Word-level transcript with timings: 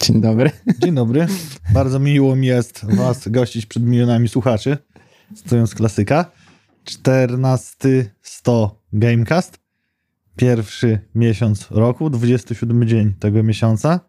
Dzień 0.00 0.20
dobry. 0.20 0.50
Dzień 0.78 0.94
dobry. 0.94 1.26
Bardzo 1.74 1.98
miło 1.98 2.36
mi 2.36 2.46
jest 2.46 2.84
Was 2.96 3.28
gościć 3.28 3.66
przed 3.66 3.82
milionami 3.82 4.28
słuchaczy, 4.28 4.78
stojąc 5.34 5.74
klasyka. 5.74 6.30
14 6.84 8.10
100 8.22 8.82
Gamecast. 8.92 9.58
Pierwszy 10.36 10.98
miesiąc 11.14 11.70
roku, 11.70 12.10
27 12.10 12.88
dzień 12.88 13.12
tego 13.12 13.42
miesiąca. 13.42 14.00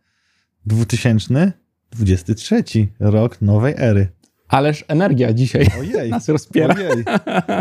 2023 0.65 2.63
rok 2.99 3.41
nowej 3.41 3.73
ery. 3.77 4.07
Ależ 4.47 4.85
energia 4.87 5.33
dzisiaj 5.33 5.67
Ojej. 5.79 6.09
nas 6.17 6.29
rozpiera. 6.29 6.75
Ojej. 6.75 7.03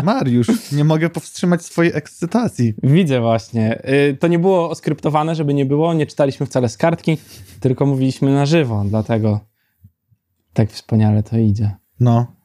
Mariusz, 0.03 0.71
nie 0.71 0.83
mogę 0.83 1.09
powstrzymać 1.09 1.61
swojej 1.65 1.91
ekscytacji. 1.95 2.73
Widzę 2.83 3.21
właśnie. 3.21 3.81
Y, 4.11 4.17
To 4.19 4.27
nie 4.27 4.39
było 4.39 4.69
oskryptowane, 4.69 5.35
żeby 5.35 5.53
nie 5.53 5.65
było. 5.65 5.93
Nie 5.93 6.07
czytaliśmy 6.07 6.45
wcale 6.45 6.69
z 6.69 6.77
kartki, 6.77 7.17
tylko 7.59 7.85
mówiliśmy 7.85 8.33
na 8.33 8.45
żywo, 8.45 8.83
dlatego 8.89 9.39
tak 10.53 10.71
wspaniale 10.71 11.23
to 11.23 11.37
idzie. 11.37 11.71
No. 11.99 12.35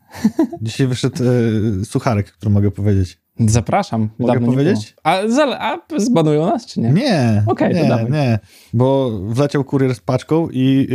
Dzisiaj 0.63 0.87
wyszedł 0.87 1.25
e, 1.25 1.85
sucharek, 1.85 2.33
który 2.33 2.51
mogę 2.51 2.71
powiedzieć. 2.71 3.19
Zapraszam. 3.47 4.09
Mogę 4.19 4.33
Dawno 4.33 4.53
powiedzieć? 4.53 4.95
A, 5.05 5.19
a 5.59 5.79
zbanują 5.97 6.47
nas, 6.47 6.67
czy 6.67 6.81
nie? 6.81 6.93
Nie, 6.93 7.43
Okej, 7.47 7.75
to 7.75 7.83
nie, 7.83 7.89
dawaj. 7.89 8.11
nie, 8.11 8.39
bo 8.73 9.11
wleciał 9.29 9.65
kurier 9.65 9.95
z 9.95 10.01
paczką 10.01 10.49
i 10.53 10.87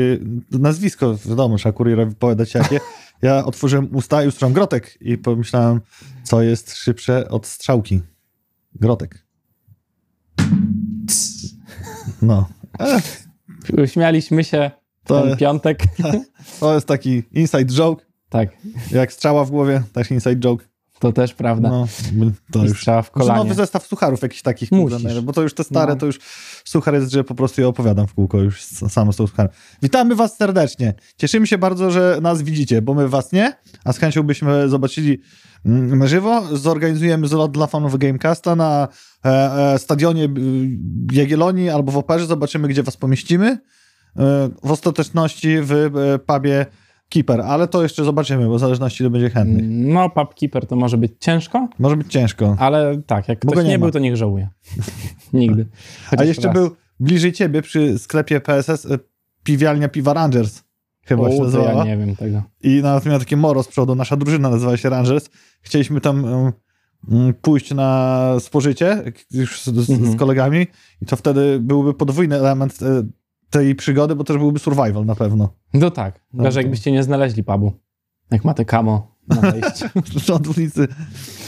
y, 0.53 0.59
nazwisko, 0.59 1.15
wiadomo, 1.25 1.57
trzeba 1.57 1.73
kurierowi 1.73 2.15
powiedzieć 2.15 2.53
jakie. 2.53 2.79
Ja 3.23 3.45
otworzyłem 3.45 3.95
usta 3.95 4.23
i 4.23 4.27
usłyszałem 4.27 4.53
grotek 4.53 4.97
i 5.01 5.17
pomyślałem, 5.17 5.81
co 6.23 6.41
jest 6.41 6.75
szybsze 6.75 7.29
od 7.29 7.47
strzałki. 7.47 8.01
Grotek. 8.75 9.25
No. 12.21 12.49
E, 12.79 13.87
Śmialiśmy 13.87 14.43
się 14.43 14.71
To- 15.03 15.21
ten 15.21 15.37
piątek. 15.37 15.83
to 16.59 16.73
jest 16.75 16.87
taki 16.87 17.23
inside 17.31 17.65
joke. 17.65 18.05
tak, 18.29 18.49
Jak 18.91 19.13
strzała 19.13 19.45
w 19.45 19.51
głowie, 19.51 19.83
też 19.93 20.11
inside 20.11 20.35
joke. 20.35 20.65
To 21.03 21.11
też 21.11 21.33
prawda. 21.33 21.69
No, 21.69 21.87
to 22.51 22.63
już. 22.65 22.77
strzała 22.77 23.01
w 23.01 23.11
kolanie. 23.11 23.37
nowy 23.39 23.53
zestaw 23.55 23.87
sucharów 23.87 24.21
jakichś 24.21 24.41
takich, 24.41 24.69
kurde, 24.69 25.21
bo 25.21 25.33
to 25.33 25.41
już 25.41 25.53
te 25.53 25.63
stare, 25.63 25.93
No. 25.93 25.99
to 25.99 26.05
już 26.05 26.19
suchar 26.65 26.93
jest, 26.93 27.11
że 27.11 27.23
po 27.23 27.35
prostu 27.35 27.61
je 27.61 27.67
opowiadam 27.67 28.07
w 28.07 28.13
kółko 28.13 28.39
już 28.39 28.59
s- 28.61 28.91
samo 28.93 29.13
z 29.13 29.15
tą 29.15 29.27
sucharem. 29.27 29.51
Witamy 29.81 30.15
was 30.15 30.37
serdecznie. 30.37 30.93
Cieszymy 31.17 31.47
się 31.47 31.57
bardzo, 31.57 31.91
że 31.91 32.17
nas 32.21 32.41
widzicie, 32.41 32.81
bo 32.81 32.93
my 32.93 33.07
was 33.09 33.31
nie, 33.31 33.53
a 33.85 33.93
z 33.93 33.97
chęcią 33.97 34.23
byśmy 34.23 34.69
zobaczyli 34.69 35.21
mm, 35.65 35.99
na 35.99 36.07
żywo. 36.07 36.43
Zorganizujemy 36.57 37.27
zlot 37.27 37.51
dla 37.51 37.67
fanów 37.67 37.97
Gamecasta 37.97 38.55
na 38.55 38.87
e, 39.25 39.29
e, 39.73 39.79
stadionie 39.79 40.29
Jagiellonii 41.11 41.69
albo 41.69 41.91
w 41.91 41.97
Operze. 41.97 42.25
Zobaczymy, 42.25 42.67
gdzie 42.67 42.83
was 42.83 42.97
pomieścimy. 42.97 43.47
E, 44.17 44.49
w 44.63 44.71
ostateczności 44.71 45.57
w 45.61 45.71
e, 45.71 46.19
pubie 46.19 46.65
Keeper, 47.09 47.41
ale 47.41 47.67
to 47.67 47.83
jeszcze 47.83 48.03
zobaczymy, 48.03 48.47
bo 48.47 48.55
w 48.55 48.59
zależności 48.59 49.03
ile 49.03 49.09
będzie 49.09 49.29
chętnych. 49.29 49.65
No, 49.69 50.09
Pubkeeper 50.09 50.67
to 50.67 50.75
może 50.75 50.97
być 50.97 51.11
ciężko, 51.19 51.67
Może 51.79 51.97
być 51.97 52.07
ciężko. 52.11 52.55
ale 52.59 53.01
tak, 53.07 53.27
jak 53.29 53.39
ktoś 53.39 53.57
nie, 53.57 53.63
nie 53.63 53.79
był, 53.79 53.91
to 53.91 53.99
niech 53.99 54.15
żałuje. 54.17 54.49
Nigdy. 55.33 55.65
A 56.07 56.09
Chociaż 56.09 56.27
jeszcze 56.27 56.47
raz. 56.47 56.53
był 56.53 56.69
bliżej 56.99 57.33
ciebie 57.33 57.61
przy 57.61 57.99
sklepie 57.99 58.41
PSS 58.41 58.85
e, 58.85 58.99
piwialnia 59.43 59.89
Piwa 59.89 60.13
Rangers. 60.13 60.63
Chyba 61.05 61.29
się 61.29 61.35
O, 61.35 61.37
to 61.37 61.43
nazywała. 61.43 61.71
ja 61.73 61.83
nie 61.95 61.97
wiem 62.05 62.15
tego. 62.15 62.43
I 62.63 62.81
nawet 62.81 63.05
miała 63.05 63.19
takie 63.19 63.37
moro 63.37 63.63
z 63.63 63.67
przodu. 63.67 63.95
Nasza 63.95 64.17
drużyna 64.17 64.49
nazywa 64.49 64.77
się 64.77 64.89
Rangers. 64.89 65.29
Chcieliśmy 65.61 66.01
tam 66.01 66.25
mm, 67.11 67.33
pójść 67.41 67.73
na 67.73 68.35
spożycie 68.39 69.03
już 69.31 69.61
z, 69.61 69.65
z, 69.65 69.85
z 69.85 69.89
Mhm. 69.89 70.17
kolegami 70.17 70.67
i 71.01 71.05
to 71.05 71.15
wtedy 71.15 71.59
byłby 71.59 71.93
podwójny 71.93 72.35
element 72.35 72.79
e, 72.83 73.03
tej 73.53 73.75
przygody, 73.75 74.15
bo 74.15 74.23
też 74.23 74.37
byłby 74.37 74.59
survival 74.59 75.05
na 75.05 75.15
pewno. 75.15 75.49
No 75.73 75.91
tak, 75.91 76.19
No 76.33 76.51
to- 76.51 76.59
jakbyście 76.59 76.91
nie 76.91 77.03
znaleźli 77.03 77.43
pubu. 77.43 77.73
Jak 78.31 78.45
macie 78.45 78.65
kamo 78.65 79.15
na 79.27 79.35
wejściu. 79.51 79.85
Od 80.33 80.47
ulicy. 80.47 80.87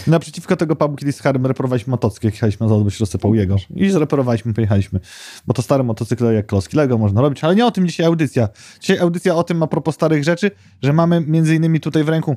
Naprzeciwko 0.07 0.55
tego 0.55 0.75
pubu 0.75 0.95
kiedyś 0.95 1.15
z 1.15 1.21
Harem 1.21 1.45
reperowaliśmy 1.45 1.91
motocykl, 1.91 2.27
jak 2.27 2.33
jechaliśmy 2.33 2.63
na 2.65 2.69
zawód, 2.69 2.83
bo 2.83 2.89
się 2.89 2.97
rozsypał 2.99 3.35
jego. 3.35 3.55
I 3.75 3.89
zreperowaliśmy, 3.89 4.53
pojechaliśmy. 4.53 4.99
Bo 5.47 5.53
to 5.53 5.61
stare 5.61 5.83
motocykle 5.83 6.33
jak 6.33 6.45
klocki 6.45 6.77
Lego 6.77 6.97
można 6.97 7.21
robić, 7.21 7.43
ale 7.43 7.55
nie 7.55 7.65
o 7.65 7.71
tym 7.71 7.87
dzisiaj 7.87 8.05
audycja. 8.05 8.49
Dzisiaj 8.79 8.99
audycja 8.99 9.35
o 9.35 9.43
tym 9.43 9.63
a 9.63 9.67
propos 9.67 9.95
starych 9.95 10.23
rzeczy, 10.23 10.51
że 10.81 10.93
mamy 10.93 11.21
między 11.21 11.55
innymi 11.55 11.79
tutaj 11.79 12.03
w 12.03 12.09
ręku 12.09 12.35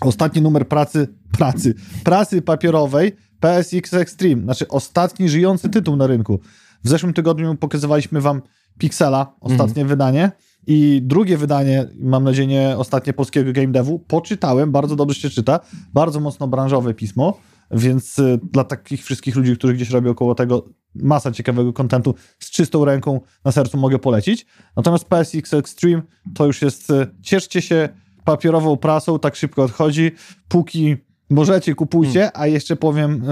ostatni 0.00 0.42
numer 0.42 0.68
pracy, 0.68 1.08
pracy, 1.38 1.74
pracy 2.04 2.42
papierowej 2.42 3.12
PSX 3.40 3.94
Extreme, 3.94 4.42
znaczy 4.42 4.68
ostatni 4.68 5.28
żyjący 5.28 5.68
tytuł 5.68 5.96
na 5.96 6.06
rynku. 6.06 6.40
W 6.84 6.88
zeszłym 6.88 7.12
tygodniu 7.12 7.56
pokazywaliśmy 7.56 8.20
wam 8.20 8.42
Pixela, 8.80 9.36
ostatnie 9.40 9.84
wydanie. 9.84 10.32
I 10.66 11.00
drugie 11.02 11.36
wydanie, 11.36 11.88
mam 12.00 12.24
nadzieję 12.24 12.48
nie 12.48 12.74
ostatnie 12.78 13.12
polskiego 13.12 13.52
game 13.52 13.68
devu, 13.68 13.98
poczytałem, 13.98 14.72
bardzo 14.72 14.96
dobrze 14.96 15.20
się 15.20 15.30
czyta, 15.30 15.60
bardzo 15.94 16.20
mocno 16.20 16.48
branżowe 16.48 16.94
pismo, 16.94 17.38
więc 17.70 18.18
y, 18.18 18.40
dla 18.52 18.64
takich 18.64 19.04
wszystkich 19.04 19.36
ludzi, 19.36 19.56
którzy 19.56 19.74
gdzieś 19.74 19.90
robią 19.90 20.10
około 20.10 20.34
tego 20.34 20.68
masa 20.94 21.32
ciekawego 21.32 21.72
kontentu, 21.72 22.14
z 22.38 22.50
czystą 22.50 22.84
ręką 22.84 23.20
na 23.44 23.52
sercu 23.52 23.78
mogę 23.78 23.98
polecić. 23.98 24.46
Natomiast 24.76 25.04
PSX 25.04 25.54
Extreme 25.54 26.02
to 26.34 26.46
już 26.46 26.62
jest, 26.62 26.90
y, 26.90 27.06
cieszcie 27.22 27.62
się 27.62 27.88
papierową 28.24 28.76
prasą, 28.76 29.18
tak 29.18 29.36
szybko 29.36 29.62
odchodzi, 29.62 30.10
póki 30.48 30.96
możecie, 31.30 31.74
kupujcie, 31.74 32.36
a 32.36 32.46
jeszcze 32.46 32.76
powiem, 32.76 33.22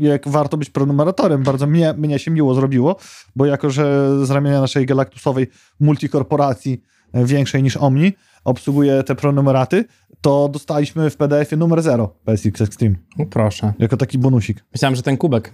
y, 0.00 0.04
jak 0.04 0.28
warto 0.28 0.56
być 0.56 0.70
prenumeratorem. 0.70 1.42
Bardzo 1.42 1.66
mnie, 1.66 1.94
mnie 1.98 2.18
się 2.18 2.30
miło 2.30 2.54
zrobiło, 2.54 2.96
bo 3.36 3.46
jako, 3.46 3.70
że 3.70 4.10
z 4.26 4.30
ramienia 4.30 4.60
naszej 4.60 4.86
galaktusowej 4.86 5.46
multikorporacji 5.80 6.82
y, 7.16 7.24
większej 7.26 7.62
niż 7.62 7.76
Omni 7.76 8.12
obsługuje 8.44 9.02
te 9.02 9.14
prenumeraty, 9.14 9.84
to 10.20 10.48
dostaliśmy 10.52 11.10
w 11.10 11.16
PDF-ie 11.16 11.58
numer 11.58 11.82
0 11.82 12.14
PSX 12.24 12.60
Extreme, 12.60 12.96
No 13.18 13.26
proszę. 13.26 13.72
jako 13.78 13.96
taki 13.96 14.18
bonusik. 14.18 14.64
Myślałem, 14.72 14.96
że 14.96 15.02
ten 15.02 15.16
kubek 15.16 15.52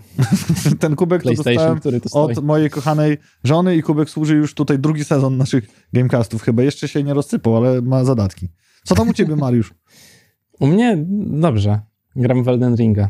Ten 0.80 0.96
kubek 0.96 1.22
to 1.22 1.30
dostałem 1.34 1.78
który 1.80 2.00
stoi. 2.06 2.32
od 2.36 2.44
mojej 2.44 2.70
kochanej 2.70 3.16
żony 3.44 3.76
i 3.76 3.82
kubek 3.82 4.10
służy 4.10 4.34
już 4.36 4.54
tutaj 4.54 4.78
drugi 4.78 5.04
sezon 5.04 5.36
naszych 5.36 5.86
Gamecastów. 5.92 6.42
Chyba 6.42 6.62
jeszcze 6.62 6.88
się 6.88 7.02
nie 7.02 7.14
rozsypał, 7.14 7.56
ale 7.56 7.82
ma 7.82 8.04
zadatki. 8.04 8.48
Co 8.84 8.94
tam 8.94 9.08
u 9.08 9.12
ciebie, 9.12 9.36
Mariusz? 9.46 9.74
U 10.60 10.66
mnie 10.66 11.04
dobrze. 11.26 11.80
Gram 12.16 12.44
w 12.44 12.48
Elden 12.48 12.74
Ringa. 12.76 13.08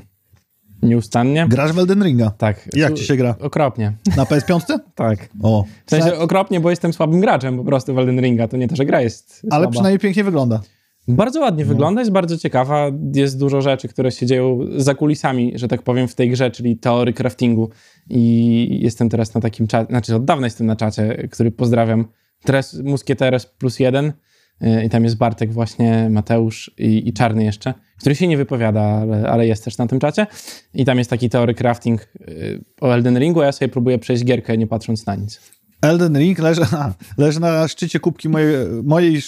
Nieustannie. 0.83 1.47
Grasz 1.49 1.73
w 1.73 1.79
Elden 1.79 2.03
Ringa. 2.05 2.31
Tak. 2.31 2.69
Jak 2.75 2.95
ci 2.95 3.05
się 3.05 3.17
gra? 3.17 3.35
Okropnie. 3.41 3.93
Na 4.17 4.25
PS5? 4.25 4.61
Tak. 4.95 5.29
O. 5.43 5.65
W 5.87 5.91
sensie 5.91 6.19
okropnie, 6.19 6.61
bo 6.61 6.71
jestem 6.71 6.93
słabym 6.93 7.21
graczem 7.21 7.57
po 7.57 7.65
prostu 7.65 7.95
w 7.95 7.99
Elden 7.99 8.21
Ringa. 8.21 8.49
To 8.49 8.57
nie 8.57 8.69
to, 8.69 8.77
że 8.77 8.85
gra 8.85 9.01
jest 9.01 9.41
Ale 9.51 9.61
słaba. 9.61 9.71
przynajmniej 9.71 9.99
pięknie 9.99 10.25
wygląda. 10.25 10.61
Bardzo 11.09 11.41
ładnie 11.41 11.65
wygląda, 11.65 12.01
jest 12.01 12.11
bardzo 12.12 12.39
ciekawa. 12.39 12.91
Jest 13.15 13.39
dużo 13.39 13.61
rzeczy, 13.61 13.89
które 13.89 14.12
się 14.12 14.27
dzieją 14.27 14.59
za 14.77 14.95
kulisami, 14.95 15.53
że 15.55 15.69
tak 15.69 15.83
powiem, 15.83 16.09
w 16.09 16.15
tej 16.15 16.31
grze, 16.31 16.51
czyli 16.51 16.77
teorii 16.77 17.15
craftingu. 17.15 17.71
I 18.11 18.79
jestem 18.83 19.09
teraz 19.09 19.35
na 19.35 19.41
takim 19.41 19.67
czacie, 19.67 19.87
znaczy 19.87 20.17
od 20.17 20.25
dawna 20.25 20.47
jestem 20.47 20.67
na 20.67 20.77
czacie, 20.77 21.29
który 21.31 21.51
pozdrawiam. 21.51 22.05
Teraz 22.45 22.75
Muskieteres 22.85 23.47
plus 23.47 23.81
jeden. 23.81 24.12
y, 24.62 24.85
I 24.85 24.91
tam 24.91 25.05
jest 25.05 25.17
Bartek 25.17 25.53
właśnie, 25.53 26.09
Mateusz 26.11 26.71
i, 26.79 27.09
i 27.09 27.12
Czarny 27.12 27.45
jeszcze, 27.45 27.75
który 28.03 28.17
się 28.17 28.29
nie 28.29 28.37
wypowiada, 28.37 28.83
ale, 28.83 29.29
ale 29.29 29.47
jest 29.47 29.65
też 29.65 29.79
na 29.79 29.87
tym 29.87 30.01
czacie. 30.01 30.27
I 30.75 30.85
tam 30.85 30.99
jest 30.99 31.11
taki 31.11 31.31
teory 31.31 31.55
crafting 31.55 32.09
y, 32.21 32.65
o 32.81 32.95
Elden 32.95 33.19
Ringu, 33.19 33.41
a 33.41 33.45
ja 33.45 33.53
sobie 33.53 33.69
próbuję 33.69 33.99
przejść 33.99 34.25
gierkę 34.25 34.59
nie 34.59 34.67
patrząc 34.67 35.07
na 35.07 35.15
nic. 35.15 35.41
Elden 35.83 36.19
Ring 36.19 36.39
leży, 36.39 36.62
a, 36.73 36.93
leży 37.19 37.41
na 37.41 37.69
szczycie 37.69 38.01
kubki 38.01 38.29
mojej, 38.29 38.57
mojej... 38.83 39.21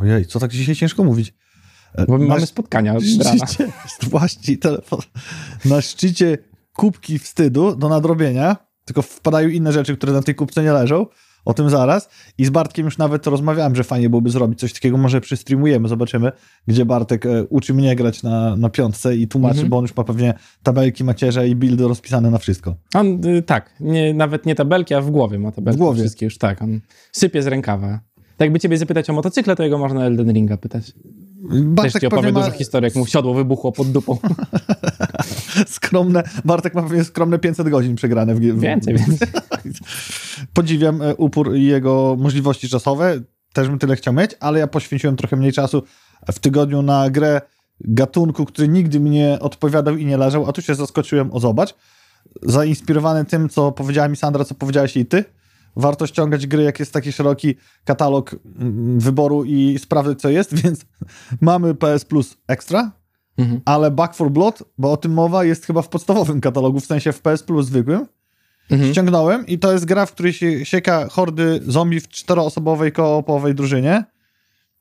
Ojej, 0.00 0.26
co 0.26 0.40
tak 0.40 0.50
dzisiaj 0.50 0.74
ciężko 0.74 1.04
mówić? 1.04 1.34
E, 1.94 2.06
Bo 2.06 2.18
my 2.18 2.24
na 2.24 2.34
mamy 2.34 2.46
spotkania 2.46 2.96
szczycie, 3.00 3.72
właśnie 4.10 4.56
telefon, 4.58 5.00
na 5.64 5.80
szczycie 5.80 6.38
kubki 6.72 7.18
wstydu 7.18 7.76
do 7.76 7.88
nadrobienia, 7.88 8.56
tylko 8.84 9.02
wpadają 9.02 9.48
inne 9.48 9.72
rzeczy, 9.72 9.96
które 9.96 10.12
na 10.12 10.22
tej 10.22 10.34
kubce 10.34 10.62
nie 10.62 10.72
leżą, 10.72 11.06
o 11.44 11.54
tym 11.54 11.70
zaraz. 11.70 12.08
I 12.38 12.44
z 12.44 12.50
Bartkiem 12.50 12.84
już 12.84 12.98
nawet 12.98 13.26
rozmawiałem, 13.26 13.74
że 13.74 13.84
fajnie 13.84 14.10
byłoby 14.10 14.30
zrobić 14.30 14.58
coś 14.60 14.72
takiego, 14.72 14.96
może 14.96 15.20
przystreamujemy, 15.20 15.88
zobaczymy, 15.88 16.32
gdzie 16.66 16.84
Bartek 16.84 17.26
e, 17.26 17.44
uczy 17.44 17.74
mnie 17.74 17.96
grać 17.96 18.22
na, 18.22 18.56
na 18.56 18.68
piątce 18.70 19.16
i 19.16 19.28
tłumaczy, 19.28 19.54
Mhm. 19.54 19.68
bo 19.68 19.76
on 19.78 19.84
już 19.84 19.96
ma 19.96 20.04
pewnie 20.04 20.34
tabelki, 20.62 21.04
macierze 21.04 21.48
i 21.48 21.54
buildy 21.56 21.88
rozpisane 21.88 22.30
na 22.30 22.38
wszystko. 22.38 22.74
On, 22.94 23.26
y, 23.26 23.42
tak, 23.42 23.70
nie, 23.80 24.14
nawet 24.14 24.46
nie 24.46 24.54
tabelki, 24.54 24.94
a 24.94 25.00
w 25.00 25.10
głowie 25.10 25.38
ma 25.38 25.52
tabelki. 25.52 25.76
W 25.76 25.80
głowie. 25.80 26.00
Wszystkie 26.00 26.26
już, 26.26 26.38
tak. 26.38 26.62
On 26.62 26.80
sypie 27.12 27.42
z 27.42 27.46
rękawa. 27.46 28.00
Tak 28.36 28.46
jakby 28.46 28.60
ciebie 28.60 28.78
zapytać 28.78 29.10
o 29.10 29.12
motocykle, 29.12 29.56
to 29.56 29.62
jego 29.62 29.78
można 29.78 30.04
Elden 30.06 30.32
Ringa 30.32 30.56
pytać. 30.56 30.92
Też 31.50 31.60
Bartek 31.62 32.00
ci 32.00 32.06
opowie 32.06 32.22
pewnie 32.22 32.40
dużo 32.40 32.50
ma 32.50 32.56
historii, 32.56 32.84
jak 32.84 32.94
mu 32.94 33.06
siodło 33.06 33.34
wybuchło 33.34 33.72
pod 33.72 33.92
dupą. 33.92 34.18
skromne, 35.66 36.22
Bartek 36.44 36.74
ma 36.74 36.82
pewnie 36.82 37.04
skromne 37.04 37.38
500 37.38 37.68
godzin 37.68 37.96
przegrane 37.96 38.34
w, 38.34 38.38
w 38.38 38.60
Więcej, 38.60 38.94
więcej. 38.94 39.28
Podziwiam 40.54 41.02
e, 41.02 41.14
upór 41.14 41.56
i 41.56 41.64
jego 41.64 42.16
możliwości 42.18 42.68
czasowe. 42.68 43.20
Też 43.52 43.68
bym 43.68 43.78
tyle 43.78 43.96
chciał 43.96 44.14
mieć, 44.14 44.30
ale 44.40 44.58
ja 44.58 44.66
poświęciłem 44.66 45.16
trochę 45.16 45.36
mniej 45.36 45.52
czasu 45.52 45.82
w 46.32 46.38
tygodniu 46.38 46.82
na 46.82 47.10
grę 47.10 47.40
gatunku, 47.80 48.44
który 48.44 48.68
nigdy 48.68 49.00
mi 49.00 49.10
nie 49.10 49.38
odpowiadał 49.40 49.96
i 49.96 50.06
nie 50.06 50.16
leżał, 50.16 50.48
a 50.48 50.52
tu 50.52 50.62
się 50.62 50.74
zaskoczyłem, 50.74 51.32
o 51.32 51.40
zobacz, 51.40 51.74
zainspirowany 52.42 53.24
tym, 53.24 53.48
co 53.48 53.72
powiedziała 53.72 54.08
mi 54.08 54.16
Sandra, 54.16 54.44
co 54.44 54.54
powiedziałeś 54.54 54.96
i 54.96 55.06
ty, 55.06 55.24
warto 55.76 56.06
ściągać 56.06 56.46
gry, 56.46 56.62
jak 56.62 56.80
jest 56.80 56.92
taki 56.92 57.12
szeroki 57.12 57.54
katalog 57.84 58.36
mm, 58.58 59.00
wyboru 59.00 59.44
i 59.44 59.78
sprawdzać, 59.78 60.20
co 60.20 60.28
jest, 60.28 60.54
więc 60.62 60.84
mamy 61.40 61.74
PS 61.74 62.04
Plus 62.04 62.36
Extra, 62.48 62.92
Mhm. 63.38 63.60
ale 63.64 63.90
Back 63.90 64.14
for 64.14 64.30
Blood, 64.30 64.62
bo 64.78 64.92
o 64.92 64.96
tym 64.96 65.12
mowa, 65.12 65.44
jest 65.44 65.66
chyba 65.66 65.82
w 65.82 65.88
podstawowym 65.88 66.40
katalogu, 66.40 66.80
w 66.80 66.86
sensie 66.86 67.12
w 67.12 67.20
PS 67.20 67.42
Plus 67.42 67.66
zwykłym. 67.66 68.06
Mhm. 68.70 68.92
Ściągnąłem 68.92 69.46
i 69.46 69.58
to 69.58 69.72
jest 69.72 69.84
gra, 69.84 70.06
w 70.06 70.12
której 70.12 70.32
się 70.32 70.64
sieka 70.64 71.08
hordy 71.08 71.60
zombie 71.66 72.00
w 72.00 72.08
czteroosobowej, 72.08 72.92
koopowej 72.92 73.54
drużynie. 73.54 74.04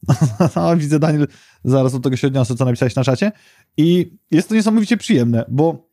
No, 0.55 0.77
widzę, 0.77 0.99
Daniel, 0.99 1.27
zaraz 1.63 1.91
do 1.93 1.99
tego 1.99 2.15
się 2.15 2.27
odniosę, 2.27 2.55
co 2.55 2.65
napisałeś 2.65 2.95
na 2.95 3.03
czacie. 3.03 3.31
I 3.77 4.17
jest 4.31 4.49
to 4.49 4.55
niesamowicie 4.55 4.97
przyjemne, 4.97 5.45
bo 5.47 5.89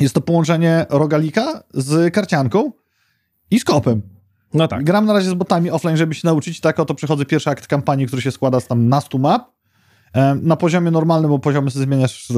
jest 0.00 0.14
to 0.14 0.20
połączenie 0.20 0.86
rogalika 0.90 1.62
z 1.74 2.14
karcianką 2.14 2.72
i 3.50 3.60
z 3.60 3.64
kopem. 3.64 4.02
No 4.54 4.68
tak. 4.68 4.84
Gram 4.84 5.06
na 5.06 5.12
razie 5.12 5.30
z 5.30 5.34
botami 5.34 5.70
offline, 5.70 5.96
żeby 5.96 6.14
się 6.14 6.20
nauczyć. 6.24 6.60
Tak 6.60 6.80
oto 6.80 6.94
przechodzę 6.94 7.24
pierwszy 7.24 7.50
akt 7.50 7.66
kampanii, 7.66 8.06
który 8.06 8.22
się 8.22 8.30
składa 8.30 8.60
z 8.60 8.66
tam 8.66 8.88
nastu 8.88 9.18
map. 9.18 9.52
Na 10.42 10.56
poziomie 10.56 10.90
normalnym, 10.90 11.30
bo 11.30 11.38
poziomy 11.38 11.70
sobie 11.70 11.84
zmieniasz, 11.84 12.30
e, 12.30 12.34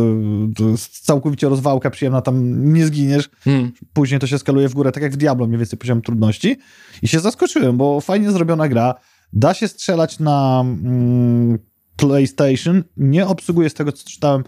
to 0.57 0.69
jest 0.69 1.01
całkowicie 1.01 1.49
rozwałka 1.49 1.91
przyjemna, 1.91 2.21
tam 2.21 2.65
nie 2.75 2.87
zginiesz. 2.87 3.31
Hmm. 3.41 3.73
Później 3.93 4.21
to 4.21 4.27
się 4.27 4.39
skaluje 4.39 4.69
w 4.69 4.75
górę, 4.75 4.93
tak 4.93 5.03
jak 5.03 5.13
w 5.13 5.17
Diablo, 5.17 5.47
mniej 5.47 5.59
więcej 5.59 5.79
poziom 5.79 6.03
trudności. 6.03 6.57
I 7.03 7.09
się 7.09 7.21
zaskoczyłem, 7.21 7.77
bo 7.77 8.01
fajnie 8.01 8.31
zrobiona 8.31 8.69
gra. 8.69 8.95
Da 9.33 9.55
się 9.55 9.69
strzelać 9.69 10.19
na 10.19 10.61
mm, 10.65 11.59
PlayStation. 11.97 12.85
Nie 12.97 13.27
obsługuje 13.27 13.71
z 13.71 13.75
tego, 13.75 13.93
co 13.93 14.11
czytałem, 14.11 14.45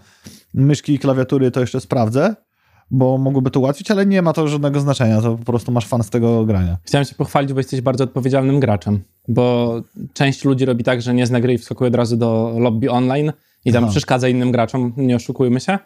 myszki 0.53 0.93
i 0.93 0.99
klawiatury, 0.99 1.51
to 1.51 1.59
jeszcze 1.59 1.81
sprawdzę, 1.81 2.35
bo 2.91 3.17
mogłoby 3.17 3.51
to 3.51 3.59
ułatwić, 3.59 3.91
ale 3.91 4.05
nie 4.05 4.21
ma 4.21 4.33
to 4.33 4.47
żadnego 4.47 4.79
znaczenia. 4.79 5.21
To 5.21 5.37
po 5.37 5.45
prostu 5.45 5.71
masz 5.71 5.87
fan 5.87 6.03
z 6.03 6.09
tego 6.09 6.45
grania. 6.45 6.77
Chciałem 6.83 7.05
się 7.05 7.15
pochwalić, 7.15 7.53
bo 7.53 7.59
jesteś 7.59 7.81
bardzo 7.81 8.03
odpowiedzialnym 8.03 8.59
graczem, 8.59 8.99
bo 9.27 9.75
część 10.13 10.45
ludzi 10.45 10.65
robi 10.65 10.83
tak, 10.83 11.01
że 11.01 11.13
nie 11.13 11.25
zna 11.27 11.39
gry 11.41 11.53
i 11.53 11.57
wskakuje 11.57 11.87
od 11.87 11.95
razu 11.95 12.17
do 12.17 12.55
lobby 12.59 12.89
online 12.91 13.31
i 13.65 13.71
tam 13.73 13.83
Aha. 13.83 13.91
przeszkadza 13.91 14.27
innym 14.27 14.51
graczom, 14.51 14.93
nie 14.97 15.15
oszukujmy 15.15 15.59
się, 15.59 15.79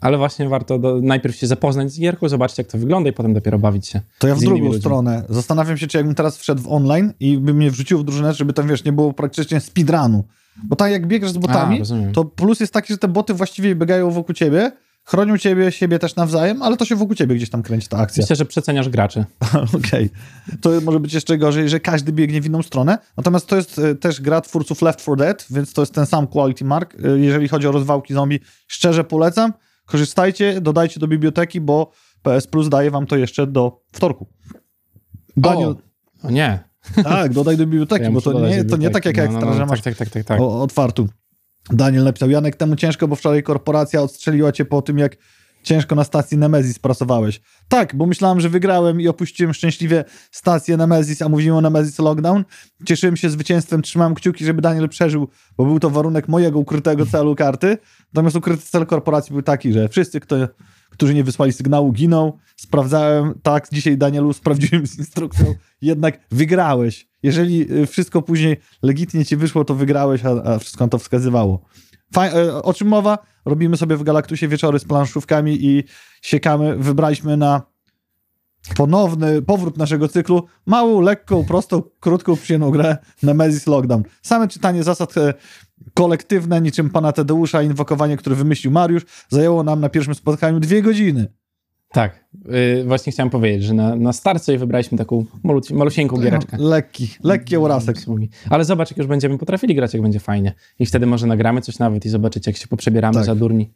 ale 0.00 0.18
właśnie 0.18 0.48
warto 0.48 0.78
do, 0.78 1.00
najpierw 1.02 1.36
się 1.36 1.46
zapoznać 1.46 1.92
z 1.92 2.00
gierką, 2.00 2.28
zobaczyć 2.28 2.58
jak 2.58 2.66
to 2.66 2.78
wygląda 2.78 3.10
i 3.10 3.12
potem 3.12 3.34
dopiero 3.34 3.58
bawić 3.58 3.88
się 3.88 4.00
To 4.18 4.28
ja 4.28 4.34
w 4.34 4.40
drugą 4.40 4.64
ludźmi. 4.64 4.80
stronę. 4.80 5.24
Zastanawiam 5.28 5.78
się, 5.78 5.86
czy 5.86 5.96
jakbym 5.98 6.14
teraz 6.14 6.38
wszedł 6.38 6.62
w 6.62 6.68
online 6.68 7.12
i 7.20 7.38
by 7.38 7.54
mnie 7.54 7.70
wrzucił 7.70 7.98
w 7.98 8.04
drużynę, 8.04 8.34
żeby 8.34 8.52
tam, 8.52 8.68
wiesz, 8.68 8.84
nie 8.84 8.92
było 8.92 9.12
praktycznie 9.12 9.60
speedrunu. 9.60 10.24
Bo 10.64 10.76
tak 10.76 10.92
jak 10.92 11.06
biegasz 11.06 11.30
z 11.30 11.38
botami, 11.38 11.80
A, 11.82 12.12
to 12.12 12.24
plus 12.24 12.60
jest 12.60 12.72
taki, 12.72 12.92
że 12.92 12.98
te 12.98 13.08
boty 13.08 13.34
właściwie 13.34 13.74
biegają 13.74 14.10
wokół 14.10 14.34
ciebie, 14.34 14.72
chronią 15.06 15.38
ciebie, 15.38 15.72
siebie 15.72 15.98
też 15.98 16.16
nawzajem, 16.16 16.62
ale 16.62 16.76
to 16.76 16.84
się 16.84 16.96
wokół 16.96 17.14
ciebie 17.14 17.34
gdzieś 17.34 17.50
tam 17.50 17.62
kręci 17.62 17.88
ta 17.88 17.98
akcja. 17.98 18.22
Myślę, 18.22 18.36
że 18.36 18.44
przeceniasz 18.44 18.88
graczy. 18.88 19.24
Okej. 19.78 20.10
To 20.60 20.70
może 20.80 21.00
być 21.00 21.14
jeszcze 21.14 21.38
gorzej, 21.38 21.68
że 21.68 21.80
każdy 21.80 22.12
biegnie 22.12 22.40
w 22.40 22.46
inną 22.46 22.62
stronę. 22.62 22.98
Natomiast 23.16 23.46
to 23.46 23.56
jest 23.56 23.78
e, 23.78 23.94
też 23.94 24.20
gra 24.20 24.40
twórców 24.40 24.82
Left 24.82 25.00
4 25.00 25.16
Dead, 25.16 25.46
więc 25.50 25.72
to 25.72 25.82
jest 25.82 25.94
ten 25.94 26.06
sam 26.06 26.26
quality 26.26 26.64
mark. 26.64 26.94
E, 27.04 27.18
Jeżeli 27.18 27.48
chodzi 27.48 27.66
o 27.66 27.72
rozwałki 27.72 28.14
zombie, 28.14 28.40
szczerze 28.66 29.04
polecam. 29.04 29.52
Korzystajcie, 29.86 30.60
dodajcie 30.60 31.00
do 31.00 31.08
biblioteki, 31.08 31.60
bo 31.60 31.92
PS 32.22 32.46
Plus 32.46 32.68
daje 32.68 32.90
wam 32.90 33.06
to 33.06 33.16
jeszcze 33.16 33.46
do 33.46 33.80
wtorku. 33.92 34.26
Daniel, 35.36 35.68
O, 36.22 36.28
o 36.28 36.30
nie. 36.30 36.58
tak, 37.04 37.32
dodaj 37.32 37.56
do 37.56 37.66
biblioteki, 37.66 38.04
Ja 38.04 38.10
bo 38.10 38.20
to 38.20 38.48
nie, 38.48 38.64
to 38.64 38.76
nie 38.76 38.90
tak 38.90 39.04
jak 39.04 39.32
no, 39.32 39.40
no, 39.40 39.54
że 39.54 39.66
masz 39.66 39.82
Tak, 39.82 39.96
tak, 39.96 40.08
tak, 40.08 40.14
tak. 40.14 40.24
tak. 40.24 40.40
o, 40.40 40.62
otwartu. 40.62 41.08
Daniel 41.70 42.04
napisał, 42.04 42.30
Janek, 42.30 42.56
temu 42.56 42.76
ciężko, 42.76 43.08
bo 43.08 43.16
wczoraj 43.16 43.42
korporacja 43.42 44.02
odstrzeliła 44.02 44.52
cię 44.52 44.64
po 44.64 44.82
tym, 44.82 44.98
jak 44.98 45.16
ciężko 45.66 45.94
na 45.94 46.04
stacji 46.04 46.38
Nemesis 46.38 46.78
pracowałeś. 46.78 47.40
Tak, 47.68 47.96
bo 47.96 48.06
myślałem, 48.06 48.40
że 48.40 48.48
wygrałem 48.48 49.00
i 49.00 49.08
opuściłem 49.08 49.54
szczęśliwie 49.54 50.04
stację 50.30 50.76
Nemesis, 50.76 51.22
a 51.22 51.28
mówimy 51.28 51.56
o 51.56 51.60
Nemesis 51.60 51.98
Lockdown. 51.98 52.44
Cieszyłem 52.84 53.16
się 53.16 53.30
zwycięstwem, 53.30 53.82
trzymałem 53.82 54.14
kciuki, 54.14 54.44
żeby 54.44 54.62
Daniel 54.62 54.88
przeżył, 54.88 55.28
bo 55.56 55.64
był 55.64 55.80
to 55.80 55.90
warunek 55.90 56.28
mojego 56.28 56.58
ukrytego 56.58 57.06
celu 57.06 57.34
karty. 57.34 57.78
Natomiast 58.14 58.36
ukryty 58.36 58.62
cel 58.62 58.86
korporacji 58.86 59.32
był 59.32 59.42
taki, 59.42 59.72
że 59.72 59.88
wszyscy, 59.88 60.20
kto, 60.20 60.36
którzy 60.90 61.14
nie 61.14 61.24
wysłali 61.24 61.52
sygnału, 61.52 61.92
giną. 61.92 62.38
Sprawdzałem, 62.56 63.34
tak, 63.42 63.68
dzisiaj 63.72 63.98
Danielu 63.98 64.32
sprawdziłem 64.32 64.86
z 64.86 64.98
instrukcją, 64.98 65.54
jednak 65.80 66.18
wygrałeś. 66.30 67.08
Jeżeli 67.26 67.72
y, 67.72 67.86
wszystko 67.86 68.22
później 68.22 68.56
legitnie 68.82 69.24
ci 69.24 69.36
wyszło, 69.36 69.64
to 69.64 69.74
wygrałeś, 69.74 70.24
a, 70.24 70.30
a 70.30 70.58
wszystko 70.58 70.84
na 70.84 70.88
to 70.88 70.98
wskazywało. 70.98 71.60
Faj, 72.14 72.30
e, 72.30 72.62
o 72.62 72.74
czym 72.74 72.88
mowa? 72.88 73.18
Robimy 73.44 73.76
sobie 73.76 73.96
w 73.96 74.02
Galaktusie 74.02 74.48
wieczory 74.48 74.78
z 74.78 74.84
planszówkami 74.84 75.64
i 75.66 75.84
siekamy. 76.22 76.76
Wybraliśmy 76.76 77.36
na 77.36 77.62
ponowny 78.76 79.42
powrót 79.42 79.78
naszego 79.78 80.08
cyklu 80.08 80.46
małą, 80.66 81.00
lekką, 81.00 81.44
prostą, 81.44 81.82
krótką, 82.00 82.36
przyjemną 82.36 82.70
grę 82.70 82.96
Nemesis 83.22 83.66
Lockdown. 83.66 84.02
Same 84.22 84.48
czytanie 84.48 84.82
zasad 84.82 85.18
e, 85.18 85.34
kolektywne, 85.94 86.60
niczym 86.60 86.90
pana 86.90 87.12
Tadeusza, 87.12 87.62
inwokowanie, 87.62 88.16
które 88.16 88.36
wymyślił 88.36 88.72
Mariusz, 88.72 89.02
zajęło 89.28 89.62
nam 89.62 89.80
na 89.80 89.88
pierwszym 89.88 90.14
spotkaniu 90.14 90.60
dwie 90.60 90.82
godziny. 90.82 91.32
Tak, 91.96 92.24
yy, 92.44 92.84
właśnie 92.84 93.12
chciałem 93.12 93.30
powiedzieć, 93.30 93.64
że 93.64 93.74
na, 93.74 93.96
na 93.96 94.12
starcie 94.12 94.58
wybraliśmy 94.58 94.98
taką 94.98 95.24
maluci, 95.44 95.74
malusieńką 95.74 96.16
giereczkę. 96.16 96.56
Lekki, 96.60 97.08
lekki 97.24 97.56
eurasek. 97.56 97.96
Usługi. 97.96 98.30
Ale 98.50 98.64
zobacz, 98.64 98.90
jak 98.90 98.98
już 98.98 99.06
będziemy 99.06 99.38
potrafili 99.38 99.74
grać, 99.74 99.94
jak 99.94 100.02
będzie 100.02 100.20
fajnie. 100.20 100.54
I 100.78 100.86
wtedy 100.86 101.06
może 101.06 101.26
nagramy 101.26 101.60
coś 101.60 101.78
nawet 101.78 102.06
i 102.06 102.08
zobaczycie, 102.08 102.50
jak 102.50 102.58
się 102.58 102.68
poprzebieramy 102.68 103.14
Tak. 103.14 103.24
za 103.24 103.34
durni. 103.34 103.72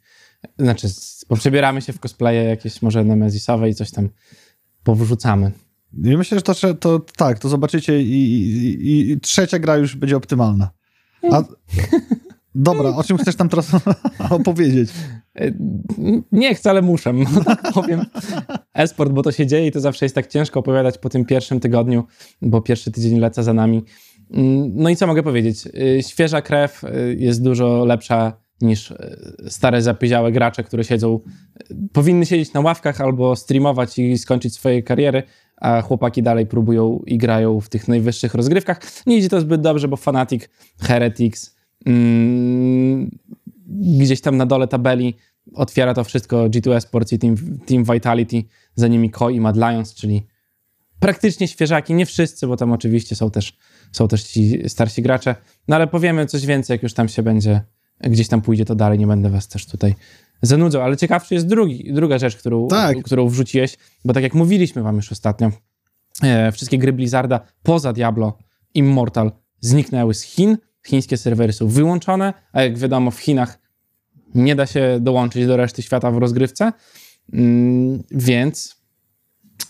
Znaczy, 0.59 0.87
poprzebieramy 1.27 1.81
się 1.81 1.93
w 1.93 1.99
cosplaye 1.99 2.43
jakieś 2.43 2.81
może 2.81 3.03
nemezisowe 3.03 3.69
i 3.69 3.75
coś 3.75 3.91
tam 3.91 4.09
powrzucamy. 4.83 5.51
I 6.03 6.17
myślę, 6.17 6.37
że 6.37 6.41
to, 6.41 6.73
to 6.73 6.99
tak, 7.17 7.39
to 7.39 7.49
zobaczycie 7.49 8.01
i, 8.01 8.11
i, 8.11 9.11
i 9.11 9.19
trzecia 9.19 9.59
gra 9.59 9.77
już 9.77 9.95
będzie 9.95 10.17
optymalna. 10.17 10.69
A, 11.31 11.43
dobra, 12.55 12.89
o 12.89 13.03
czym 13.03 13.17
chcesz 13.17 13.35
tam 13.35 13.49
teraz 13.49 13.71
opowiedzieć? 14.29 14.89
E, 15.35 15.51
Nie 16.31 16.55
chcę, 16.55 16.69
ale 16.69 16.81
muszę, 16.81 17.13
no 17.35 17.43
tak 17.43 17.73
powiem. 17.73 18.05
Esport, 18.73 19.11
bo 19.11 19.23
to 19.23 19.31
się 19.31 19.47
dzieje 19.47 19.67
i 19.67 19.71
to 19.71 19.79
zawsze 19.79 20.05
jest 20.05 20.15
tak 20.15 20.27
ciężko 20.27 20.59
opowiadać 20.59 20.97
po 20.97 21.09
tym 21.09 21.25
pierwszym 21.25 21.59
tygodniu, 21.59 22.03
bo 22.41 22.61
pierwszy 22.61 22.91
tydzień 22.91 23.19
lecę 23.19 23.43
za 23.43 23.53
nami. 23.53 23.83
Mm, 24.31 24.71
No 24.75 24.89
i 24.89 24.95
co 24.95 25.07
mogę 25.07 25.23
powiedzieć? 25.23 25.67
Y, 25.67 26.03
Świeża 26.03 26.41
krew 26.41 26.83
y, 26.83 27.15
jest 27.19 27.43
dużo 27.43 27.85
lepsza 27.85 28.41
niż 28.61 28.93
stare, 29.47 29.81
zapyziałe 29.81 30.31
gracze, 30.31 30.63
które 30.63 30.83
siedzą, 30.83 31.19
powinny 31.93 32.25
siedzieć 32.25 32.53
na 32.53 32.59
ławkach 32.59 33.01
albo 33.01 33.35
streamować 33.35 33.99
i 33.99 34.17
skończyć 34.17 34.53
swoje 34.53 34.83
kariery, 34.83 35.23
a 35.57 35.81
chłopaki 35.81 36.23
dalej 36.23 36.45
próbują 36.45 36.99
i 37.05 37.17
grają 37.17 37.59
w 37.61 37.69
tych 37.69 37.87
najwyższych 37.87 38.33
rozgrywkach. 38.33 38.81
Nie 39.05 39.17
idzie 39.17 39.29
to 39.29 39.41
zbyt 39.41 39.61
dobrze, 39.61 39.87
bo 39.87 39.97
Fnatic, 39.97 40.49
Heretics, 40.81 41.55
gdzieś 44.01 44.21
tam 44.21 44.37
na 44.37 44.45
dole 44.45 44.67
tabeli 44.67 45.13
otwiera 45.53 45.93
to 45.93 46.03
wszystko 46.03 46.49
G2 46.49 46.75
Esports 46.75 47.13
i 47.13 47.19
Team, 47.19 47.35
Team 47.65 47.83
Vitality, 47.83 48.43
za 48.75 48.87
nimi 48.87 49.09
Koi 49.09 49.35
i 49.35 49.41
Mad 49.41 49.55
Lions, 49.55 49.93
czyli 49.93 50.27
praktycznie 50.99 51.47
świeżaki, 51.47 51.93
nie 51.93 52.05
wszyscy, 52.05 52.47
bo 52.47 52.57
tam 52.57 52.71
oczywiście 52.71 53.15
są 53.15 53.31
też, 53.31 53.57
są 53.91 54.07
też 54.07 54.23
ci 54.23 54.69
starsi 54.69 55.01
gracze, 55.01 55.35
no 55.67 55.75
ale 55.75 55.87
powiemy 55.87 56.25
coś 56.25 56.45
więcej, 56.45 56.73
jak 56.73 56.83
już 56.83 56.93
tam 56.93 57.09
się 57.09 57.23
będzie, 57.23 57.61
gdzieś 58.03 58.27
tam 58.27 58.41
pójdzie 58.41 58.65
to 58.65 58.75
dalej, 58.75 58.99
nie 58.99 59.07
będę 59.07 59.29
was 59.29 59.47
też 59.47 59.65
tutaj 59.65 59.95
zanudzał, 60.41 60.81
ale 60.81 60.97
ciekawszy 60.97 61.33
jest 61.33 61.47
drugi, 61.47 61.93
druga 61.93 62.19
rzecz, 62.19 62.35
którą, 62.35 62.67
Tak. 62.67 63.03
którą 63.03 63.27
wrzuciłeś, 63.27 63.77
bo 64.05 64.13
tak 64.13 64.23
jak 64.23 64.33
mówiliśmy 64.33 64.83
wam 64.83 64.95
już 64.95 65.11
ostatnio, 65.11 65.51
e, 66.23 66.51
wszystkie 66.51 66.77
gry 66.77 66.93
Blizzarda 66.93 67.39
poza 67.63 67.93
Diablo, 67.93 68.37
Immortal 68.73 69.31
zniknęły 69.59 70.13
z 70.13 70.21
Chin, 70.21 70.57
chińskie 70.87 71.17
serwery 71.17 71.53
są 71.53 71.67
wyłączone, 71.67 72.33
a 72.53 72.63
jak 72.63 72.77
wiadomo 72.77 73.11
w 73.11 73.19
Chinach 73.19 73.59
nie 74.35 74.55
da 74.55 74.65
się 74.65 74.97
dołączyć 75.01 75.47
do 75.47 75.57
reszty 75.57 75.81
świata 75.81 76.11
w 76.11 76.17
rozgrywce, 76.17 76.73
mm, 77.33 78.03
więc 78.11 78.81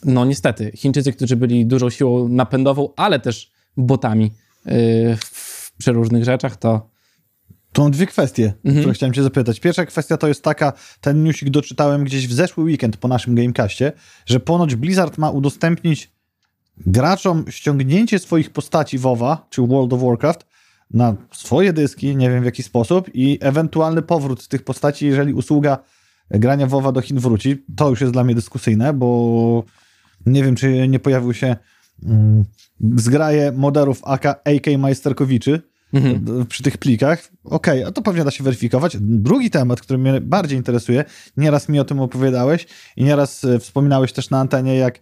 no 0.05 0.25
niestety, 0.25 0.71
Chińczycy, 0.75 1.13
którzy 1.13 1.35
byli 1.35 1.65
dużą 1.65 1.89
siłą 1.89 2.27
napędową, 2.27 2.89
ale 2.95 3.19
też 3.19 3.51
botami 3.77 4.31
yy, 4.65 4.71
w 5.25 5.71
przeróżnych 5.77 6.23
rzeczach, 6.23 6.55
to 6.57 6.91
Tu 7.73 7.81
mam 7.81 7.91
dwie 7.91 8.05
kwestie, 8.05 8.53
Mhm. 8.63 8.75
które 8.77 8.93
chciałem 8.93 9.13
cię 9.13 9.23
zapytać. 9.23 9.59
Pierwsza 9.59 9.85
kwestia 9.85 10.17
to 10.17 10.27
jest 10.27 10.43
taka, 10.43 10.73
ten 11.01 11.23
newsik 11.23 11.49
doczytałem 11.49 12.03
gdzieś 12.03 12.27
w 12.27 12.33
zeszły 12.33 12.63
weekend 12.63 12.97
po 12.97 13.07
naszym 13.07 13.35
Gamecastie, 13.35 13.91
że 14.25 14.39
ponoć 14.39 14.75
Blizzard 14.75 15.17
ma 15.17 15.29
udostępnić 15.29 16.11
graczom 16.77 17.45
ściągnięcie 17.49 18.19
swoich 18.19 18.49
postaci 18.49 18.97
WoWa, 18.97 19.47
czy 19.49 19.61
World 19.61 19.93
of 19.93 20.01
Warcraft, 20.01 20.45
na 20.93 21.15
swoje 21.31 21.73
dyski, 21.73 22.15
nie 22.15 22.29
wiem 22.29 22.41
w 22.41 22.45
jaki 22.45 22.63
sposób, 22.63 23.09
i 23.13 23.37
ewentualny 23.41 24.01
powrót 24.01 24.47
tych 24.47 24.63
postaci, 24.63 25.05
jeżeli 25.05 25.33
usługa 25.33 25.77
grania 26.31 26.67
WoWa 26.67 26.91
do 26.91 27.01
Chin 27.01 27.19
wróci. 27.19 27.65
To 27.75 27.89
już 27.89 28.01
jest 28.01 28.13
dla 28.13 28.23
mnie 28.23 28.35
dyskusyjne, 28.35 28.93
bo 28.93 29.63
nie 30.25 30.43
wiem, 30.43 30.55
czy 30.55 30.87
nie 30.87 30.99
pojawił 30.99 31.33
się 31.33 31.55
mm, 32.05 32.43
zgraje 32.95 33.51
moderów 33.51 34.01
AK, 34.03 34.25
AK 34.25 34.77
Majsterkowiczy, 34.77 35.61
mhm. 35.93 36.45
przy 36.45 36.63
tych 36.63 36.77
plikach. 36.77 37.31
Okej, 37.43 37.83
a 37.83 37.91
to 37.91 38.01
pewnie 38.01 38.23
da 38.23 38.31
się 38.31 38.43
weryfikować. 38.43 38.97
Drugi 38.99 39.49
temat, 39.49 39.81
który 39.81 39.99
mnie 39.99 40.21
bardziej 40.21 40.57
interesuje, 40.57 41.05
nieraz 41.37 41.69
mi 41.69 41.79
o 41.79 41.85
tym 41.85 41.99
opowiadałeś 41.99 42.67
i 42.97 43.03
nieraz 43.03 43.43
e, 43.43 43.59
wspominałeś 43.59 44.13
też 44.13 44.29
na 44.29 44.39
antenie, 44.39 44.75
jak 44.75 44.99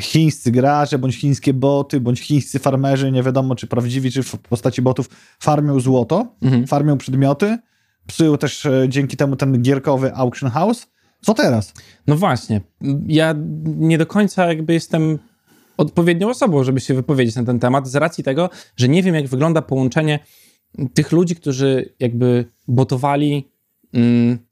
chińscy 0.00 0.50
gracze, 0.50 0.98
bądź 0.98 1.16
chińskie 1.16 1.54
boty, 1.54 2.00
bądź 2.00 2.20
chińscy 2.20 2.58
farmerzy, 2.58 3.12
nie 3.12 3.22
wiadomo 3.22 3.54
czy 3.54 3.66
prawdziwi, 3.66 4.10
czy 4.12 4.22
w 4.22 4.36
postaci 4.38 4.82
botów, 4.82 5.08
farmią 5.40 5.80
złoto, 5.80 6.34
Mhm. 6.42 6.66
farmią 6.66 6.98
przedmioty, 6.98 7.58
psują 8.06 8.38
też 8.38 8.66
e, 8.66 8.86
dzięki 8.88 9.16
temu 9.16 9.36
ten 9.36 9.62
gierkowy 9.62 10.14
auction 10.14 10.50
house. 10.50 10.86
Co 11.20 11.34
teraz? 11.34 11.72
No 12.06 12.16
właśnie. 12.16 12.60
Ja 13.06 13.34
nie 13.64 13.98
do 13.98 14.06
końca 14.06 14.46
jakby 14.46 14.72
jestem 14.72 15.18
odpowiednią 15.76 16.28
osobą, 16.30 16.64
żeby 16.64 16.80
się 16.80 16.94
wypowiedzieć 16.94 17.36
na 17.36 17.44
ten 17.44 17.58
temat, 17.58 17.88
z 17.88 17.94
racji 17.94 18.24
tego, 18.24 18.50
że 18.76 18.88
nie 18.88 19.02
wiem, 19.02 19.14
jak 19.14 19.26
wygląda 19.28 19.62
połączenie 19.62 20.18
tych 20.94 21.12
ludzi, 21.12 21.36
którzy 21.36 21.94
jakby 22.00 22.44
botowali 22.68 23.49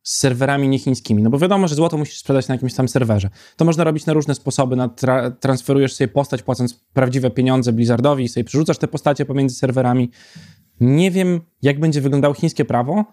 z 0.03 0.17
serwerami 0.17 0.69
niechińskimi. 0.69 1.23
No 1.23 1.31
bo 1.31 1.39
wiadomo, 1.39 1.69
że 1.69 1.75
złoto 1.75 1.99
musisz 1.99 2.19
sprzedać 2.19 2.49
na 2.49 2.55
jakimś 2.55 2.75
tam 2.75 2.89
serwerze. 2.89 3.31
To 3.57 3.65
można 3.65 3.85
robić 3.85 4.07
na 4.07 4.13
różne 4.13 4.35
sposoby. 4.35 4.77
Na 4.77 4.89
tra- 4.89 5.33
transferujesz 5.41 5.95
sobie 5.95 6.09
postać, 6.09 6.43
płacąc 6.43 6.75
prawdziwe 6.93 7.31
pieniądze 7.31 7.73
Blizzardowi 7.73 8.25
i 8.25 8.29
sobie 8.29 8.45
przerzucasz 8.45 8.79
te 8.79 8.89
postacie 8.89 9.25
pomiędzy 9.25 9.55
serwerami. 9.57 10.11
Nie 10.81 11.11
wiem, 11.11 11.41
jak 11.63 11.81
będzie 11.81 12.01
wyglądało 12.01 12.35
chińskie 12.35 12.65
prawo, 12.65 13.05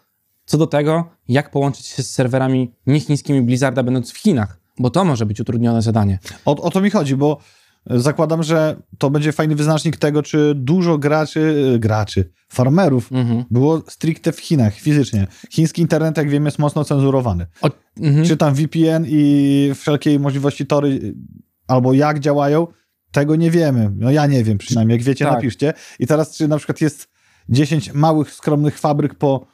co 0.45 0.57
do 0.57 0.67
tego, 0.67 1.09
jak 1.27 1.51
połączyć 1.51 1.85
się 1.85 2.03
z 2.03 2.11
serwerami 2.11 2.71
niechińskimi 2.87 3.41
Blizzarda, 3.41 3.83
będąc 3.83 4.11
w 4.11 4.17
Chinach, 4.17 4.59
bo 4.79 4.89
to 4.89 5.05
może 5.05 5.25
być 5.25 5.39
utrudnione 5.39 5.81
zadanie. 5.81 6.19
O, 6.45 6.61
o 6.61 6.71
to 6.71 6.81
mi 6.81 6.89
chodzi, 6.89 7.15
bo 7.15 7.37
zakładam, 7.89 8.43
że 8.43 8.75
to 8.97 9.09
będzie 9.09 9.31
fajny 9.31 9.55
wyznacznik 9.55 9.97
tego, 9.97 10.23
czy 10.23 10.53
dużo 10.55 10.97
graczy, 10.97 11.71
e, 11.75 11.79
graczy, 11.79 12.29
farmerów 12.49 13.11
Mhm. 13.11 13.43
było 13.51 13.81
stricte 13.89 14.31
w 14.31 14.39
Chinach, 14.39 14.73
fizycznie. 14.75 15.27
Chiński 15.51 15.81
internet, 15.81 16.17
jak 16.17 16.29
wiem, 16.29 16.45
jest 16.45 16.59
mocno 16.59 16.83
cenzurowany. 16.85 17.45
O, 17.61 17.69
mhm. 17.99 18.25
Czy 18.25 18.37
tam 18.37 18.53
VPN 18.53 19.05
i 19.07 19.71
wszelkie 19.75 20.19
możliwości 20.19 20.65
tory, 20.65 20.87
y, 20.89 21.15
albo 21.67 21.93
jak 21.93 22.19
działają, 22.19 22.67
tego 23.11 23.35
nie 23.35 23.51
wiemy. 23.51 23.91
No 23.97 24.11
ja 24.11 24.27
nie 24.27 24.43
wiem 24.43 24.57
przynajmniej, 24.57 24.97
jak 24.97 25.05
wiecie, 25.05 25.25
Tak. 25.25 25.33
napiszcie. 25.33 25.73
I 25.99 26.07
teraz, 26.07 26.37
czy 26.37 26.47
na 26.47 26.57
przykład 26.57 26.81
jest 26.81 27.09
10 27.49 27.93
małych, 27.93 28.31
skromnych 28.31 28.79
fabryk 28.79 29.15
po 29.15 29.47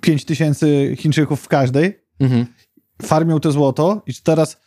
5 0.00 0.24
tysięcy 0.24 0.94
Chińczyków 0.98 1.40
w 1.40 1.48
każdej, 1.48 2.00
Mhm. 2.20 2.46
farmią 3.02 3.40
to 3.40 3.52
złoto 3.52 4.02
i 4.06 4.14
czy 4.14 4.22
teraz 4.22 4.60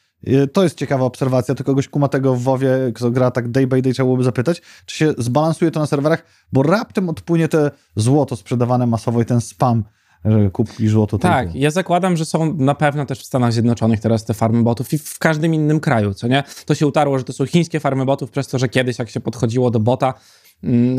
to 0.54 0.64
jest 0.64 0.78
ciekawa 0.78 1.06
obserwacja, 1.06 1.56
to 1.56 1.64
kogoś 1.64 1.88
kumatego 1.88 2.36
w 2.36 2.42
WoWie, 2.42 2.70
kto 2.96 3.12
gra 3.12 3.32
tak 3.32 3.48
day 3.48 3.68
by 3.68 3.82
day, 3.82 3.94
trzeba 3.94 4.06
byłoby 4.06 4.24
zapytać, 4.24 4.62
czy 4.86 4.98
się 4.98 5.14
zbalansuje 5.18 5.72
to 5.72 5.80
na 5.80 5.86
serwerach, 5.86 6.24
bo 6.54 6.64
raptem 6.64 7.10
odpłynie 7.10 7.48
te 7.48 7.72
złoto 7.96 8.36
sprzedawane 8.36 8.88
masowo 8.88 9.22
i 9.22 9.26
ten 9.26 9.42
spam, 9.42 9.84
że 10.26 10.50
kupi 10.50 10.88
złoto. 10.88 11.18
Tak, 11.18 11.46
tylko. 11.46 11.60
ja 11.60 11.72
zakładam, 11.72 12.18
że 12.18 12.26
są 12.26 12.54
na 12.54 12.76
pewno 12.76 13.06
też 13.06 13.20
w 13.20 13.26
Stanach 13.26 13.54
Zjednoczonych 13.54 14.00
teraz 14.00 14.26
te 14.26 14.34
farmy 14.34 14.64
botów 14.64 14.94
i 14.94 14.98
w 14.98 15.20
każdym 15.20 15.54
innym 15.54 15.80
kraju, 15.80 16.14
co 16.14 16.28
nie? 16.28 16.44
To 16.66 16.76
się 16.76 16.88
utarło, 16.88 17.18
że 17.18 17.24
to 17.24 17.34
są 17.34 17.46
chińskie 17.46 17.80
farmy 17.80 18.06
botów, 18.06 18.32
przez 18.32 18.48
to, 18.48 18.60
że 18.60 18.70
kiedyś 18.70 19.00
jak 19.00 19.10
się 19.10 19.20
podchodziło 19.20 19.72
do 19.72 19.80
bota, 19.80 20.14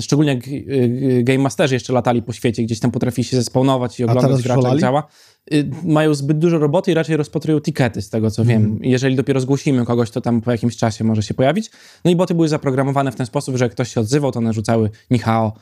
szczególnie 0.01 0.35
jak 0.35 0.49
y, 0.49 0.51
y, 0.51 1.23
Game 1.25 1.39
Masterzy 1.39 1.75
jeszcze 1.75 1.93
latali 1.93 2.23
po 2.23 2.33
świecie, 2.33 2.63
gdzieś 2.63 2.81
tam 2.81 2.91
potrafili 2.91 3.25
się 3.25 3.37
zespawnować 3.37 4.01
i 4.01 4.05
oglądać 4.05 4.43
gracza, 4.43 4.69
jak 4.69 4.81
działa, 4.81 5.07
y, 5.53 5.71
mają 5.85 6.15
zbyt 6.15 6.39
dużo 6.39 6.59
roboty 6.59 6.91
i 6.91 6.95
raczej 6.95 7.17
rozpatrują 7.17 7.61
tikety, 7.61 8.03
z 8.03 8.11
tego 8.11 8.31
co 8.31 8.45
wiem. 8.45 8.79
Jeżeli 8.83 9.17
dopiero 9.17 9.41
zgłosimy 9.41 9.85
kogoś, 9.85 10.11
to 10.11 10.21
tam 10.21 10.41
po 10.41 10.53
jakimś 10.53 10.77
czasie 10.77 11.05
może 11.05 11.23
się 11.23 11.35
pojawić. 11.35 11.71
No 12.05 12.11
i 12.11 12.17
boty 12.17 12.35
były 12.35 12.49
zaprogramowane 12.49 13.13
w 13.13 13.17
ten 13.17 13.27
sposób, 13.27 13.57
że 13.57 13.65
jak 13.65 13.73
ktoś 13.73 13.95
się 13.95 14.01
odzywał, 14.01 14.33
to 14.33 14.39
one 14.39 14.53
rzucały 14.53 14.91
Nihao 15.11 15.53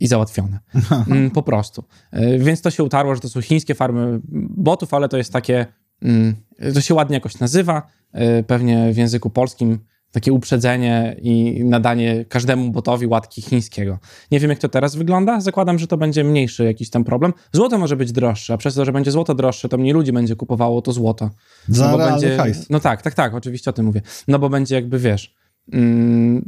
i 0.00 0.06
załatwione. 0.06 0.58
Mm, 1.08 1.30
po 1.30 1.42
prostu. 1.42 1.84
Więc 2.38 2.60
to 2.60 2.70
się 2.70 2.84
utarło, 2.84 3.14
że 3.14 3.20
to 3.20 3.28
są 3.28 3.40
chińskie 3.40 3.74
farmy 3.74 4.20
botów, 4.56 4.94
ale 4.94 5.08
to 5.08 5.16
jest 5.16 5.32
takie, 5.32 5.66
mm, 6.02 6.34
to 6.74 6.80
się 6.80 6.94
ładnie 6.94 7.14
jakoś 7.14 7.38
nazywa, 7.38 7.82
pewnie 8.46 8.92
w 8.92 8.96
języku 8.96 9.30
polskim 9.30 9.78
takie 10.14 10.32
uprzedzenie 10.32 11.16
i 11.22 11.64
nadanie 11.64 12.24
każdemu 12.24 12.70
botowi 12.70 13.06
łatki 13.06 13.42
chińskiego. 13.42 13.98
Nie 14.30 14.40
wiem, 14.40 14.50
jak 14.50 14.58
to 14.58 14.68
teraz 14.68 14.96
wygląda. 14.96 15.40
Zakładam, 15.40 15.78
że 15.78 15.86
to 15.86 15.96
będzie 15.96 16.24
mniejszy 16.24 16.64
jakiś 16.64 16.90
tam 16.90 17.04
problem. 17.04 17.32
Złoto 17.52 17.78
może 17.78 17.96
być 17.96 18.12
droższe, 18.12 18.54
a 18.54 18.56
przez 18.56 18.74
to, 18.74 18.84
że 18.84 18.92
będzie 18.92 19.10
złoto 19.10 19.34
droższe, 19.34 19.68
to 19.68 19.78
mniej 19.78 19.92
ludzi 19.92 20.12
będzie 20.12 20.36
kupowało 20.36 20.82
to 20.82 20.92
złoto. 20.92 21.30
Za 21.68 21.88
bo 21.88 21.96
realny 21.96 22.20
będzie, 22.20 22.36
hajs. 22.36 22.70
No 22.70 22.80
tak, 22.80 23.02
tak, 23.02 23.14
tak, 23.14 23.34
oczywiście 23.34 23.70
o 23.70 23.72
tym 23.72 23.86
mówię. 23.86 24.02
No 24.28 24.38
bo 24.38 24.48
będzie 24.48 24.74
jakby, 24.74 24.98
wiesz, 24.98 25.34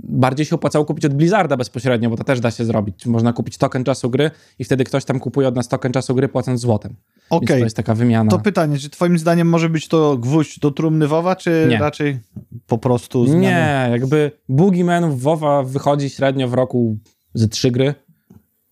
bardziej 0.03 0.47
się 0.47 0.55
opłacało 0.55 0.85
kupić 0.85 1.05
od 1.05 1.15
Blizzarda 1.15 1.57
bezpośrednio, 1.57 2.11
bo 2.11 2.17
to 2.17 2.25
też 2.25 2.41
da 2.41 2.51
się 2.51 2.65
zrobić. 2.65 3.07
Można 3.07 3.33
kupić 3.33 3.59
token 3.59 3.85
czasu 3.85 4.11
gry 4.11 4.31
i 4.59 4.65
wtedy 4.65 4.85
ktoś 4.85 5.05
tam 5.05 5.21
kupuje 5.21 5.49
od 5.49 5.57
nas 5.57 5.69
token 5.69 5.93
czasu 5.93 6.15
gry 6.15 6.29
płacąc 6.29 6.61
złotem. 6.61 6.95
Okej, 7.31 7.59
to 7.59 7.65
jest 7.65 7.77
taka 7.77 7.95
wymiana. 7.95 8.31
to 8.31 8.39
pytanie, 8.39 8.79
czy 8.79 8.91
twoim 8.91 9.19
zdaniem 9.19 9.49
może 9.49 9.69
być 9.69 9.89
to 9.89 10.17
gwóźdź 10.17 10.59
do 10.59 10.71
trumny 10.71 11.09
WoWa, 11.09 11.37
czy 11.37 11.67
Nie. 11.71 11.79
raczej 11.79 12.19
po 12.67 12.79
prostu 12.79 13.27
zmiany? 13.27 13.43
Nie, 13.43 13.89
jakby 13.91 14.31
Boogeyman 14.49 15.11
w 15.11 15.21
WoWa 15.21 15.63
wychodzi 15.63 16.11
średnio 16.11 16.49
w 16.49 16.55
roku 16.55 16.99
ze 17.35 17.49
trzy 17.49 17.71
gry 17.71 17.95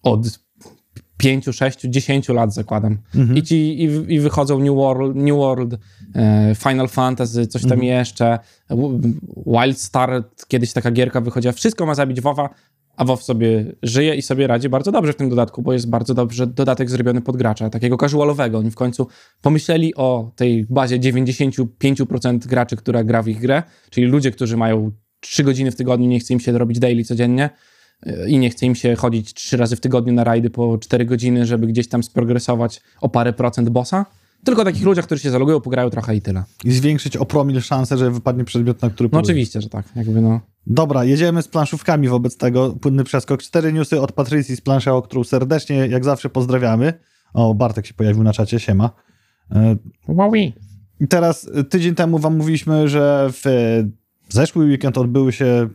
od 0.03 0.39
5, 1.17 1.45
6, 1.53 1.81
10 1.81 2.29
lat 2.29 2.55
zakładam. 2.55 2.99
Mhm. 3.15 3.39
I, 3.39 3.43
ci, 3.43 3.85
i, 3.85 4.15
I 4.15 4.21
wychodzą 4.21 4.59
New 4.59 4.75
World, 4.75 5.17
New 5.17 5.37
World 5.37 5.77
Final 6.59 6.89
Fantasy, 6.89 7.47
coś 7.47 7.63
tam 7.63 7.73
Mhm. 7.73 7.89
jeszcze, 7.89 8.39
W- 8.71 9.01
Wild 9.47 9.81
Start, 9.81 10.47
kiedyś 10.49 10.73
taka 10.73 10.91
gierka 10.91 11.21
wychodziła. 11.21 11.53
Wszystko 11.53 11.87
ma 11.87 11.95
zabić 11.95 12.21
WoWa, 12.21 12.49
a 12.97 13.05
WoW 13.05 13.23
sobie 13.23 13.65
żyje 13.83 14.15
i 14.15 14.23
sobie 14.23 14.47
radzi 14.47 14.69
bardzo 14.69 14.93
dobrze 14.93 15.13
w 15.13 15.17
tym 15.17 15.29
dodatku, 15.29 15.63
bo 15.63 15.73
jest 15.73 15.89
bardzo 15.91 16.15
dobrze 16.15 16.47
dodatek 16.47 16.91
zrobiony 16.91 17.21
pod 17.21 17.37
gracza, 17.37 17.71
takiego 17.71 17.97
casualowego. 17.97 18.59
Oni 18.59 18.71
w 18.71 18.75
końcu 18.75 19.07
pomyśleli 19.43 19.95
o 19.95 20.33
tej 20.37 20.67
bazie 20.71 20.99
95% 20.99 22.47
graczy, 22.47 22.77
która 22.77 23.05
gra 23.05 23.23
w 23.23 23.29
ich 23.29 23.41
grę, 23.41 23.63
czyli 23.91 24.07
ludzie, 24.07 24.31
którzy 24.31 24.57
mają 24.57 24.91
3 25.21 25.45
godziny 25.45 25.71
w 25.71 25.77
tygodniu, 25.77 26.07
nie 26.07 26.21
chce 26.21 26.35
im 26.35 26.41
się 26.41 26.53
robić 26.59 26.79
daily 26.79 27.05
codziennie 27.05 27.51
yy, 28.07 28.31
i 28.31 28.39
nie 28.39 28.51
chce 28.51 28.67
im 28.67 28.75
się 28.75 28.95
chodzić 28.97 29.35
3 29.35 29.57
razy 29.57 29.77
w 29.77 29.81
tygodniu 29.81 30.13
na 30.13 30.25
rajdy 30.25 30.51
po 30.51 30.79
4 30.79 31.05
godziny, 31.05 31.47
żeby 31.47 31.67
gdzieś 31.67 31.89
tam 31.89 32.03
sprogresować 32.03 32.81
o 33.01 33.09
parę 33.09 33.33
procent 33.33 33.69
bossa. 33.69 34.07
Tylko 34.45 34.65
takich 34.65 34.85
ludziach, 34.85 35.05
którzy 35.05 35.23
się 35.23 35.31
zalogują, 35.31 35.61
pograją 35.61 35.91
trochę 35.91 36.17
i 36.17 36.23
tyle. 36.23 36.45
I 36.65 36.73
zwiększyć 36.73 37.17
o 37.17 37.25
promil 37.25 37.61
szansę, 37.61 37.99
że 37.99 38.11
wypadnie 38.11 38.45
przedmiot, 38.45 38.83
na 38.83 38.91
który 38.91 39.09
No 39.13 39.19
oczywiście, 39.19 39.61
że 39.61 39.69
tak. 39.69 39.87
Jakby 39.97 40.21
no. 40.21 40.41
Dobra, 40.67 41.05
jedziemy 41.05 41.43
z 41.43 41.49
planszówkami 41.49 42.09
wobec 42.09 42.37
tego. 42.37 42.71
Płynny 42.81 43.05
przeskok. 43.05 43.43
Cztery 43.43 43.73
newsy 43.73 44.01
od 44.01 44.13
Patrycji 44.13 44.57
z 44.57 44.61
Planszeo, 44.61 45.03
którą 45.03 45.25
serdecznie, 45.25 45.77
jak 45.77 46.05
zawsze, 46.05 46.31
pozdrawiamy. 46.31 46.93
O, 47.35 47.55
Bartek 47.55 47.87
się 47.87 47.95
pojawił 47.95 48.23
na 48.23 48.33
czacie, 48.33 48.61
siema. 48.61 48.91
E, 49.51 49.77
Wowi. 50.09 50.53
I 51.01 51.09
teraz 51.09 51.51
e, 51.55 51.65
tydzień 51.65 51.95
temu 51.95 52.19
wam 52.19 52.37
mówiliśmy, 52.37 52.89
że 52.89 53.31
w 53.33 53.47
e, 53.47 53.51
zeszły 54.29 54.65
weekend 54.65 54.99
odbyły 54.99 55.33
się, 55.33 55.69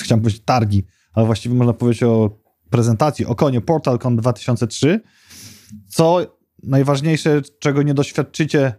chciałem 0.00 0.22
powiedzieć 0.22 0.42
targi, 0.44 0.84
ale 1.12 1.26
właściwie 1.26 1.54
można 1.54 1.72
powiedzieć 1.72 2.02
o 2.02 2.30
prezentacji, 2.70 3.26
o 3.26 3.34
konie 3.34 3.60
PortalCon 3.60 4.16
2003, 4.16 5.00
co 5.88 6.37
najważniejsze, 6.62 7.42
czego 7.58 7.82
nie 7.82 7.94
doświadczycie, 7.94 8.72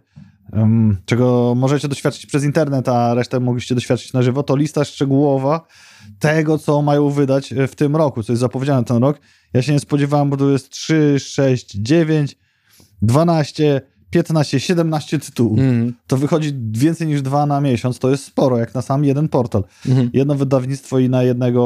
em, 0.52 0.96
czego 1.04 1.54
możecie 1.56 1.88
doświadczyć 1.88 2.26
przez 2.26 2.44
internet, 2.44 2.88
a 2.88 3.14
resztę 3.14 3.40
mogliście 3.40 3.74
doświadczyć 3.74 4.12
na 4.12 4.22
żywo, 4.22 4.42
to 4.42 4.56
lista 4.56 4.84
szczegółowa 4.84 5.66
tego, 6.18 6.58
co 6.58 6.82
mają 6.82 7.10
wydać 7.10 7.52
e, 7.52 7.66
w 7.66 7.74
tym 7.74 7.96
roku, 7.96 8.22
co 8.22 8.32
jest 8.32 8.40
zapowiedziane 8.40 8.84
ten 8.84 8.96
rok. 8.96 9.20
Ja 9.52 9.62
się 9.62 9.72
nie 9.72 9.80
spodziewałem, 9.80 10.30
bo 10.30 10.36
to 10.36 10.50
jest 10.50 10.70
3, 10.70 11.16
6, 11.18 11.74
9, 11.74 12.36
12, 13.02 13.80
15, 14.10 14.60
17 14.60 15.18
tytułów. 15.18 15.58
Mhm. 15.58 15.94
To 16.06 16.16
wychodzi 16.16 16.52
więcej 16.72 17.06
niż 17.06 17.22
dwa 17.22 17.46
na 17.46 17.60
miesiąc, 17.60 17.98
to 17.98 18.10
jest 18.10 18.24
sporo, 18.24 18.58
jak 18.58 18.74
na 18.74 18.82
sam 18.82 19.04
jeden 19.04 19.28
portal. 19.28 19.64
Mhm. 19.88 20.10
Jedno 20.12 20.34
wydawnictwo 20.34 20.98
i 20.98 21.08
na 21.08 21.22
jednego 21.22 21.60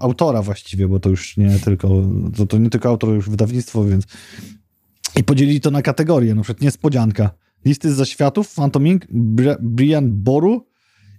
autora 0.00 0.42
właściwie, 0.42 0.88
bo 0.88 1.00
to 1.00 1.10
już 1.10 1.36
nie 1.36 1.58
tylko, 1.58 1.88
to, 2.36 2.46
to 2.46 2.58
nie 2.58 2.70
tylko 2.70 2.88
autor, 2.88 3.14
już 3.14 3.30
wydawnictwo, 3.30 3.84
więc 3.84 4.04
i 5.16 5.24
podzielili 5.24 5.60
to 5.60 5.70
na 5.70 5.82
kategorie, 5.82 6.34
na 6.34 6.42
przykład 6.42 6.62
niespodzianka. 6.62 7.30
Listy 7.64 7.92
z 7.92 7.96
zaświatów, 7.96 8.54
Phantom 8.54 8.86
Inc., 8.86 9.04
Bri- 9.04 9.56
Brian 9.60 10.10
Boru, 10.12 10.66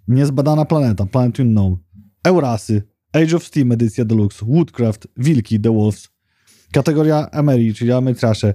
Niezbadana 0.08 0.66
planeta, 0.66 1.06
Planet 1.06 1.40
Unknown, 1.40 1.78
Eurasy, 2.24 2.84
Age 3.14 3.36
of 3.36 3.44
Steam 3.46 3.72
edycja 3.72 4.06
Deluxe, 4.06 4.46
Woodcraft, 4.46 5.08
Wilki, 5.18 5.60
The 5.60 5.72
Wolves, 5.74 6.10
kategoria 6.72 7.28
Emery, 7.32 7.74
czyli 7.74 7.92
Ametrasze, 7.92 8.54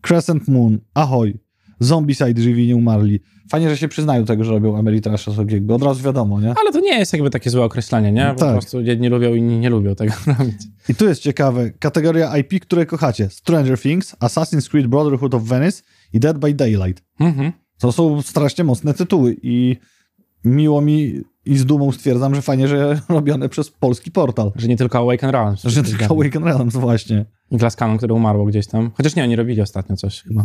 Crescent 0.00 0.48
Moon, 0.48 0.78
Ahoy, 0.94 1.38
Zombicide, 1.84 2.42
Żywi 2.42 2.66
nie 2.66 2.76
umarli. 2.76 3.20
Fajnie, 3.50 3.70
że 3.70 3.76
się 3.76 3.88
przyznają 3.88 4.20
do 4.22 4.26
tego, 4.26 4.44
że 4.44 4.50
robią 4.50 4.78
Ameritrasze 4.78 5.34
sobie, 5.34 5.60
bo 5.60 5.74
od 5.74 5.82
razu 5.82 6.02
wiadomo, 6.02 6.40
nie? 6.40 6.54
Ale 6.60 6.72
to 6.72 6.80
nie 6.80 6.98
jest 6.98 7.12
jakby 7.12 7.30
takie 7.30 7.50
złe 7.50 7.64
określenie, 7.64 8.12
nie? 8.12 8.32
Po 8.34 8.40
Tak. 8.40 8.52
prostu 8.52 8.80
jedni 8.80 9.08
lubią, 9.08 9.34
inni 9.34 9.58
nie 9.58 9.70
lubią 9.70 9.94
tego 9.94 10.12
robić. 10.38 10.56
I 10.88 10.94
tu 10.94 11.04
jest 11.08 11.22
ciekawe, 11.22 11.70
kategoria 11.70 12.38
IP, 12.38 12.60
które 12.60 12.86
kochacie. 12.86 13.28
Stranger 13.30 13.78
Things, 13.80 14.16
Assassin's 14.16 14.68
Creed 14.70 14.86
Brotherhood 14.86 15.34
of 15.34 15.42
Venice 15.42 15.82
i 16.12 16.20
Dead 16.20 16.38
by 16.38 16.54
Daylight. 16.54 17.04
Mhm. 17.20 17.52
To 17.78 17.92
są 17.92 18.22
strasznie 18.22 18.64
mocne 18.64 18.94
tytuły 18.94 19.36
i 19.42 19.76
miło 20.44 20.80
mi 20.80 21.20
i 21.46 21.56
z 21.56 21.64
dumą 21.64 21.92
stwierdzam, 21.92 22.34
że 22.34 22.42
fajnie, 22.42 22.68
że 22.68 23.00
robione 23.08 23.48
przez 23.48 23.70
polski 23.70 24.10
portal. 24.10 24.52
Że 24.56 24.68
nie 24.68 24.76
tylko 24.76 24.98
Awaken 24.98 25.30
Realms. 25.30 25.62
Że 25.62 25.82
tylko 25.82 26.04
Awaken 26.04 26.44
Realms 26.44 26.76
właśnie. 26.76 27.24
I 27.50 27.56
Glass 27.56 27.76
Cannon, 27.76 27.98
które 27.98 28.14
umarło 28.14 28.44
gdzieś 28.46 28.66
tam. 28.66 28.90
Chociaż 28.94 29.16
nie, 29.16 29.22
oni 29.22 29.36
robili 29.36 29.60
ostatnio 29.62 29.96
coś 29.96 30.22
chyba. 30.22 30.42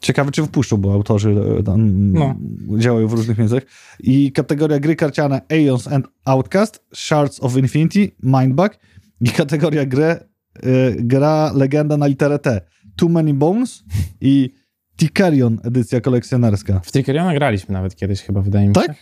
Ciekawe, 0.00 0.30
czy 0.30 0.42
wpuszczą, 0.46 0.76
bo 0.76 0.92
autorzy 0.92 1.36
e, 1.58 1.62
tam 1.62 2.12
No. 2.12 2.34
działają 2.78 3.08
w 3.08 3.12
różnych 3.12 3.38
językach. 3.38 3.64
I 4.00 4.32
kategoria 4.32 4.78
gry 4.80 4.96
karciane 4.96 5.40
Aeons 5.50 5.88
and 5.88 6.06
Outcast, 6.24 6.84
Shards 6.94 7.40
of 7.40 7.56
Infinity, 7.56 8.10
Mindbug. 8.22 8.78
I 9.20 9.28
kategoria 9.30 9.86
grę, 9.86 10.24
y, 10.66 10.96
gra 10.98 11.52
legenda 11.54 11.96
na 11.96 12.06
literę 12.06 12.38
T. 12.38 12.60
Too 12.96 13.08
Many 13.08 13.34
Bones 13.34 13.84
i 14.20 14.50
Tikarion, 14.96 15.58
edycja 15.64 16.00
kolekcjonerska. 16.00 16.80
W 16.84 16.92
Trickeriona 16.92 17.34
graliśmy 17.34 17.72
nawet 17.72 17.96
kiedyś 17.96 18.22
chyba, 18.22 18.40
wydaje 18.42 18.68
mi 18.68 18.74
się. 18.74 18.80
Tak? 18.80 18.96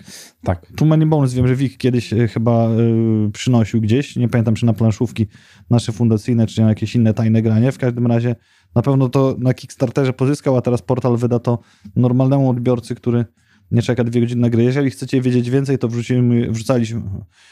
Tak. 0.45 0.67
Too 0.77 0.89
Many 0.89 1.07
Bones 1.07 1.35
wiem, 1.35 1.49
że 1.49 1.57
Wik 1.57 1.77
kiedyś 1.77 2.13
y, 2.13 2.29
chyba 2.29 2.69
y, 2.71 3.31
przynosił 3.33 3.81
gdzieś. 3.81 4.17
Nie 4.17 4.29
pamiętam, 4.29 4.55
czy 4.55 4.67
na 4.67 4.73
planszówki 4.73 5.27
nasze 5.71 5.93
fundacyjne, 5.93 6.47
czy 6.47 6.61
na 6.61 6.69
jakieś 6.69 6.95
inne 6.95 7.15
tajne 7.15 7.43
granie. 7.43 7.73
W 7.73 7.79
każdym 7.79 8.07
razie 8.07 8.37
na 8.75 8.83
pewno 8.83 9.09
to 9.09 9.37
na 9.39 9.55
Kickstarterze 9.55 10.13
pozyskał, 10.13 10.57
a 10.57 10.63
teraz 10.63 10.83
portal 10.83 11.17
wyda 11.17 11.39
to 11.39 11.59
normalnemu 11.97 12.51
odbiorcy, 12.51 12.95
który 12.95 13.25
nie 13.71 13.83
czeka 13.83 14.05
dwie 14.05 14.21
godziny 14.21 14.41
na 14.41 14.51
grę. 14.51 14.63
Jeżeli 14.63 14.91
chcecie 14.91 15.21
wiedzieć 15.21 15.51
więcej, 15.51 15.79
to 15.79 15.89
wrzucimy, 15.89 16.51
wrzucaliśmy, 16.51 17.03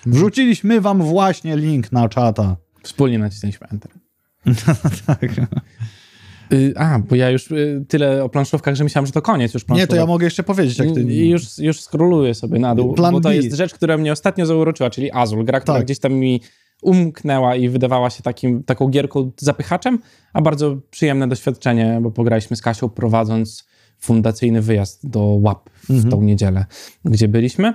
wrzuciliśmy 0.07 0.81
wam 0.81 1.03
właśnie 1.03 1.57
link 1.57 1.93
na 1.93 2.09
czata. 2.09 2.57
Wspólnie 2.83 3.19
nacisnęliśmy 3.19 3.67
Enter. 3.73 3.91
tak. 5.07 5.23
Y, 6.53 6.73
a, 6.77 6.99
bo 6.99 7.17
ja 7.17 7.31
już 7.31 7.51
y, 7.51 7.85
tyle 7.89 8.25
o 8.25 8.29
planszówkach, 8.29 8.75
że 8.75 8.85
myślałem, 8.85 9.07
że 9.07 9.13
to 9.13 9.23
koniec 9.23 9.55
już 9.55 9.63
Nie, 9.63 9.67
planszówek. 9.67 9.91
to 9.91 9.97
ja 9.97 10.07
mogę 10.07 10.25
jeszcze 10.25 10.43
powiedzieć, 10.43 10.79
jak 10.79 10.93
ty... 10.95 11.03
I 11.03 11.31
już, 11.31 11.59
już 11.59 11.81
skroluję 11.81 12.35
sobie 12.35 12.59
na 12.59 12.75
dół, 12.75 12.95
Plan 12.95 13.13
bo 13.13 13.21
to 13.21 13.29
B. 13.29 13.37
jest 13.37 13.57
rzecz, 13.57 13.75
która 13.75 13.99
mnie 13.99 14.13
ostatnio 14.13 14.47
zauroczyła, 14.47 14.91
czyli 14.91 15.13
Azul, 15.13 15.45
gra, 15.45 15.61
która 15.61 15.77
Tak. 15.79 15.85
gdzieś 15.85 15.99
tam 15.99 16.13
mi 16.13 16.41
umknęła 16.83 17.57
i 17.57 17.69
wydawała 17.69 18.11
się 18.11 18.23
takim, 18.23 18.65
taką 18.65 18.89
gierką 18.89 19.31
zapychaczem, 19.39 19.99
a 20.33 20.43
bardzo 20.43 20.77
przyjemne 20.91 21.29
doświadczenie, 21.29 21.99
bo 22.03 22.11
pograliśmy 22.11 22.57
z 22.57 22.63
Kasią 22.63 22.89
prowadząc 22.89 23.67
fundacyjny 23.99 24.63
wyjazd 24.63 25.09
do 25.11 25.21
łap 25.21 25.71
w 25.71 25.91
Mhm. 25.91 26.11
tą 26.11 26.23
niedzielę, 26.23 26.65
gdzie 27.05 27.29
byliśmy. 27.29 27.75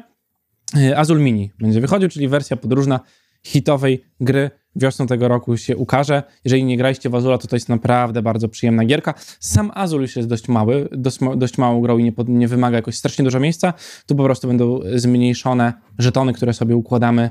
Y, 0.77 0.97
Azul 0.97 1.19
Mini 1.19 1.51
będzie 1.59 1.81
wychodził, 1.81 2.09
czyli 2.09 2.27
wersja 2.27 2.57
podróżna 2.57 2.99
hitowej 3.43 4.03
gry. 4.19 4.51
Wiosną 4.75 5.07
tego 5.07 5.27
roku 5.27 5.57
się 5.57 5.77
ukaże. 5.77 6.23
Jeżeli 6.45 6.63
nie 6.63 6.77
graliście 6.77 7.09
w 7.09 7.15
Azula, 7.15 7.37
to 7.37 7.47
to 7.47 7.55
jest 7.55 7.69
naprawdę 7.69 8.21
bardzo 8.21 8.49
przyjemna 8.49 8.85
gierka. 8.85 9.13
Sam 9.39 9.71
Azul 9.73 10.01
już 10.01 10.15
jest 10.15 10.29
dość 10.29 10.47
mały, 10.47 10.89
dość, 10.91 11.17
dość 11.37 11.57
małą 11.57 11.81
grą 11.81 11.97
i 11.97 12.03
nie, 12.03 12.13
nie 12.27 12.47
wymaga 12.47 12.75
jakoś 12.77 12.95
strasznie 12.97 13.23
dużo 13.25 13.39
miejsca. 13.39 13.73
Tu 14.05 14.15
po 14.15 14.23
prostu 14.23 14.47
będą 14.47 14.79
zmniejszone 14.95 15.73
żetony, 15.99 16.33
które 16.33 16.53
sobie 16.53 16.75
układamy 16.75 17.29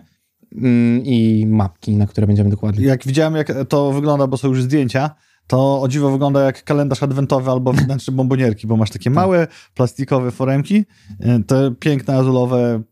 i 1.05 1.45
mapki, 1.49 1.97
na 1.97 2.07
które 2.07 2.27
będziemy 2.27 2.51
dokładnie. 2.51 2.85
Jak 2.87 3.07
widziałem, 3.07 3.37
jak 3.37 3.53
to 3.69 3.93
wygląda, 3.93 4.27
bo 4.27 4.37
są 4.37 4.49
już 4.49 4.63
zdjęcia, 4.63 5.11
to 5.47 5.83
o 5.83 5.89
dziwo 5.89 6.11
wygląda 6.11 6.43
jak 6.43 6.65
kalendarz 6.65 7.03
adwentowy 7.03 7.51
albo 7.51 7.73
wnętrze 7.73 8.13
bombonierki, 8.13 8.67
bo 8.67 8.77
masz 8.77 8.91
takie 8.91 9.11
małe, 9.11 9.47
plastikowe 9.75 10.31
foremki, 10.31 10.85
y, 11.21 11.45
te 11.47 11.75
piękne, 11.81 12.17
azulowe 12.17 12.83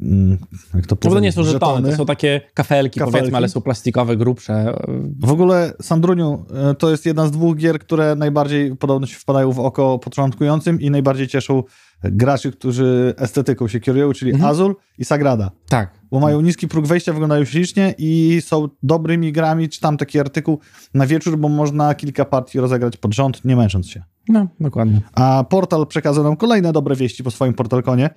mm, 0.00 0.38
jak 0.74 0.86
to 0.86 0.94
No 1.04 1.10
bo 1.10 1.14
to 1.14 1.20
nie 1.20 1.32
powiedzieć, 1.32 1.34
są 1.34 1.44
żetony, 1.44 1.90
to 1.90 1.96
są 1.96 2.06
takie 2.06 2.40
kafelki, 2.54 2.98
Kafelki. 3.00 3.18
powiedzmy, 3.18 3.36
ale 3.36 3.48
są 3.48 3.60
plastikowe, 3.60 4.16
grubsze. 4.16 4.74
W 5.20 5.30
ogóle, 5.30 5.72
Sandruniu, 5.82 6.44
y, 6.72 6.74
to 6.74 6.90
jest 6.90 7.06
jedna 7.06 7.26
z 7.26 7.30
dwóch 7.30 7.56
gier, 7.56 7.78
które 7.78 8.14
najbardziej 8.14 8.76
podobno 8.76 9.06
się 9.06 9.16
wpadają 9.16 9.52
w 9.52 9.60
oko 9.60 9.98
początkującym 9.98 10.80
i 10.80 10.90
najbardziej 10.90 11.28
cieszą 11.28 11.62
graczy, 12.02 12.52
którzy 12.52 13.14
estetyką 13.18 13.68
się 13.68 13.80
kierują, 13.80 14.12
czyli 14.12 14.30
Mhm. 14.32 14.50
Azul 14.50 14.76
i 14.98 15.04
Sagrada. 15.04 15.50
Tak. 15.68 15.90
Bo 16.14 16.20
mają 16.20 16.40
niski 16.40 16.68
próg 16.68 16.86
wejścia, 16.86 17.12
wyglądają 17.12 17.44
ślicznie 17.44 17.94
i 17.98 18.40
są 18.44 18.68
dobrymi 18.82 19.32
grami. 19.32 19.68
Czytam 19.68 19.96
taki 19.96 20.20
artykuł 20.20 20.58
na 20.94 21.06
wieczór, 21.06 21.38
bo 21.38 21.48
można 21.48 21.94
kilka 21.94 22.24
partii 22.24 22.60
rozegrać 22.60 22.96
pod 22.96 23.14
rząd, 23.14 23.44
nie 23.44 23.56
męcząc 23.56 23.88
się. 23.88 24.02
No, 24.28 24.46
dokładnie. 24.60 25.00
A 25.14 25.44
portal 25.48 25.86
przekazał 25.86 26.24
nam 26.24 26.36
kolejne 26.36 26.72
dobre 26.72 26.96
wieści 26.96 27.24
po 27.24 27.30
swoim 27.30 27.54
portalkonie. 27.54 28.10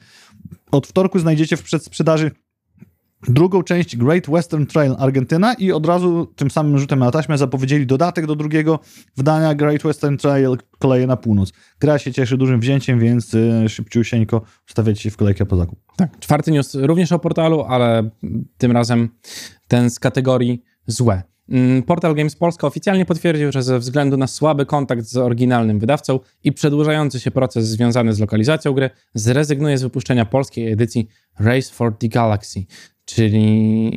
Od 0.72 0.88
wtorku 0.88 1.20
znajdziecie 1.20 1.58
w 1.58 1.64
przedsprzedaży 1.64 2.32
drugą 3.24 3.64
część 3.64 3.98
Great 3.98 4.28
Western 4.28 4.66
Trail 4.66 4.96
Argentyna 5.00 5.54
i 5.54 5.72
od 5.72 5.86
razu 5.86 6.34
tym 6.36 6.52
samym 6.52 6.80
rzutem 6.80 7.00
na 7.00 7.12
taśmę 7.12 7.38
zapowiedzieli 7.38 7.86
dodatek 7.86 8.26
do 8.26 8.36
drugiego 8.36 8.80
wydania 9.18 9.56
Great 9.56 9.84
Western 9.84 10.18
Trail 10.18 10.58
Koleje 10.80 11.08
na 11.08 11.18
północ. 11.18 11.54
Gra 11.80 12.00
się 12.00 12.14
cieszy 12.14 12.38
dużym 12.38 12.60
wzięciem, 12.60 13.00
więc 13.00 13.34
y, 13.34 13.70
szybciusieńko 13.70 14.42
ustawiacie 14.68 15.02
się 15.02 15.12
w 15.12 15.18
kolejkę 15.18 15.46
po 15.46 15.58
zakup. 15.58 15.80
Tak, 15.96 16.20
czwarty 16.20 16.52
news 16.52 16.76
również 16.76 17.12
o 17.12 17.20
portalu, 17.20 17.64
ale 17.64 18.10
tym 18.58 18.72
razem 18.72 19.10
ten 19.68 19.90
z 19.90 20.00
kategorii 20.00 20.64
złe. 20.88 21.24
Mm, 21.50 21.84
Portal 21.84 22.16
Games 22.16 22.36
Polska 22.36 22.68
oficjalnie 22.68 23.06
potwierdził, 23.06 23.52
że 23.52 23.64
ze 23.64 23.80
względu 23.80 24.18
na 24.18 24.28
słaby 24.28 24.66
kontakt 24.66 25.06
z 25.06 25.18
oryginalnym 25.18 25.80
wydawcą 25.80 26.20
i 26.44 26.52
przedłużający 26.52 27.20
się 27.20 27.32
proces 27.32 27.68
związany 27.68 28.14
z 28.14 28.20
lokalizacją 28.20 28.74
gry, 28.74 28.90
zrezygnuje 29.14 29.78
z 29.78 29.82
wypuszczenia 29.82 30.26
polskiej 30.26 30.72
edycji 30.72 31.08
Race 31.40 31.74
for 31.74 31.98
the 31.98 32.08
Galaxy, 32.08 32.66
czyli 33.06 33.92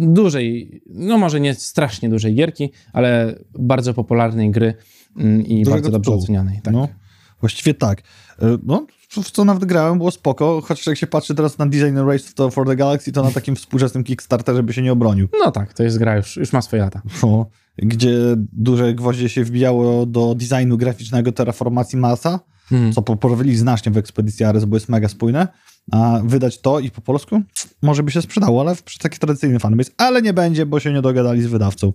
dużej, 0.00 0.82
no 0.86 1.18
może 1.18 1.40
nie 1.40 1.54
strasznie 1.54 2.08
dużej 2.08 2.34
gierki, 2.34 2.70
ale 2.92 3.38
bardzo 3.58 3.94
popularnej 3.94 4.50
gry 4.50 4.74
mm, 5.16 5.46
i 5.46 5.58
Dużego 5.58 5.70
bardzo 5.70 5.90
dobrze 5.90 6.10
tytułu. 6.10 6.22
ocenianej. 6.22 6.60
Tak. 6.62 6.74
No, 6.74 6.88
właściwie 7.40 7.74
tak. 7.74 8.00
Y, 8.00 8.04
No, 8.62 8.86
w 9.10 9.30
co 9.30 9.44
nawet 9.44 9.64
grałem, 9.64 9.98
było 9.98 10.10
spoko, 10.10 10.60
chociaż 10.64 10.86
jak 10.86 10.96
się 10.96 11.06
patrzy 11.06 11.34
teraz 11.34 11.58
na 11.58 11.66
design 11.66 11.98
Race 11.98 12.32
to 12.34 12.50
for 12.50 12.66
the 12.66 12.76
Galaxy, 12.76 13.12
to 13.12 13.22
na 13.22 13.30
takim 13.30 13.56
współczesnym 13.56 14.04
Kickstarterze 14.04 14.62
by 14.62 14.72
się 14.72 14.82
nie 14.82 14.92
obronił. 14.92 15.28
no 15.44 15.50
tak, 15.50 15.74
to 15.74 15.82
jest 15.82 15.98
gra, 15.98 16.16
już, 16.16 16.36
już 16.36 16.52
ma 16.52 16.62
swoje 16.62 16.82
lata. 16.82 17.02
No, 17.22 17.46
gdzie 17.78 18.14
duże 18.52 18.94
gwoździe 18.94 19.28
się 19.28 19.44
wbijało 19.44 20.06
do 20.06 20.34
designu 20.34 20.76
graficznego 20.76 21.32
terraformacji 21.32 21.98
Marsa, 21.98 22.40
Mhm. 22.72 22.92
co 22.92 23.02
poprawili 23.02 23.56
znacznie 23.56 23.92
w 23.92 23.96
Ekspedycji 23.96 24.44
Ares, 24.44 24.64
bo 24.64 24.76
jest 24.76 24.88
mega 24.88 25.08
spójne, 25.08 25.48
a 25.92 26.20
wydać 26.24 26.60
to 26.60 26.80
i 26.80 26.90
po 26.90 27.00
polsku 27.00 27.42
może 27.82 28.02
by 28.02 28.10
się 28.10 28.22
sprzedało, 28.22 28.60
ale 28.60 28.76
przy 28.84 28.98
taki 28.98 29.18
tradycyjny 29.18 29.58
fanbase, 29.58 29.90
ale 29.96 30.22
nie 30.22 30.32
będzie, 30.32 30.66
bo 30.66 30.80
się 30.80 30.92
nie 30.92 31.02
dogadali 31.02 31.42
z 31.42 31.46
wydawcą. 31.46 31.92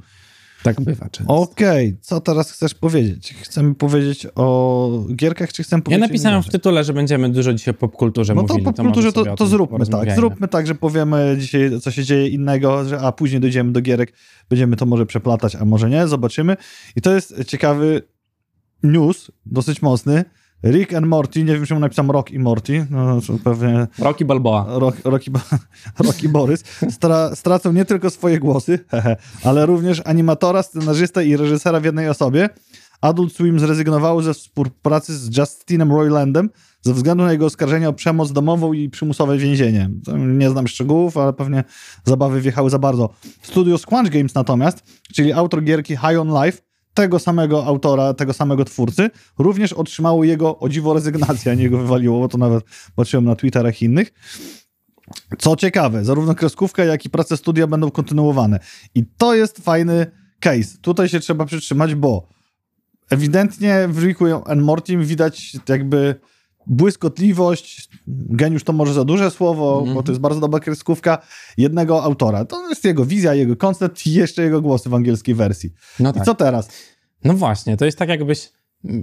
Tak 0.66 0.82
bywa 0.82 1.10
często. 1.10 1.36
Okej, 1.36 1.98
co 2.02 2.22
teraz 2.22 2.52
chcesz 2.52 2.74
powiedzieć? 2.74 3.36
Chcemy 3.42 3.76
powiedzieć 3.76 4.28
o 4.36 5.06
gierkach, 5.16 5.54
czy 5.54 5.64
chcemy 5.64 5.80
Ja 5.80 5.84
powiedzieć 5.84 6.04
o 6.04 6.08
napisałem 6.08 6.44
w 6.44 6.50
tytule, 6.50 6.84
że 6.84 6.94
będziemy 6.94 7.30
dużo 7.30 7.54
dzisiaj 7.54 7.72
o 7.72 7.78
popkulturze 7.78 8.36
No 8.36 8.44
to 8.44 8.54
mówili. 8.58 8.74
może 8.84 9.14
to, 9.14 9.20
sobie 9.20 9.32
o 9.32 9.36
to 9.36 9.44
tym 9.44 9.52
zróbmy 9.52 9.86
tak. 9.86 10.16
Zróbmy 10.16 10.48
tak, 10.48 10.68
że 10.68 10.76
powiemy 10.76 11.36
dzisiaj, 11.40 11.82
co 11.82 11.92
się 11.92 12.04
dzieje 12.04 12.28
innego, 12.28 12.86
że 12.86 13.00
a 13.00 13.12
później 13.12 13.42
dojdziemy 13.42 13.72
do 13.72 13.82
gierek, 13.82 14.14
będziemy 14.50 14.76
to 14.76 14.86
może 14.86 15.06
przeplatać, 15.06 15.56
a 15.56 15.66
może 15.66 15.90
nie, 15.90 16.08
zobaczymy. 16.08 16.58
I 16.96 17.02
to 17.02 17.14
jest 17.16 17.44
ciekawy 17.48 18.02
news, 18.84 19.32
dosyć 19.46 19.82
mocny. 19.82 20.26
Rick 20.66 20.94
and 20.94 21.08
Morty, 21.08 21.44
nie 21.44 21.54
wiem 21.54 21.66
czemu 21.66 21.80
napisałem 21.80 22.12
Rock 22.12 22.32
i 22.32 22.40
Morty, 22.40 22.88
no 22.90 23.20
pewnie 23.44 23.88
Rocky 24.00 24.26
Balboa. 24.26 24.66
Rock, 24.70 24.98
Rocky, 25.04 25.32
Rocky 26.06 26.30
Borys, 26.30 26.64
stra, 26.90 27.36
stracą 27.36 27.74
nie 27.74 27.86
tylko 27.86 28.10
swoje 28.10 28.40
głosy, 28.40 28.80
ale 29.44 29.66
również 29.66 30.02
animatora, 30.06 30.64
scenarzystę 30.64 31.26
i 31.26 31.38
reżysera 31.38 31.80
w 31.80 31.86
jednej 31.86 32.10
osobie. 32.10 32.50
Adult 33.02 33.34
Swim 33.34 33.60
zrezygnowało 33.60 34.22
ze 34.22 34.34
współpracy 34.34 35.18
z 35.18 35.38
Justinem 35.38 35.92
Roilandem 35.92 36.50
ze 36.86 36.94
względu 36.94 37.24
na 37.24 37.32
jego 37.32 37.46
oskarżenia 37.46 37.90
o 37.90 37.94
przemoc 37.94 38.32
domową 38.32 38.74
i 38.74 38.90
przymusowe 38.90 39.38
więzienie. 39.38 39.90
Nie 40.18 40.50
znam 40.50 40.68
szczegółów, 40.68 41.18
ale 41.18 41.34
pewnie 41.34 41.64
zabawy 42.04 42.42
wjechały 42.42 42.70
za 42.70 42.80
bardzo. 42.80 43.10
Studio 43.42 43.78
Squanch 43.78 44.12
Games 44.12 44.34
natomiast, 44.36 44.84
czyli 45.14 45.34
autor 45.34 45.64
gierki 45.64 45.96
High 45.96 46.20
on 46.20 46.44
Life, 46.44 46.62
tego 46.96 47.20
samego 47.20 47.66
autora, 47.66 48.14
tego 48.14 48.34
samego 48.34 48.66
twórcy, 48.66 49.10
również 49.38 49.74
otrzymało 49.74 50.24
jego, 50.24 50.60
o 50.60 50.70
dziwo, 50.70 50.94
rezygnację, 50.94 51.52
a 51.52 51.56
nie 51.56 51.70
go 51.70 51.78
wywaliło, 51.78 52.20
bo 52.20 52.28
to 52.28 52.38
nawet 52.38 52.64
patrzyłem 52.96 53.26
na 53.26 53.36
Twitterach 53.36 53.82
innych. 53.82 54.14
Co 55.38 55.56
ciekawe, 55.56 56.06
zarówno 56.06 56.36
kreskówka, 56.36 56.84
jak 56.84 57.06
i 57.06 57.10
prace 57.10 57.38
studia 57.38 57.68
będą 57.68 57.92
kontynuowane. 57.92 58.60
I 58.96 59.06
to 59.18 59.36
jest 59.36 59.60
fajny 59.60 60.12
case. 60.40 60.78
Tutaj 60.82 61.10
się 61.10 61.20
trzeba 61.20 61.46
przytrzymać, 61.46 61.96
bo 61.96 62.28
ewidentnie 63.10 63.88
w 63.90 64.04
Ricku 64.04 64.26
and 64.46 64.62
Mortim 64.62 65.06
widać 65.06 65.58
jakby 65.70 66.16
błyskotliwość, 66.68 67.90
geniusz 68.08 68.64
to 68.64 68.74
może 68.74 68.94
za 68.94 69.04
duże 69.06 69.32
słowo, 69.32 69.78
Mhm. 69.80 69.96
bo 69.96 70.04
to 70.04 70.12
jest 70.12 70.22
bardzo 70.22 70.40
dobra 70.40 70.60
kreskówka, 70.60 71.18
jednego 71.58 72.04
autora. 72.04 72.46
To 72.46 72.70
jest 72.70 72.84
jego 72.84 73.06
wizja, 73.06 73.34
jego 73.34 73.56
koncept 73.56 74.06
i 74.08 74.14
jeszcze 74.14 74.44
jego 74.44 74.62
głosy 74.62 74.90
w 74.90 74.94
angielskiej 74.94 75.36
wersji. 75.36 75.70
No 76.00 76.10
I 76.10 76.14
tak. 76.14 76.26
co 76.26 76.36
teraz? 76.36 76.70
No 77.24 77.34
właśnie, 77.34 77.78
to 77.78 77.86
jest 77.86 77.98
tak 77.98 78.10
jakbyś 78.10 78.52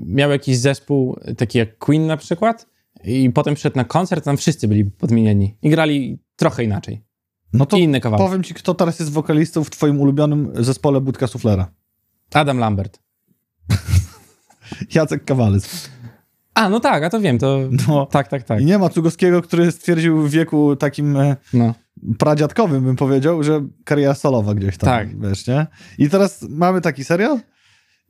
miał 0.06 0.30
jakiś 0.30 0.58
zespół, 0.58 1.16
taki 1.36 1.58
jak 1.58 1.78
Queen 1.78 2.06
na 2.06 2.16
przykład 2.16 2.66
i 3.04 3.30
potem 3.30 3.54
przyszedł 3.54 3.76
na 3.76 3.84
koncert, 3.84 4.24
tam 4.24 4.36
wszyscy 4.36 4.68
byli 4.68 4.84
podmienieni 4.84 5.56
i 5.62 5.70
grali 5.70 6.18
trochę 6.36 6.64
inaczej. 6.64 7.04
No 7.52 7.66
to 7.66 7.76
I 7.76 7.80
inne 7.82 8.00
kawałki. 8.00 8.24
powiem 8.26 8.42
ci, 8.42 8.54
kto 8.54 8.74
teraz 8.74 8.98
jest 9.00 9.12
wokalistą 9.12 9.64
w 9.64 9.70
twoim 9.70 10.00
ulubionym 10.00 10.52
zespole 10.54 11.00
Budka 11.00 11.26
Suflera. 11.26 11.72
Adam 12.32 12.58
Lambert. 12.58 12.98
Jacek 14.94 15.24
Kawalec. 15.24 15.90
A, 16.54 16.68
no 16.68 16.80
tak, 16.80 17.02
a 17.02 17.10
to 17.10 17.20
wiem, 17.20 17.38
to... 17.38 17.58
No. 17.88 18.06
Tak, 18.06 18.28
tak, 18.28 18.42
tak. 18.42 18.60
I 18.60 18.64
nie 18.64 18.78
ma 18.78 18.88
Cugowskiego, 18.88 19.42
który 19.42 19.72
stwierdził 19.72 20.22
w 20.22 20.30
wieku 20.30 20.76
takim 20.76 21.16
e, 21.16 21.36
No. 21.54 21.74
pradziadkowym, 22.18 22.84
bym 22.84 22.96
powiedział, 22.96 23.42
że 23.42 23.60
kariera 23.84 24.14
solowa 24.14 24.54
gdzieś 24.54 24.76
tam, 24.76 24.86
Tak. 24.90 25.20
wiesz, 25.20 25.46
nie? 25.46 25.66
I 25.98 26.10
teraz 26.10 26.42
mamy 26.50 26.80
taki 26.80 27.04
serial 27.04 27.38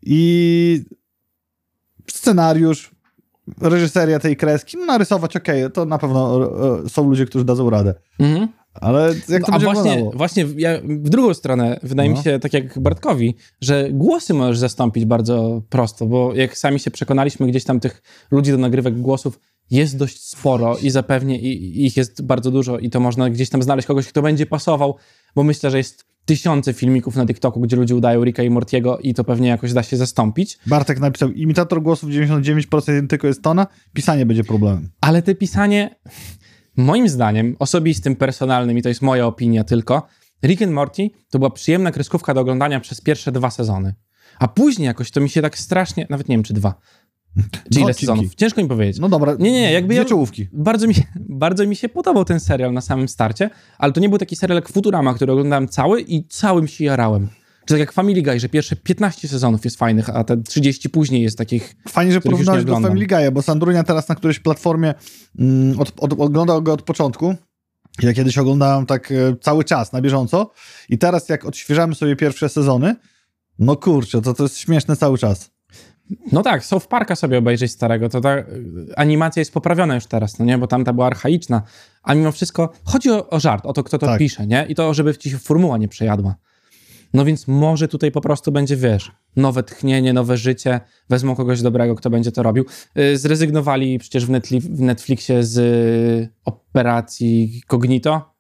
i 0.02 0.84
scenariusz 2.10 2.90
reżyseria 3.60 4.18
tej 4.18 4.36
kreski, 4.36 4.76
no 4.76 4.86
narysować 4.86 5.36
okej, 5.36 5.70
to 5.72 5.84
na 5.84 5.98
pewno 5.98 6.40
e, 6.84 6.88
są 6.88 7.08
ludzie, 7.08 7.26
którzy 7.26 7.44
dadzą 7.44 7.70
radę. 7.70 7.94
Mhm. 8.18 8.48
Ale 8.74 9.14
jak 9.28 9.44
to 9.46 9.52
No, 9.52 9.56
A 9.56 9.58
właśnie, 9.58 9.82
wyglądało? 9.82 10.12
właśnie 10.16 10.46
ja, 10.56 10.78
w 10.84 11.08
drugą 11.08 11.34
stronę, 11.34 11.80
wydaje 11.82 12.08
mi 12.08 12.14
No. 12.14 12.22
się, 12.22 12.38
tak 12.38 12.52
jak 12.52 12.78
Bartkowi, 12.78 13.34
że 13.60 13.88
głosy 13.92 14.34
możesz 14.34 14.58
zastąpić 14.58 15.04
bardzo 15.04 15.62
prosto, 15.68 16.06
bo 16.06 16.34
jak 16.34 16.58
sami 16.58 16.80
się 16.80 16.90
przekonaliśmy, 16.90 17.46
gdzieś 17.46 17.64
tam 17.64 17.80
tych 17.80 18.02
ludzi 18.30 18.50
do 18.50 18.58
nagrywek 18.58 19.00
głosów 19.00 19.40
jest 19.70 19.96
dość 19.96 20.20
sporo 20.28 20.76
i 20.82 20.90
zapewnie 20.90 21.38
ich 21.86 21.96
jest 21.96 22.22
bardzo 22.26 22.50
dużo 22.50 22.78
i 22.78 22.90
to 22.90 23.00
można 23.00 23.30
gdzieś 23.30 23.48
tam 23.48 23.62
znaleźć 23.62 23.88
kogoś, 23.88 24.06
kto 24.08 24.22
będzie 24.22 24.46
pasował, 24.46 24.96
bo 25.34 25.42
myślę, 25.44 25.70
że 25.70 25.78
jest 25.78 26.04
tysiące 26.24 26.72
filmików 26.72 27.16
na 27.16 27.26
TikToku, 27.26 27.60
gdzie 27.60 27.76
ludzie 27.76 27.96
udają 27.96 28.24
Ricka 28.24 28.42
i 28.42 28.50
Mortiego 28.50 28.98
i 28.98 29.14
to 29.14 29.24
pewnie 29.24 29.48
jakoś 29.48 29.72
da 29.72 29.82
się 29.82 29.96
zastąpić. 29.96 30.58
Bartek 30.66 31.00
napisał, 31.00 31.30
imitator 31.30 31.82
głosów 31.82 32.10
99% 32.10 33.06
tylko 33.08 33.26
jest 33.26 33.42
tona, 33.42 33.66
pisanie 33.92 34.26
będzie 34.26 34.44
problemem. 34.44 34.88
Ale 35.00 35.22
te 35.22 35.34
pisanie, 35.34 35.96
moim 36.76 37.08
zdaniem, 37.08 37.56
osobistym, 37.58 38.16
personalnym, 38.16 38.78
i 38.78 38.82
to 38.82 38.88
jest 38.88 39.02
moja 39.02 39.26
opinia 39.26 39.64
tylko, 39.64 40.06
Rick 40.44 40.62
and 40.62 40.72
Morty 40.72 41.10
to 41.30 41.38
była 41.38 41.50
przyjemna 41.50 41.90
kreskówka 41.92 42.34
do 42.34 42.40
oglądania 42.40 42.80
przez 42.80 43.00
pierwsze 43.00 43.32
dwa 43.32 43.50
sezony. 43.50 43.94
A 44.38 44.48
później 44.48 44.86
jakoś 44.86 45.10
to 45.10 45.20
mi 45.20 45.30
się 45.30 45.42
tak 45.42 45.58
strasznie, 45.58 46.06
nawet 46.10 46.28
nie 46.28 46.36
wiem 46.36 46.42
czy 46.42 46.54
dwa, 46.54 46.74
czy 47.72 47.80
ile 47.80 47.90
odcinki. 47.90 48.00
sezonów, 48.00 48.34
ciężko 48.34 48.62
mi 48.62 48.68
powiedzieć. 48.68 48.98
No 48.98 49.08
dobra, 49.08 49.36
Nie, 49.38 49.52
nie, 49.52 49.72
jakby 49.72 49.94
ja- 49.94 50.04
czołówki. 50.04 50.48
Bardzo 50.52 50.86
mi, 50.86 50.94
bardzo 51.44 51.66
mi 51.66 51.76
się 51.76 51.88
podobał 51.88 52.24
ten 52.24 52.40
serial 52.40 52.72
na 52.72 52.80
samym 52.80 53.08
starcie, 53.08 53.50
ale 53.78 53.92
to 53.92 54.00
nie 54.00 54.08
był 54.08 54.18
taki 54.18 54.36
serial 54.36 54.56
jak 54.56 54.68
Futurama, 54.68 55.14
który 55.14 55.32
oglądałem 55.32 55.68
cały 55.68 56.00
i 56.00 56.24
całym 56.28 56.68
się 56.68 56.84
jarałem. 56.84 57.28
Tak 57.72 57.80
jak 57.80 57.92
Family 57.92 58.22
Guy, 58.22 58.40
że 58.40 58.48
pierwsze 58.48 58.76
15 58.76 59.28
sezonów 59.28 59.64
jest 59.64 59.76
fajnych, 59.76 60.10
a 60.10 60.24
te 60.24 60.36
30 60.36 60.90
później 60.90 61.22
jest 61.22 61.38
takich... 61.38 61.76
Fajnie, 61.88 62.12
że 62.12 62.20
porównałeś 62.20 62.64
do. 62.64 62.80
Family 62.80 63.06
Guy'a, 63.06 63.30
bo 63.30 63.42
Sandrunia 63.42 63.84
teraz 63.84 64.08
na 64.08 64.14
którejś 64.14 64.38
platformie 64.38 64.94
mm, 65.38 65.80
od, 65.80 65.92
od, 65.96 66.12
oglądał 66.20 66.62
go 66.62 66.72
od 66.72 66.82
początku. 66.82 67.34
Ja 68.02 68.12
kiedyś 68.12 68.38
oglądałem 68.38 68.86
tak 68.86 69.12
e, 69.12 69.36
cały 69.40 69.64
czas, 69.64 69.92
na 69.92 70.00
bieżąco. 70.00 70.50
I 70.88 70.98
teraz 70.98 71.28
jak 71.28 71.44
odświeżamy 71.44 71.94
sobie 71.94 72.16
pierwsze 72.16 72.48
sezony, 72.48 72.96
no 73.58 73.76
kurczę, 73.76 74.22
to 74.22 74.34
to 74.34 74.42
jest 74.42 74.58
śmieszne 74.58 74.96
cały 74.96 75.18
czas. 75.18 75.50
No 76.32 76.42
tak, 76.42 76.64
South 76.64 76.86
Parka 76.86 77.16
sobie 77.16 77.38
obejrzeć 77.38 77.72
starego, 77.72 78.08
to 78.08 78.20
ta 78.20 78.38
y, 78.38 78.44
animacja 78.96 79.40
jest 79.40 79.52
poprawiona 79.52 79.94
już 79.94 80.06
teraz, 80.06 80.38
no 80.38 80.44
nie, 80.44 80.58
bo 80.58 80.66
tamta 80.66 80.92
była 80.92 81.06
archaiczna, 81.06 81.62
a 82.02 82.14
mimo 82.14 82.32
wszystko 82.32 82.72
chodzi 82.84 83.10
o, 83.10 83.30
o 83.30 83.40
żart, 83.40 83.66
o 83.66 83.72
to, 83.72 83.84
kto 83.84 83.98
to 83.98 84.06
Tak. 84.06 84.18
pisze, 84.18 84.46
nie, 84.46 84.66
i 84.68 84.74
to, 84.74 84.94
żeby 84.94 85.16
ci 85.16 85.30
się 85.30 85.38
formuła 85.38 85.78
nie 85.78 85.88
przejadła. 85.88 86.34
No 87.14 87.24
więc 87.24 87.48
może 87.48 87.88
tutaj 87.88 88.10
po 88.10 88.20
prostu 88.20 88.52
będzie, 88.52 88.76
wiesz, 88.76 89.12
nowe 89.36 89.62
tchnienie, 89.62 90.12
nowe 90.12 90.36
życie, 90.36 90.80
wezmą 91.10 91.36
kogoś 91.36 91.62
dobrego, 91.62 91.94
kto 91.94 92.10
będzie 92.10 92.32
to 92.32 92.42
robił. 92.42 92.64
Y, 92.98 93.18
Zrezygnowali 93.18 93.98
przecież 93.98 94.26
w, 94.26 94.30
Netflixie 94.80 95.44
z 95.44 95.58
y, 95.58 96.28
operacji 96.44 97.62
Cognito, 97.66 98.34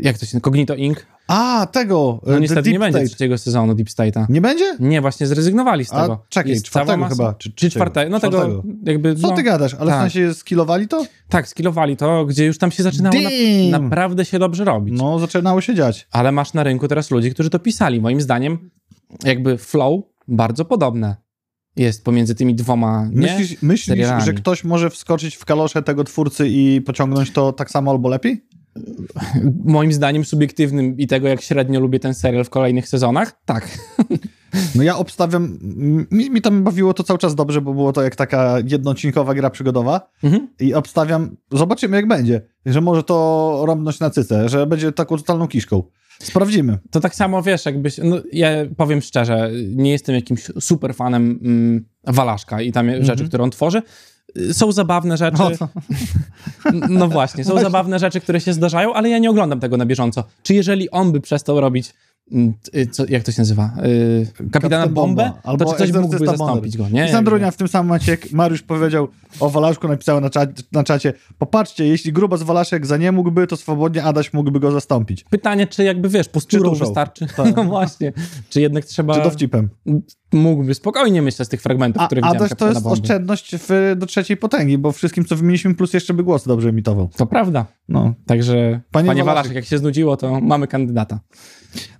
jak 0.00 0.18
to 0.18 0.26
się, 0.26 0.40
Cognito 0.40 0.74
Inc., 0.74 1.06
A, 1.28 1.66
tego, 1.72 2.20
e, 2.22 2.26
no 2.26 2.34
The 2.34 2.40
niestety 2.40 2.62
Deep 2.62 2.72
nie 2.72 2.78
będzie 2.78 3.08
trzeciego 3.08 3.38
sezonu 3.38 3.74
Deep 3.74 3.88
State'a. 3.88 4.26
Nie 4.28 4.40
będzie? 4.40 4.76
Nie, 4.80 5.00
właśnie 5.00 5.26
zrezygnowali 5.26 5.84
z 5.84 5.92
A, 5.92 6.02
tego. 6.02 6.24
czekaj, 6.28 6.52
Jest 6.52 6.64
czwartego 6.64 7.04
chyba, 7.04 7.34
czy 7.34 7.52
Czy 7.52 7.70
czwartego? 7.70 8.10
No 8.10 8.20
tego 8.20 8.36
Czwartego. 8.36 8.62
jakby... 8.82 9.16
Co 9.16 9.28
no, 9.28 9.36
ty 9.36 9.42
gadasz? 9.42 9.74
Ale 9.74 9.90
tak. 9.90 10.00
w 10.00 10.02
sensie 10.02 10.34
skillowali 10.34 10.88
to? 10.88 11.06
Tak, 11.28 11.48
skillowali 11.48 11.96
to, 11.96 12.24
gdzie 12.24 12.46
już 12.46 12.58
tam 12.58 12.70
się 12.70 12.82
zaczynało 12.82 13.16
na, 13.20 13.78
naprawdę 13.78 14.24
się 14.24 14.38
dobrze 14.38 14.64
robić. 14.64 14.94
No, 14.98 15.18
zaczynało 15.18 15.60
się 15.60 15.74
dziać. 15.74 16.08
Ale 16.10 16.32
masz 16.32 16.54
na 16.54 16.62
rynku 16.62 16.88
teraz 16.88 17.10
ludzi, 17.10 17.30
którzy 17.30 17.50
to 17.50 17.58
pisali. 17.58 18.00
Moim 18.00 18.20
zdaniem 18.20 18.70
jakby 19.24 19.58
flow 19.58 20.00
bardzo 20.28 20.64
podobne 20.64 21.16
jest 21.76 22.04
pomiędzy 22.04 22.34
tymi 22.34 22.54
dwoma, 22.54 23.08
nie? 23.12 23.20
Myślisz, 23.20 23.62
myślisz 23.62 24.08
że 24.24 24.32
ktoś 24.32 24.64
może 24.64 24.90
wskoczyć 24.90 25.36
w 25.36 25.44
kalosze 25.44 25.82
tego 25.82 26.04
twórcy 26.04 26.48
i 26.48 26.80
pociągnąć 26.80 27.30
to 27.30 27.52
tak 27.52 27.70
samo 27.70 27.90
albo 27.90 28.08
lepiej? 28.08 28.46
Moim 29.64 29.92
zdaniem 29.92 30.24
subiektywnym 30.24 30.98
i 30.98 31.06
tego, 31.06 31.28
jak 31.28 31.40
średnio 31.40 31.80
lubię 31.80 32.00
ten 32.00 32.14
serial 32.14 32.44
w 32.44 32.50
kolejnych 32.50 32.88
sezonach, 32.88 33.40
tak. 33.44 33.78
No 34.74 34.82
ja 34.82 34.96
obstawiam, 34.96 35.58
mi, 36.10 36.30
mi 36.30 36.42
tam 36.42 36.64
bawiło 36.64 36.94
to 36.94 37.02
cały 37.02 37.18
czas 37.18 37.34
dobrze, 37.34 37.60
bo 37.60 37.74
było 37.74 37.92
to 37.92 38.02
jak 38.02 38.16
taka 38.16 38.56
jednoodcinkowa 38.66 39.34
gra 39.34 39.50
przygodowa 39.50 40.10
Mhm. 40.22 40.48
i 40.60 40.74
obstawiam, 40.74 41.36
zobaczymy 41.52 41.96
jak 41.96 42.08
będzie, 42.08 42.40
że 42.66 42.80
może 42.80 43.02
to 43.02 43.62
rąbnąć 43.66 44.00
na 44.00 44.10
cycę, 44.10 44.48
że 44.48 44.66
będzie 44.66 44.92
taką 44.92 45.16
totalną 45.16 45.48
kiszką. 45.48 45.82
Sprawdzimy. 46.22 46.78
To 46.90 47.00
tak 47.00 47.14
samo, 47.14 47.42
wiesz, 47.42 47.66
jakbyś... 47.66 47.98
No, 47.98 48.16
ja 48.32 48.48
powiem 48.76 49.02
szczerze, 49.02 49.50
nie 49.74 49.90
jestem 49.90 50.14
jakimś 50.14 50.50
super 50.60 50.94
fanem 50.94 51.38
mm, 51.42 51.84
Walaszka 52.06 52.62
i 52.62 52.72
tam 52.72 53.04
rzeczy, 53.04 53.28
które 53.28 53.44
on 53.44 53.50
tworzy. 53.50 53.82
Są 54.52 54.72
zabawne 54.72 55.16
rzeczy. 55.16 55.42
No 56.88 57.08
właśnie, 57.08 57.44
są 57.44 57.50
Właśnie. 57.50 57.64
zabawne 57.64 57.98
rzeczy, 57.98 58.20
które 58.20 58.40
się 58.40 58.52
zdarzają, 58.52 58.94
ale 58.94 59.08
ja 59.08 59.18
nie 59.18 59.30
oglądam 59.30 59.60
tego 59.60 59.76
na 59.76 59.86
bieżąco. 59.86 60.24
Czy 60.42 60.54
jeżeli 60.54 60.90
on 60.90 61.12
by 61.12 61.20
przestał 61.20 61.60
robić, 61.60 61.94
mm, 62.32 62.54
y, 62.76 62.86
co, 62.86 63.04
jak 63.08 63.22
to 63.22 63.32
się 63.32 63.42
nazywa, 63.42 63.70
y, 63.86 64.26
Kapitana 64.36 64.60
Kapitan 64.60 64.94
Bombę. 64.94 65.32
Albo 65.42 65.64
to 65.64 65.70
czy 65.70 65.76
ktoś 65.76 65.92
mógłby 65.92 66.26
zastąpić 66.26 66.76
go, 66.76 66.88
nie? 66.88 67.06
I 67.08 67.12
Sandrunia 67.12 67.50
w 67.50 67.56
tym 67.56 67.68
samym 67.68 67.86
momencie, 67.88 68.10
jak 68.10 68.32
Mariusz 68.32 68.62
powiedział 68.62 69.08
o 69.40 69.50
Walaszku, 69.50 69.88
napisała 69.88 70.20
na, 70.20 70.30
cza 70.30 70.46
na 70.72 70.84
czacie, 70.84 71.12
popatrzcie, 71.38 71.86
jeśli 71.86 72.12
Grubas 72.12 72.42
Walaszek 72.42 72.86
za 72.86 72.96
nie 72.96 73.12
mógłby, 73.12 73.46
to 73.46 73.56
swobodnie 73.56 74.04
Adaś 74.04 74.32
mógłby 74.32 74.60
go 74.60 74.70
zastąpić. 74.70 75.24
Pytanie, 75.24 75.66
czy 75.66 75.84
jakby, 75.84 76.08
wiesz, 76.08 76.28
posturą 76.28 76.74
wystarczy? 76.74 77.26
Tak. 77.36 77.56
No 77.56 77.64
właśnie. 77.64 78.12
Czy 78.50 78.60
jednak 78.60 78.84
trzeba... 78.84 79.14
Czy 79.14 79.22
dowcipem. 79.22 79.68
Mógłby 80.34 80.74
spokojnie 80.74 81.22
myśleć 81.22 81.48
z 81.48 81.50
tych 81.50 81.62
fragmentów, 81.62 82.02
A 82.02 82.06
które 82.06 82.20
widziałem 82.20 82.36
Adaś 82.36 82.58
to 82.58 82.68
jest 82.68 82.86
oszczędność 82.86 83.54
w, 83.58 83.94
do 83.96 84.06
trzeciej 84.06 84.36
potęgi, 84.36 84.78
bo 84.78 84.92
wszystkim, 84.92 85.24
co 85.24 85.36
wymieniliśmy, 85.36 85.74
plus 85.74 85.92
jeszcze 85.92 86.14
by 86.14 86.24
głos 86.24 86.44
dobrze 86.44 86.68
emitował. 86.68 87.10
To 87.16 87.26
prawda. 87.26 87.66
No. 87.88 88.14
Także, 88.26 88.80
Panie 88.90 89.06
panie. 89.08 89.24
Walaszek, 89.24 89.54
jak 89.54 89.64
się 89.64 89.78
znudziło, 89.78 90.16
to 90.16 90.40
mamy 90.40 90.66
kandydata. 90.66 91.20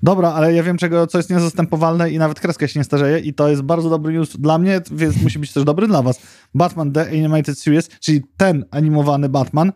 Dobra, 0.03 0.33
ale 0.33 0.55
ja 0.55 0.63
wiem, 0.63 0.77
czego, 0.77 1.07
co 1.07 1.19
jest 1.19 1.31
niezastępowalne 1.31 2.11
i 2.11 2.19
nawet 2.19 2.41
kreska 2.41 2.69
się 2.69 2.81
nie 2.81 2.85
starzeje 2.85 3.19
i 3.19 3.35
to 3.35 3.49
jest 3.49 3.63
bardzo 3.63 3.91
dobry 3.91 4.13
news 4.13 4.37
dla 4.37 4.59
mnie, 4.59 4.81
więc 4.93 5.23
musi 5.23 5.39
być 5.39 5.53
też 5.53 5.65
dobry 5.65 5.87
dla 5.87 6.03
was. 6.03 6.21
Batman 6.55 6.93
The 6.93 7.07
Animated 7.07 7.59
Series, 7.59 7.89
czyli 7.89 8.23
ten 8.37 8.65
animowany 8.71 9.29
Batman 9.29 9.73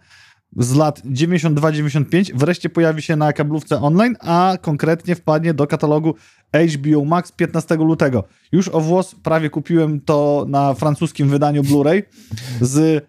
z 0.56 0.74
lat 0.74 1.02
92-95 1.04 2.30
wreszcie 2.34 2.68
pojawi 2.68 3.02
się 3.02 3.16
na 3.16 3.32
kablówce 3.32 3.80
online, 3.82 4.16
a 4.20 4.56
konkretnie 4.62 5.14
wpadnie 5.14 5.54
do 5.54 5.66
katalogu 5.66 6.14
HBO 6.54 7.04
Max 7.04 7.32
15 7.32 7.74
lutego. 7.76 8.24
Już 8.52 8.68
o 8.68 8.80
włos 8.80 9.14
prawie 9.22 9.50
kupiłem 9.50 10.00
to 10.00 10.46
na 10.48 10.74
francuskim 10.74 11.28
wydaniu 11.28 11.62
Blu-ray 11.62 12.02
z, 12.60 13.04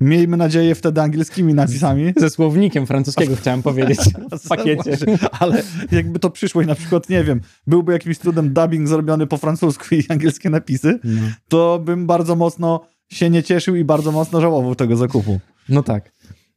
miejmy 0.00 0.36
nadzieję, 0.36 0.74
wtedy 0.74 1.00
angielskimi 1.00 1.54
napisami. 1.54 2.12
Ze 2.16 2.30
słownikiem 2.30 2.86
francuskiego 2.86 3.36
chciałem 3.40 3.62
powiedzieć 3.62 4.00
w 4.44 4.48
pakiecie. 4.48 4.96
Ale 5.40 5.62
jakby 5.92 6.18
to 6.18 6.30
przyszło 6.30 6.62
i 6.62 6.66
na 6.66 6.74
przykład, 6.74 7.08
nie 7.08 7.24
wiem, 7.24 7.40
byłby 7.66 7.92
jakimś 7.92 8.18
cudem 8.18 8.52
dubbing 8.52 8.88
zrobiony 8.88 9.26
po 9.26 9.36
francusku 9.36 9.94
i 9.94 10.04
angielskie 10.08 10.50
napisy, 10.50 10.98
No. 11.04 11.20
to 11.48 11.78
bym 11.78 12.06
bardzo 12.06 12.36
mocno 12.36 12.80
się 13.08 13.30
nie 13.30 13.42
cieszył 13.42 13.76
i 13.76 13.84
bardzo 13.84 14.12
mocno 14.12 14.40
żałował 14.40 14.74
tego 14.74 14.96
zakupu. 14.96 15.40
No 15.68 15.82
tak. 15.82 16.12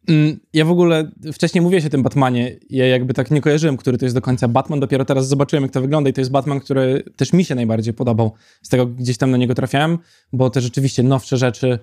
Mm, 0.08 0.40
Ja 0.54 0.66
w 0.66 0.72
ogóle 0.72 1.12
wcześniej 1.34 1.62
mówiłeś 1.62 1.86
o 1.86 1.90
tym 1.90 2.04
Batmanie. 2.04 2.56
Ja 2.70 2.88
jakby 2.88 3.14
tak 3.14 3.32
nie 3.32 3.42
kojarzyłem, 3.42 3.78
który 3.78 3.98
to 3.98 4.06
jest 4.06 4.16
do 4.16 4.22
końca 4.22 4.48
Batman. 4.48 4.80
Dopiero 4.80 5.06
teraz 5.06 5.28
zobaczyłem, 5.28 5.64
jak 5.64 5.72
to 5.72 5.82
wygląda, 5.82 6.10
i 6.10 6.14
to 6.14 6.22
jest 6.22 6.32
Batman, 6.32 6.60
który 6.60 7.04
też 7.16 7.34
mi 7.34 7.46
się 7.46 7.56
najbardziej 7.56 7.94
podobał. 7.94 8.32
Z 8.62 8.70
tego 8.70 8.86
gdzieś 8.86 9.18
tam 9.18 9.32
na 9.32 9.38
niego 9.38 9.56
trafiałem, 9.56 9.98
bo 10.34 10.50
te 10.50 10.62
rzeczywiście 10.62 11.04
nowsze 11.04 11.38
rzeczy, 11.38 11.80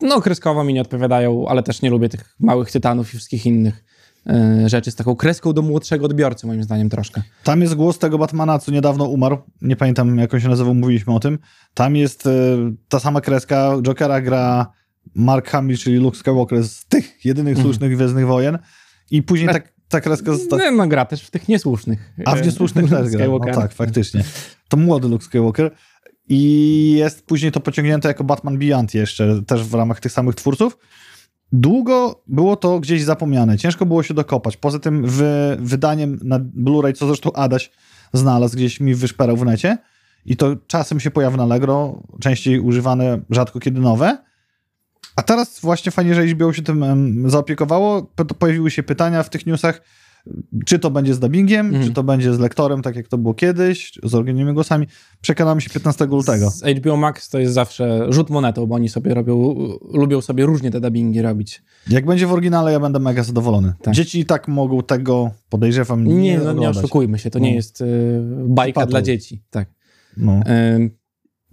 no 0.00 0.20
kreskowo 0.20 0.64
mi 0.64 0.74
nie 0.74 0.80
odpowiadają, 0.80 1.48
ale 1.48 1.62
też 1.62 1.82
nie 1.82 1.90
lubię 1.90 2.08
tych 2.08 2.34
małych 2.40 2.70
tytanów 2.70 3.06
i 3.14 3.16
wszystkich 3.16 3.46
innych 3.46 3.84
e, 4.26 4.68
rzeczy 4.68 4.90
z 4.90 4.94
taką 4.94 5.16
kreską 5.16 5.52
do 5.52 5.62
młodszego 5.62 6.06
odbiorcy, 6.06 6.46
moim 6.46 6.62
zdaniem 6.62 6.88
troszkę. 6.88 7.22
Tam 7.44 7.60
jest 7.60 7.74
głos 7.74 7.98
tego 7.98 8.18
Batmana, 8.18 8.58
co 8.58 8.72
niedawno 8.72 9.04
umarł. 9.04 9.38
Nie 9.62 9.76
pamiętam, 9.76 10.18
jak 10.18 10.34
on 10.34 10.40
się 10.40 10.48
nazywał, 10.48 10.74
mówiliśmy 10.74 11.14
o 11.14 11.20
tym. 11.20 11.38
Tam 11.74 11.96
jest 11.96 12.26
e, 12.26 12.30
ta 12.88 13.00
sama 13.00 13.20
kreska. 13.20 13.76
Jokera 13.82 14.20
gra 14.20 14.66
Mark 15.14 15.48
Hamill, 15.50 15.78
czyli 15.78 15.96
Luke 15.96 16.18
Skywalker 16.18 16.64
z 16.64 16.86
tych 16.86 17.24
jedynych 17.24 17.50
Mhm. 17.56 17.66
słusznych 17.66 17.96
Gwiezdnych 17.96 18.26
Wojen. 18.26 18.58
I 19.10 19.22
później 19.22 19.48
ta, 19.48 19.60
ta 19.88 20.00
kreska 20.00 20.32
została... 20.32 20.62
No, 20.62 20.70
no 20.70 20.86
gra 20.86 21.04
też 21.04 21.22
w 21.22 21.30
tych 21.30 21.48
niesłusznych. 21.48 22.12
A 22.24 22.36
w 22.36 22.38
e, 22.38 22.42
niesłusznych 22.42 22.90
też 22.90 23.08
gra. 23.08 23.26
No 23.26 23.38
tak, 23.54 23.72
faktycznie. 23.72 24.24
To 24.68 24.76
młody 24.76 25.08
Luke 25.08 25.24
Skywalker. 25.24 25.70
I 26.28 26.94
jest 26.98 27.26
później 27.26 27.52
to 27.52 27.60
pociągnięte 27.60 28.08
jako 28.08 28.24
Batman 28.24 28.58
Beyond 28.58 28.94
jeszcze, 28.94 29.42
też 29.46 29.64
w 29.64 29.74
ramach 29.74 30.00
tych 30.00 30.12
samych 30.12 30.34
twórców. 30.34 30.78
Długo 31.52 32.22
było 32.26 32.56
to 32.56 32.80
gdzieś 32.80 33.02
zapomniane, 33.02 33.58
ciężko 33.58 33.86
było 33.86 34.02
się 34.02 34.14
dokopać. 34.14 34.56
Poza 34.56 34.78
tym 34.78 35.06
wy, 35.06 35.56
wydaniem 35.60 36.18
na 36.22 36.40
Blu-ray, 36.40 36.92
co 36.92 37.06
zresztą 37.06 37.32
Adaś 37.32 37.70
znalazł, 38.12 38.56
gdzieś 38.56 38.80
mi 38.80 38.94
wyszperał 38.94 39.36
w 39.36 39.44
necie 39.44 39.78
i 40.24 40.36
to 40.36 40.56
czasem 40.66 41.00
się 41.00 41.10
pojawia 41.10 41.36
na 41.36 41.42
Allegro, 41.42 42.02
częściej 42.20 42.60
używane, 42.60 43.20
rzadko 43.30 43.60
kiedy 43.60 43.80
nowe. 43.80 44.18
A 45.16 45.22
teraz 45.22 45.60
właśnie 45.60 45.92
fajnie, 45.92 46.14
że 46.14 46.26
HBO 46.26 46.52
się 46.52 46.62
tym 46.62 46.82
em, 46.82 47.30
zaopiekowało. 47.30 48.02
Po- 48.02 48.24
Pojawiły 48.24 48.70
się 48.70 48.82
pytania 48.82 49.22
w 49.22 49.30
tych 49.30 49.46
newsach, 49.46 49.82
Czy 50.66 50.78
to 50.78 50.90
będzie 50.90 51.14
z 51.14 51.18
dubbingiem, 51.20 51.66
Mhm. 51.66 51.84
czy 51.86 51.92
to 51.92 52.02
będzie 52.02 52.34
z 52.34 52.38
lektorem, 52.38 52.82
tak 52.82 52.96
jak 52.96 53.08
to 53.08 53.18
było 53.18 53.34
kiedyś, 53.34 53.92
z 54.02 54.14
oryginalnymi 54.14 54.54
głosami. 54.54 54.86
Przekonamy 55.20 55.60
się 55.60 55.70
15 55.70 56.04
lutego. 56.06 56.50
Z 56.50 56.62
HBO 56.62 56.96
Max 56.96 57.28
to 57.28 57.38
jest 57.38 57.54
zawsze 57.54 58.06
rzut 58.12 58.30
monetą, 58.30 58.66
bo 58.66 58.74
oni 58.74 58.88
sobie 58.88 59.14
robią, 59.14 59.54
lubią 59.92 60.20
sobie 60.20 60.46
różnie 60.46 60.70
te 60.70 60.80
dubbingi 60.80 61.22
robić. 61.22 61.62
Jak 61.90 62.06
będzie 62.06 62.26
w 62.26 62.32
oryginale, 62.32 62.72
ja 62.72 62.80
będę 62.80 62.98
mega 62.98 63.22
zadowolony. 63.22 63.72
Tak. 63.82 63.94
Dzieci 63.94 64.20
i 64.20 64.24
tak 64.24 64.48
mogą 64.48 64.82
tego, 64.82 65.30
podejrzewam, 65.48 66.04
nie, 66.04 66.14
Nie, 66.14 66.38
no, 66.38 66.52
nie 66.52 66.68
oszukujmy 66.68 67.18
się, 67.18 67.30
to 67.30 67.38
nie 67.38 67.50
No. 67.50 67.54
jest 67.56 67.80
y, 67.80 67.84
bajka 68.48 68.80
Patrol. 68.80 68.90
dla 68.90 69.02
dzieci. 69.02 69.42
Tak. 69.50 69.68
No. 70.16 70.32
Ym, 70.76 70.90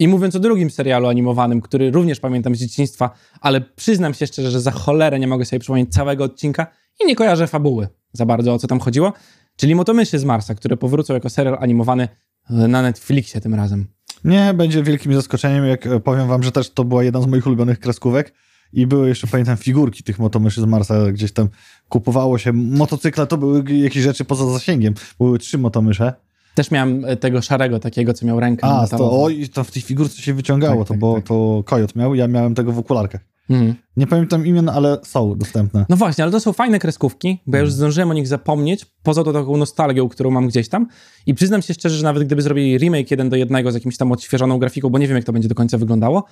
I 0.02 0.08
mówiąc 0.08 0.36
o 0.36 0.40
drugim 0.40 0.70
serialu 0.70 1.08
animowanym, 1.08 1.60
który 1.60 1.90
również 1.90 2.20
pamiętam 2.20 2.54
z 2.54 2.58
dzieciństwa, 2.58 3.10
ale 3.40 3.60
przyznam 3.60 4.14
się 4.14 4.26
szczerze, 4.26 4.50
że 4.50 4.60
za 4.60 4.70
cholerę 4.70 5.18
nie 5.18 5.26
mogę 5.26 5.44
sobie 5.44 5.60
przypomnieć 5.60 5.92
całego 5.92 6.24
odcinka 6.24 6.66
i 7.00 7.06
nie 7.06 7.16
kojarzę 7.16 7.46
fabuły 7.46 7.88
za 8.12 8.26
bardzo, 8.26 8.54
o 8.54 8.58
co 8.58 8.66
tam 8.66 8.80
chodziło, 8.80 9.12
czyli 9.56 9.74
Motomyszy 9.74 10.18
z 10.18 10.24
Marsa, 10.24 10.54
które 10.54 10.76
powrócą 10.76 11.14
jako 11.14 11.30
serial 11.30 11.56
animowany 11.60 12.08
na 12.50 12.82
Netflixie 12.82 13.40
tym 13.40 13.54
razem. 13.54 13.86
Nie, 14.24 14.54
będzie 14.54 14.82
wielkim 14.82 15.14
zaskoczeniem, 15.14 15.66
jak 15.66 15.86
e, 15.86 16.00
powiem 16.00 16.28
wam, 16.28 16.42
że 16.42 16.52
też 16.52 16.70
to 16.70 16.84
była 16.84 17.04
jedna 17.04 17.22
z 17.22 17.26
moich 17.26 17.46
ulubionych 17.46 17.78
kreskówek 17.78 18.34
i 18.72 18.86
były 18.86 19.08
jeszcze, 19.08 19.26
pamiętam, 19.26 19.56
figurki 19.56 20.02
tych 20.02 20.18
motomyszy 20.18 20.60
z 20.60 20.64
Marsa, 20.64 21.12
gdzieś 21.12 21.32
tam 21.32 21.48
kupowało 21.88 22.38
się, 22.38 22.52
motocykle 22.52 23.26
to 23.26 23.38
były 23.38 23.64
jakieś 23.72 24.02
rzeczy 24.02 24.24
poza 24.24 24.46
zasięgiem, 24.52 24.94
były 25.18 25.38
trzy 25.38 25.58
motomysze, 25.58 26.12
Też 26.54 26.70
miałem 26.70 27.04
y, 27.04 27.16
tego 27.16 27.42
szarego 27.42 27.78
takiego, 27.80 28.14
co 28.14 28.26
miał 28.26 28.40
rękę 28.40 28.66
a 28.66 28.82
metalową. 28.82 29.10
to, 29.10 29.22
oj, 29.22 29.48
to 29.48 29.64
w 29.64 29.70
tej 29.70 29.82
figurce 29.82 30.22
się 30.22 30.34
wyciągało, 30.34 30.78
Tak, 30.78 30.88
to, 30.88 30.94
tak, 30.94 31.00
bo 31.00 31.14
tak. 31.14 31.24
to 31.24 31.62
Kojot 31.66 31.96
miał, 31.96 32.14
ja 32.14 32.28
miałem 32.28 32.54
tego 32.54 32.72
w 32.72 32.78
okularkach. 32.78 33.20
Mhm. 33.50 33.74
Nie 33.96 34.06
pamiętam 34.06 34.46
imion, 34.46 34.68
ale 34.68 34.98
są 35.04 35.38
dostępne. 35.38 35.86
No 35.88 35.96
właśnie, 35.96 36.24
ale 36.24 36.30
to 36.32 36.40
są 36.40 36.52
fajne 36.52 36.78
kreskówki, 36.78 37.38
bo 37.46 37.56
ja 37.56 37.62
już 37.62 37.72
zdążyłem 37.72 38.10
o 38.10 38.14
nich 38.14 38.28
zapomnieć, 38.28 38.86
poza 39.02 39.24
tą 39.24 39.32
taką 39.32 39.56
nostalgią, 39.56 40.08
którą 40.08 40.30
mam 40.30 40.48
gdzieś 40.48 40.68
tam. 40.68 40.86
I 41.26 41.34
przyznam 41.34 41.62
się 41.62 41.74
szczerze, 41.74 41.96
że 41.96 42.04
nawet 42.04 42.24
gdyby 42.24 42.42
zrobili 42.42 42.78
remake 42.78 43.10
jeden 43.10 43.28
do 43.30 43.36
jednego 43.36 43.70
z 43.72 43.74
jakimś 43.74 43.96
tam 43.96 44.12
odświeżoną 44.12 44.58
grafiką, 44.58 44.88
bo 44.90 44.98
nie 44.98 45.08
wiem, 45.08 45.16
jak 45.16 45.24
to 45.24 45.32
będzie 45.32 45.48
do 45.48 45.54
końca 45.54 45.78
wyglądało, 45.78 46.24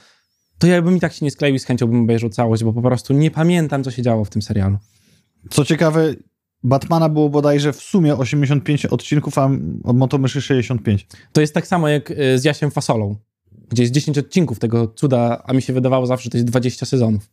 to 0.59 0.67
ja 0.67 0.83
bym 0.83 0.97
i 0.97 1.01
tak 1.01 1.13
się 1.13 1.25
nie 1.25 1.31
skleił 1.31 1.55
i 1.55 1.59
z 1.59 1.65
chęcią 1.65 1.87
bym 1.87 2.03
obejrzał 2.03 2.31
całość, 2.31 2.65
bo 2.65 2.73
po 2.73 2.83
prostu 2.83 3.13
nie 3.15 3.31
pamiętam, 3.31 3.85
co 3.85 3.91
się 3.91 4.03
działo 4.03 4.25
w 4.25 4.31
tym 4.31 4.43
serialu. 4.43 4.79
Co 5.51 5.65
ciekawe, 5.65 6.15
Batmana 6.63 7.09
było 7.09 7.29
bodajże 7.29 7.73
w 7.73 7.81
sumie 7.81 8.17
85 8.17 8.87
odcinków, 8.87 9.39
a 9.39 9.51
motomyszy 9.85 10.43
65. 10.43 11.07
To 11.33 11.41
jest 11.41 11.55
tak 11.55 11.67
samo 11.67 11.89
jak 11.89 12.11
y, 12.11 12.39
z 12.39 12.45
Jasiem 12.45 12.71
Fasolą, 12.71 13.17
gdzie 13.69 13.83
jest 13.83 13.95
10 13.95 14.19
odcinków 14.19 14.59
tego 14.59 14.87
cuda, 14.87 15.43
a 15.47 15.53
mi 15.53 15.63
się 15.63 15.73
wydawało 15.73 16.07
zawsze, 16.07 16.25
że 16.25 16.31
to 16.31 16.37
jest 16.37 16.49
20 16.49 16.87
sezonów. 16.87 17.31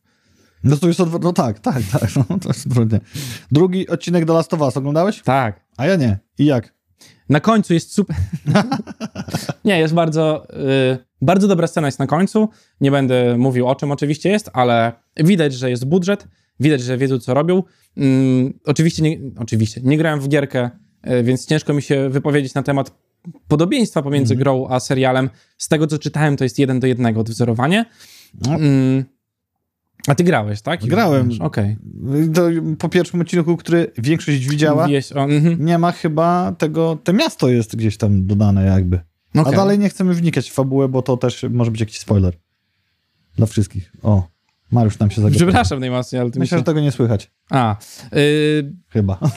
No 0.64 0.78
to 0.78 0.88
jest 0.88 1.00
odwrot, 1.00 1.24
no 1.24 1.34
tak, 1.34 1.60
tak, 1.60 1.84
tak, 1.92 2.10
no, 2.30 2.40
to 2.40 2.50
jest 2.50 2.66
odwrotnie. 2.66 3.00
Drugi 3.52 3.88
odcinek 3.88 4.26
do 4.26 4.34
Last 4.34 4.54
of 4.54 4.62
Us 4.62 4.78
oglądałeś? 4.78 5.22
Tak. 5.22 5.66
A 5.78 5.86
ja 5.86 5.96
nie. 5.96 6.20
I 6.38 6.46
jak? 6.46 6.74
Na 7.30 7.40
końcu 7.40 7.74
jest 7.74 7.94
super. 7.94 8.16
nie, 9.66 9.80
jest 9.80 9.94
bardzo, 9.94 10.48
y, 10.94 10.98
bardzo 11.22 11.48
dobra 11.48 11.68
scena 11.68 11.88
jest 11.88 12.00
na 12.00 12.08
końcu. 12.08 12.50
Nie 12.82 12.92
będę 12.92 13.38
mówił 13.38 13.68
o 13.68 13.76
czym 13.76 13.92
oczywiście 13.92 14.30
jest, 14.30 14.50
ale 14.54 14.92
widać, 15.18 15.54
że 15.54 15.70
jest 15.70 15.86
budżet, 15.86 16.28
widać, 16.60 16.82
że 16.82 16.98
wiedzą 16.98 17.20
co 17.20 17.34
robią. 17.34 17.64
Ym, 17.98 18.60
oczywiście, 18.66 19.04
nie, 19.04 19.18
oczywiście, 19.38 19.82
nie 19.84 19.98
grałem 19.98 20.20
w 20.20 20.28
gierkę, 20.28 20.70
y, 21.10 21.24
więc 21.24 21.46
ciężko 21.46 21.74
mi 21.74 21.82
się 21.82 22.10
wypowiedzieć 22.10 22.54
na 22.54 22.64
temat 22.64 22.92
podobieństwa 23.48 24.02
pomiędzy 24.02 24.34
Mhm. 24.34 24.44
grą 24.44 24.68
a 24.70 24.80
serialem. 24.80 25.30
Z 25.58 25.68
tego 25.68 25.88
co 25.88 26.00
czytałem, 26.00 26.38
to 26.38 26.44
jest 26.44 26.60
jeden 26.60 26.80
do 26.80 26.88
jednego 26.88 27.20
odwzorowanie. 27.20 27.86
No. 28.48 28.56
Ym, 28.56 29.06
a 30.08 30.16
ty 30.16 30.24
grałeś, 30.24 30.62
tak? 30.62 30.86
Grałem. 30.86 31.30
Okej. 31.40 31.78
To 32.34 32.42
po 32.80 32.90
pierwszym 32.90 33.22
odcinku, 33.22 33.58
który 33.58 33.92
większość 33.98 34.48
widziała, 34.48 34.82
Mówiłeś 34.84 35.12
o- 35.12 35.24
mhm. 35.24 35.66
nie 35.66 35.78
ma 35.78 35.92
chyba 35.92 36.56
tego, 36.58 36.98
te 37.04 37.14
miasto 37.14 37.50
jest 37.50 37.76
gdzieś 37.76 37.98
tam 37.98 38.26
dodane 38.28 38.66
jakby. 38.66 39.00
A 39.36 39.42
Okej. 39.42 39.56
dalej 39.56 39.80
nie 39.80 39.90
chcemy 39.90 40.14
wnikać 40.14 40.50
w 40.50 40.54
fabułę, 40.54 40.88
bo 40.88 41.02
to 41.02 41.18
też 41.18 41.46
może 41.50 41.72
być 41.72 41.80
jakiś 41.80 42.00
spoiler. 42.00 42.34
Dla 43.36 43.46
wszystkich. 43.46 43.92
O, 44.04 44.28
Mariusz 44.72 45.00
nam 45.00 45.10
się 45.12 45.22
zagotował. 45.22 45.48
Przepraszam 45.48 45.80
najmocniej, 45.80 46.22
ale 46.22 46.32
ty 46.32 46.40
Myślę, 46.40 46.56
się... 46.56 46.60
że 46.60 46.64
tego 46.64 46.80
nie 46.80 46.92
słychać. 46.92 47.32
A, 47.50 47.76
y, 48.16 48.74
Chyba. 48.90 49.20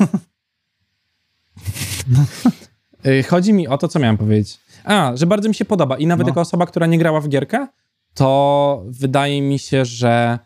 Y, 3.07 3.23
Chodzi 3.23 3.53
mi 3.53 3.69
o 3.69 3.79
to, 3.79 3.89
co 3.89 3.99
miałem 3.99 4.19
powiedzieć. 4.19 4.61
A, 4.85 5.13
że 5.17 5.27
bardzo 5.27 5.49
mi 5.49 5.55
się 5.55 5.65
podoba. 5.65 5.99
I 5.99 6.07
nawet 6.07 6.27
No. 6.27 6.31
jako 6.31 6.41
osoba, 6.41 6.67
która 6.67 6.87
nie 6.87 6.99
grała 6.99 7.21
w 7.21 7.29
gierkę, 7.29 7.67
to 8.15 8.83
wydaje 8.87 9.43
mi 9.43 9.59
się, 9.59 9.85
że 9.85 10.39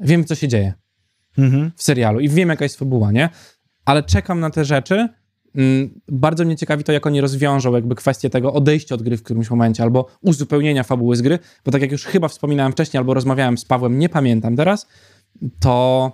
wiem, 0.00 0.24
co 0.24 0.34
się 0.34 0.48
dzieje 0.48 0.74
mhm. 1.38 1.72
w 1.76 1.82
serialu 1.82 2.20
i 2.20 2.28
wiem, 2.28 2.48
jaka 2.48 2.64
jest 2.64 2.78
fabuła, 2.78 3.12
nie? 3.12 3.28
Ale 3.84 4.02
czekam 4.02 4.40
na 4.40 4.50
te 4.50 4.64
rzeczy. 4.64 5.08
Mm, 5.56 6.00
Bardzo 6.08 6.44
mnie 6.44 6.56
ciekawi 6.56 6.84
to, 6.84 6.92
jak 6.92 7.06
oni 7.06 7.20
rozwiążą 7.20 7.74
jakby 7.74 7.94
kwestię 7.94 8.30
tego 8.30 8.52
odejścia 8.52 8.94
od 8.94 9.02
gry 9.02 9.16
w 9.16 9.22
którymś 9.22 9.50
momencie, 9.50 9.82
albo 9.82 10.06
uzupełnienia 10.22 10.82
fabuły 10.82 11.16
z 11.16 11.22
gry, 11.22 11.38
bo 11.64 11.72
tak 11.72 11.82
jak 11.82 11.92
już 11.92 12.04
chyba 12.04 12.28
wspominałem 12.28 12.72
wcześniej, 12.72 12.98
albo 12.98 13.14
rozmawiałem 13.14 13.58
z 13.58 13.64
Pawłem, 13.64 13.98
nie 13.98 14.08
pamiętam 14.08 14.56
teraz, 14.56 14.86
to 15.60 16.10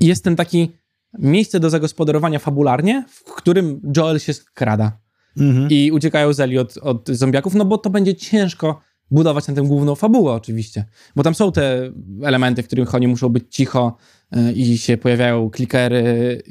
jest 0.00 0.24
ten 0.24 0.36
taki 0.36 0.70
miejsce 1.18 1.60
do 1.60 1.70
zagospodarowania 1.70 2.38
fabularnie, 2.38 3.04
w 3.08 3.24
którym 3.34 3.80
Joel 3.96 4.18
się 4.18 4.32
skrada 4.32 4.98
Mhm. 5.40 5.68
i 5.70 5.90
uciekają 5.92 6.32
z 6.32 6.40
Eli 6.40 6.58
od, 6.58 6.76
od 6.76 7.08
zombiaków, 7.08 7.54
no 7.54 7.64
bo 7.64 7.78
to 7.78 7.90
będzie 7.90 8.14
ciężko 8.14 8.80
budować 9.10 9.48
na 9.48 9.54
tę 9.54 9.62
główną 9.62 9.94
fabułę 9.94 10.32
oczywiście, 10.32 10.84
bo 11.16 11.22
tam 11.22 11.34
są 11.34 11.52
te 11.52 11.92
elementy, 12.22 12.62
w 12.62 12.66
których 12.66 12.94
oni 12.94 13.08
muszą 13.08 13.28
być 13.28 13.44
cicho 13.50 13.96
y, 14.36 14.52
i 14.52 14.78
się 14.78 14.96
pojawiają 14.96 15.50
klikery, 15.50 16.42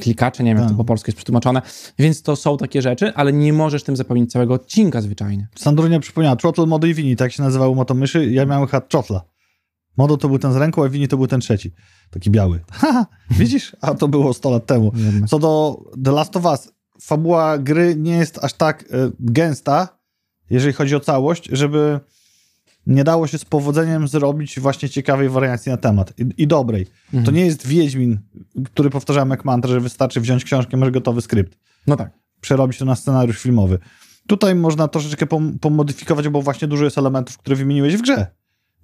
klikacze, 0.00 0.44
nie 0.44 0.50
wiem 0.50 0.58
jak 0.58 0.66
to 0.66 0.70
Tak. 0.70 0.76
po 0.76 0.84
polsku 0.84 1.08
jest 1.08 1.16
przetłumaczone, 1.16 1.62
więc 1.98 2.22
to 2.22 2.36
są 2.36 2.56
takie 2.56 2.82
rzeczy, 2.82 3.12
ale 3.14 3.32
nie 3.32 3.52
możesz 3.52 3.82
tym 3.82 3.96
zapełnić 3.96 4.32
całego 4.32 4.54
odcinka 4.54 5.00
zwyczajnie. 5.00 5.48
Sandrunia 5.56 6.00
przypomniała, 6.00 6.36
Trottle, 6.36 6.66
Modo 6.66 6.86
i 6.86 6.94
Wini, 6.94 7.16
tak 7.16 7.32
się 7.32 7.42
nazywały 7.42 7.74
motomyszy. 7.74 8.30
Ja 8.30 8.46
miałem 8.46 8.66
chyba 8.66 8.80
Trotla. 8.80 9.22
Modo 9.96 10.16
to 10.16 10.28
był 10.28 10.38
ten 10.38 10.52
z 10.52 10.56
ręką, 10.56 10.84
a 10.84 10.88
Wini 10.88 11.08
to 11.08 11.16
był 11.16 11.26
ten 11.26 11.40
trzeci. 11.40 11.72
Taki 12.10 12.30
biały. 12.30 12.60
Haha, 12.72 13.06
widzisz? 13.30 13.76
A 13.80 13.94
to 13.94 14.08
było 14.08 14.34
100 14.34 14.50
lat 14.50 14.66
temu. 14.66 14.92
Co 15.28 15.38
do 15.38 15.82
The 16.04 16.12
Last 16.12 16.36
of 16.36 16.44
Us, 16.44 16.72
fabuła 17.00 17.58
gry 17.58 17.94
nie 17.96 18.12
jest 18.16 18.44
aż 18.44 18.52
tak 18.52 18.82
e, 18.82 18.86
gęsta, 19.20 19.88
jeżeli 20.50 20.72
chodzi 20.72 20.96
o 20.96 21.00
całość, 21.00 21.48
żeby 21.52 22.00
nie 22.86 23.04
dało 23.04 23.26
się 23.26 23.38
z 23.38 23.44
powodzeniem 23.44 24.08
zrobić 24.08 24.60
właśnie 24.60 24.88
ciekawej 24.88 25.28
wariacji 25.28 25.70
na 25.72 25.76
temat 25.76 26.12
i, 26.18 26.42
i 26.42 26.46
dobrej. 26.46 26.86
Mhm. 27.06 27.24
To 27.24 27.30
nie 27.30 27.46
jest 27.46 27.66
Wiedźmin, 27.66 28.18
który 28.72 28.90
powtarzałem 28.90 29.30
jak 29.30 29.44
mantrę, 29.44 29.72
że 29.72 29.80
wystarczy 29.80 30.20
wziąć 30.20 30.44
książkę, 30.44 30.76
masz 30.76 30.90
gotowy 30.90 31.22
skrypt 31.22 31.58
No 31.86 31.96
tak. 31.96 32.10
przerobić 32.40 32.78
to 32.78 32.84
na 32.84 32.94
scenariusz 32.96 33.38
filmowy. 33.38 33.78
Tutaj 34.26 34.54
można 34.54 34.88
troszeczkę 34.88 35.26
pom- 35.26 35.58
pomodyfikować, 35.58 36.28
bo 36.28 36.42
właśnie 36.42 36.68
dużo 36.68 36.84
jest 36.84 36.98
elementów, 36.98 37.38
które 37.38 37.56
wymieniłeś 37.56 37.96
w 37.96 38.02
grze. 38.02 38.26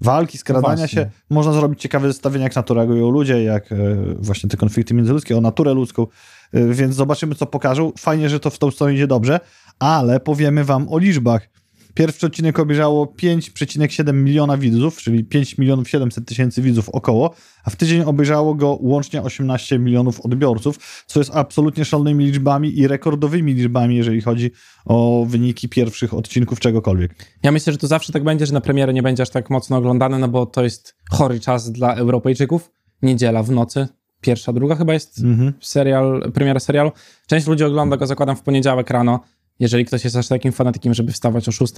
Walki, 0.00 0.38
skradania 0.38 0.76
właśnie. 0.76 0.88
się. 0.88 1.10
Można 1.30 1.52
zrobić 1.52 1.80
ciekawe 1.80 2.08
zestawienia, 2.08 2.44
jak 2.44 2.56
natura 2.56 2.82
reagują 2.82 3.10
ludzie, 3.10 3.42
jak 3.42 3.72
e, 3.72 3.76
właśnie 4.18 4.50
te 4.50 4.56
konflikty 4.56 4.94
międzyludzkie, 4.94 5.38
o 5.38 5.40
naturę 5.40 5.74
ludzką. 5.74 6.06
E, 6.52 6.66
więc 6.66 6.94
zobaczymy, 6.94 7.34
co 7.34 7.46
pokażą. 7.46 7.92
Fajnie, 7.98 8.28
że 8.28 8.40
to 8.40 8.50
w 8.50 8.58
tą 8.58 8.70
stronę 8.70 8.94
idzie 8.94 9.06
dobrze, 9.06 9.40
ale 9.78 10.20
powiemy 10.20 10.64
wam 10.64 10.88
o 10.88 10.98
liczbach. 10.98 11.48
Pierwszy 11.94 12.26
odcinek 12.26 12.58
obejrzało 12.58 13.06
5,7 13.06 14.14
miliona 14.14 14.56
widzów, 14.56 14.96
czyli 14.96 15.24
5 15.24 15.58
milionów 15.58 15.88
700 15.88 16.26
tysięcy 16.26 16.62
widzów 16.62 16.88
około, 16.88 17.34
a 17.64 17.70
w 17.70 17.76
tydzień 17.76 18.02
obejrzało 18.02 18.54
go 18.54 18.78
łącznie 18.80 19.22
18 19.22 19.78
milionów 19.78 20.20
odbiorców, 20.20 21.04
co 21.06 21.20
jest 21.20 21.30
absolutnie 21.34 21.84
szalonymi 21.84 22.24
liczbami 22.24 22.78
i 22.78 22.88
rekordowymi 22.88 23.54
liczbami, 23.54 23.96
jeżeli 23.96 24.20
chodzi 24.20 24.50
o 24.84 25.26
wyniki 25.28 25.68
pierwszych 25.68 26.14
odcinków 26.14 26.60
czegokolwiek. 26.60 27.14
Ja 27.42 27.52
myślę, 27.52 27.72
że 27.72 27.78
to 27.78 27.86
zawsze 27.86 28.12
tak 28.12 28.24
będzie, 28.24 28.46
że 28.46 28.52
na 28.52 28.60
premierę 28.60 28.92
nie 28.92 29.02
będzie 29.02 29.22
aż 29.22 29.30
tak 29.30 29.50
mocno 29.50 29.76
oglądane, 29.76 30.18
no 30.18 30.28
bo 30.28 30.46
to 30.46 30.64
jest 30.64 30.94
chory 31.10 31.40
czas 31.40 31.72
dla 31.72 31.94
Europejczyków. 31.94 32.70
Niedziela 33.02 33.42
w 33.42 33.50
nocy, 33.50 33.88
pierwsza, 34.20 34.52
druga 34.52 34.76
chyba 34.76 34.92
jest 34.92 35.18
Mhm. 35.18 35.52
serial, 35.60 36.30
premiera 36.34 36.60
serialu. 36.60 36.90
Część 37.26 37.46
ludzi 37.46 37.64
ogląda 37.64 37.96
go, 37.96 38.06
zakładam, 38.06 38.36
w 38.36 38.42
poniedziałek 38.42 38.90
rano, 38.90 39.20
jeżeli 39.60 39.84
ktoś 39.84 40.04
jest 40.04 40.16
aż 40.16 40.28
takim 40.28 40.52
fanatykiem, 40.52 40.94
żeby 40.94 41.12
wstawać 41.12 41.48
o 41.48 41.52
6, 41.52 41.74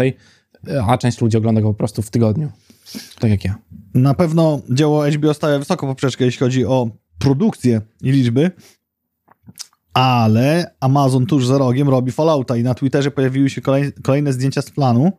a 0.86 0.98
część 0.98 1.20
ludzi 1.20 1.36
ogląda 1.36 1.60
go 1.60 1.68
po 1.68 1.74
prostu 1.74 2.02
w 2.02 2.10
tygodniu. 2.10 2.50
Tak 3.18 3.30
jak 3.30 3.44
ja. 3.44 3.58
Na 3.94 4.14
pewno 4.14 4.60
dzieło 4.70 5.10
HBO 5.10 5.34
stawia 5.34 5.58
wysoko 5.58 5.86
poprzeczkę, 5.86 6.24
jeśli 6.24 6.38
chodzi 6.38 6.66
o 6.66 6.90
produkcję 7.18 7.80
i 8.02 8.12
liczby, 8.12 8.50
ale 9.94 10.74
Amazon 10.80 11.26
tuż 11.26 11.46
za 11.46 11.58
rogiem 11.58 11.88
robi 11.88 12.12
Fallouta 12.12 12.56
i 12.56 12.62
na 12.62 12.74
Twitterze 12.74 13.10
pojawiły 13.10 13.50
się 13.50 13.60
kolej, 13.60 13.92
kolejne 14.02 14.32
zdjęcia 14.32 14.62
z 14.62 14.70
planu. 14.70 15.12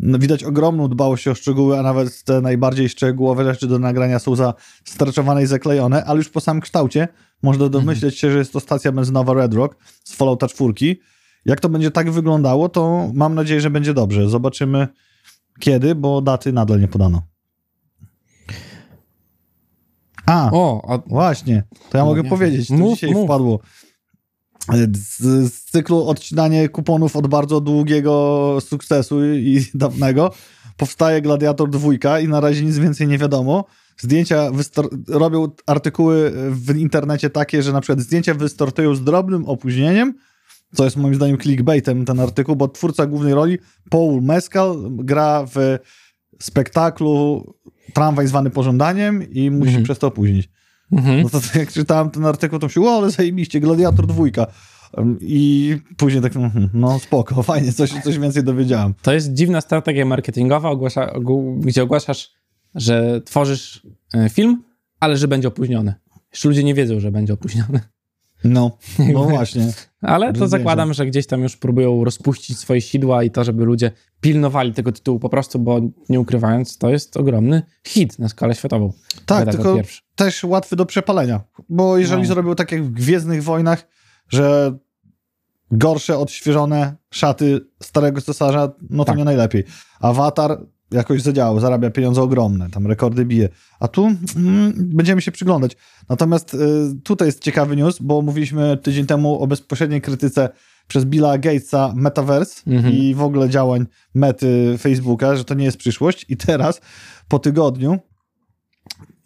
No, 0.00 0.18
widać 0.18 0.44
ogromną 0.44 0.88
dbałość 0.88 1.28
o 1.28 1.34
szczegóły, 1.34 1.78
a 1.78 1.82
nawet 1.82 2.24
te 2.24 2.40
najbardziej 2.40 2.88
szczegółowe 2.88 3.44
rzeczy 3.44 3.66
do 3.66 3.78
nagrania 3.78 4.18
są 4.18 4.36
zastraczowane 4.36 5.42
i 5.42 5.46
zaklejone, 5.46 6.04
ale 6.04 6.18
już 6.18 6.28
po 6.28 6.40
samym 6.40 6.60
kształcie 6.60 7.08
można 7.42 7.68
domyśleć 7.68 8.18
się, 8.18 8.32
że 8.32 8.38
jest 8.38 8.52
to 8.52 8.60
stacja 8.60 8.92
benzynowa 8.92 9.34
Red 9.34 9.54
Rock 9.54 9.76
z 10.04 10.14
Fallouta 10.14 10.48
4. 10.48 10.72
Jak 11.44 11.60
to 11.60 11.68
będzie 11.68 11.90
tak 11.90 12.10
wyglądało, 12.10 12.68
to 12.68 13.10
mam 13.14 13.34
nadzieję, 13.34 13.60
że 13.60 13.70
będzie 13.70 13.94
dobrze. 13.94 14.28
Zobaczymy 14.28 14.88
kiedy, 15.60 15.94
bo 15.94 16.20
daty 16.22 16.52
nadal 16.52 16.80
nie 16.80 16.88
podano. 16.88 17.22
A, 20.26 20.50
O, 20.52 20.82
a 20.94 20.98
właśnie, 21.08 21.62
to 21.90 21.98
ja 21.98 22.04
No 22.04 22.10
mogę 22.10 22.24
powiedzieć, 22.24 22.68
to. 22.68 22.74
Mów, 22.74 22.94
dzisiaj 22.94 23.10
mów. 23.12 23.24
wpadło. 23.24 23.60
Z, 24.94 25.18
z 25.52 25.64
cyklu 25.64 26.08
odcinanie 26.08 26.68
kuponów 26.68 27.16
od 27.16 27.26
bardzo 27.26 27.60
długiego 27.60 28.56
sukcesu 28.60 29.24
i 29.34 29.64
dawnego 29.74 30.32
powstaje 30.76 31.22
Gladiator 31.22 31.70
dwójka 31.70 32.20
i 32.20 32.28
na 32.28 32.40
razie 32.40 32.64
nic 32.64 32.78
więcej 32.78 33.08
nie 33.08 33.18
wiadomo. 33.18 33.64
Zdjęcia 33.98 34.50
robią 35.08 35.48
artykuły 35.66 36.32
w 36.50 36.76
internecie 36.76 37.30
takie, 37.30 37.62
że 37.62 37.72
na 37.72 37.80
przykład 37.80 38.00
zdjęcia 38.00 38.34
wystartują 38.34 38.94
z 38.94 39.04
drobnym 39.04 39.44
opóźnieniem, 39.44 40.14
co 40.74 40.84
jest 40.84 40.96
moim 40.96 41.14
zdaniem 41.14 41.38
clickbaitem 41.38 42.04
ten 42.04 42.20
artykuł, 42.20 42.56
bo 42.56 42.68
twórca 42.68 43.06
głównej 43.06 43.34
roli, 43.34 43.58
Paul 43.90 44.22
Mescal, 44.22 44.76
gra 44.90 45.46
w 45.54 45.78
spektaklu 46.40 47.44
Tramwaj 47.94 48.26
zwany 48.26 48.50
pożądaniem 48.50 49.30
i 49.32 49.50
musi 49.50 49.68
Mhm. 49.68 49.84
przez 49.84 49.98
to 49.98 50.06
opóźnić. 50.06 50.48
mhm. 50.92 51.22
No 51.22 51.28
to 51.28 51.40
tak 51.40 51.54
jak 51.54 51.72
czytałem 51.72 52.10
ten 52.10 52.26
artykuł, 52.26 52.58
to 52.58 52.68
się, 52.68 52.80
o, 52.84 52.96
ale 52.98 53.10
zajebiście, 53.10 53.60
Gladiator 53.60 54.06
dwójka. 54.06 54.46
Um, 54.96 55.18
I 55.20 55.76
później 55.96 56.22
tak, 56.22 56.36
mhm, 56.36 56.68
no 56.74 56.98
spoko, 56.98 57.42
fajnie, 57.52 57.72
coś, 57.72 57.90
coś 58.04 58.18
więcej 58.18 58.44
dowiedziałem. 58.44 58.94
to 59.02 59.12
jest 59.12 59.32
dziwna 59.32 59.60
strategia 59.60 60.04
marketingowa, 60.04 60.70
ogłasza, 60.70 61.12
ogół- 61.12 61.60
gdzie 61.60 61.82
ogłaszasz, 61.82 62.30
że 62.74 63.20
tworzysz 63.24 63.86
e, 64.14 64.28
film, 64.28 64.62
ale 65.00 65.16
że 65.16 65.28
będzie 65.28 65.48
opóźniony. 65.48 65.94
Jeszcze 66.32 66.48
ludzie 66.48 66.64
nie 66.64 66.74
wiedzą, 66.74 67.00
że 67.00 67.10
będzie 67.12 67.32
opóźniony. 67.32 67.80
No, 68.44 68.78
no 69.12 69.24
właśnie. 69.24 69.72
Ale 70.02 70.32
to 70.32 70.48
zakładam, 70.48 70.92
że 70.94 71.06
gdzieś 71.06 71.26
tam 71.26 71.42
już 71.42 71.56
próbują 71.56 72.04
rozpuścić 72.04 72.58
swoje 72.58 72.80
sidła 72.80 73.22
i 73.22 73.30
to, 73.30 73.44
żeby 73.44 73.64
ludzie 73.64 73.90
pilnowali 74.20 74.74
tego 74.74 74.92
tytułu 74.92 75.18
po 75.18 75.28
prostu, 75.28 75.58
bo 75.58 75.80
nie 76.08 76.20
ukrywając, 76.20 76.78
to 76.78 76.90
jest 76.90 77.16
ogromny 77.16 77.62
hit 77.86 78.18
na 78.18 78.28
skalę 78.28 78.54
światową. 78.54 78.92
Tak, 79.26 79.44
Gladiator 79.44 79.74
tylko 79.74 79.88
też 80.14 80.44
łatwy 80.44 80.76
do 80.76 80.86
przepalenia. 80.86 81.40
Bo 81.68 81.98
jeżeli 81.98 82.22
No. 82.22 82.28
zrobił 82.28 82.54
tak 82.54 82.72
jak 82.72 82.84
w 82.84 82.90
Gwiezdnych 82.90 83.42
Wojnach, 83.42 83.88
że 84.28 84.76
gorsze, 85.70 86.18
odświeżone 86.18 86.96
szaty 87.10 87.60
starego 87.82 88.20
cesarza, 88.20 88.72
no 88.90 89.04
to 89.04 89.08
Tak. 89.12 89.18
nie 89.18 89.24
najlepiej. 89.24 89.64
Awatar 90.00 90.66
jakoś 90.90 91.22
zadziałał, 91.22 91.60
zarabia 91.60 91.90
pieniądze 91.90 92.22
ogromne, 92.22 92.70
tam 92.70 92.86
rekordy 92.86 93.24
bije. 93.24 93.48
A 93.80 93.88
tu 93.88 94.06
mm, 94.36 94.72
będziemy 94.76 95.22
się 95.22 95.32
przyglądać. 95.32 95.76
Natomiast 96.08 96.54
y, 96.54 96.58
tutaj 97.04 97.28
jest 97.28 97.42
ciekawy 97.42 97.76
news, 97.76 97.98
bo 98.00 98.22
mówiliśmy 98.22 98.76
tydzień 98.82 99.06
temu 99.06 99.42
o 99.42 99.46
bezpośredniej 99.46 100.00
krytyce 100.00 100.48
przez 100.88 101.04
Billa 101.04 101.38
Gatesa 101.38 101.92
Metaverse 101.96 102.62
Mhm. 102.66 102.94
i 102.94 103.14
w 103.14 103.22
ogóle 103.22 103.50
działań 103.50 103.86
mety 104.14 104.78
Facebooka, 104.78 105.36
że 105.36 105.44
to 105.44 105.54
nie 105.54 105.64
jest 105.64 105.76
przyszłość. 105.76 106.26
I 106.28 106.36
teraz, 106.36 106.80
po 107.28 107.38
tygodniu, 107.38 107.98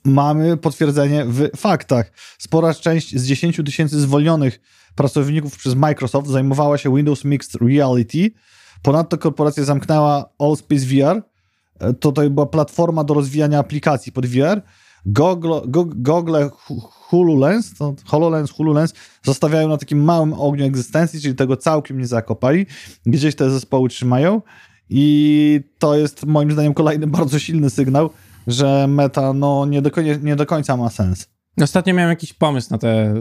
mamy 0.04 0.56
potwierdzenie 0.56 1.24
w 1.24 1.48
faktach. 1.56 2.12
Spora 2.38 2.74
część 2.74 3.16
z 3.16 3.26
10 3.26 3.56
tysięcy 3.64 4.00
zwolnionych 4.00 4.60
pracowników 4.94 5.56
przez 5.56 5.74
Microsoft 5.74 6.28
zajmowała 6.28 6.78
się 6.78 6.96
Windows 6.96 7.24
Mixed 7.24 7.62
Reality. 7.62 8.30
Ponadto 8.82 9.18
korporacja 9.18 9.64
zamknęła 9.64 10.30
Allspace 10.38 10.86
VR. 10.86 11.22
E, 11.80 11.94
To, 11.94 12.12
to 12.12 12.30
była 12.30 12.46
platforma 12.46 13.04
do 13.04 13.14
rozwijania 13.14 13.58
aplikacji 13.58 14.12
pod 14.12 14.26
VR. 14.26 14.62
Google, 15.06 15.52
Go- 15.66 15.84
Google 15.96 16.36
HoloLens, 16.80 17.74
to 17.78 17.94
HoloLens, 18.04 18.50
HoloLens 18.52 18.94
zostawiają 19.22 19.68
na 19.68 19.76
takim 19.76 20.04
małym 20.04 20.32
ogniu 20.32 20.64
egzystencji, 20.64 21.20
czyli 21.20 21.34
tego 21.34 21.56
całkiem 21.56 21.98
nie 21.98 22.06
zakopali. 22.06 22.66
Gdzieś 23.06 23.34
te 23.34 23.50
zespoły 23.50 23.88
trzymają 23.88 24.42
i 24.90 25.60
to 25.78 25.96
jest 25.96 26.26
moim 26.26 26.52
zdaniem 26.52 26.74
kolejny 26.74 27.06
bardzo 27.18 27.38
silny 27.38 27.70
sygnał, 27.70 28.10
że 28.46 28.86
meta 28.88 29.32
no, 29.32 29.66
nie, 29.66 29.82
do 29.82 29.90
końca, 29.90 30.20
nie 30.22 30.36
do 30.36 30.46
końca 30.46 30.76
ma 30.76 30.90
sens. 30.90 31.28
Ostatnio 31.62 31.94
miałem 31.94 32.10
jakiś 32.10 32.32
pomysł 32.32 32.68
na 32.70 32.78
te 32.78 32.88
e, 32.90 33.14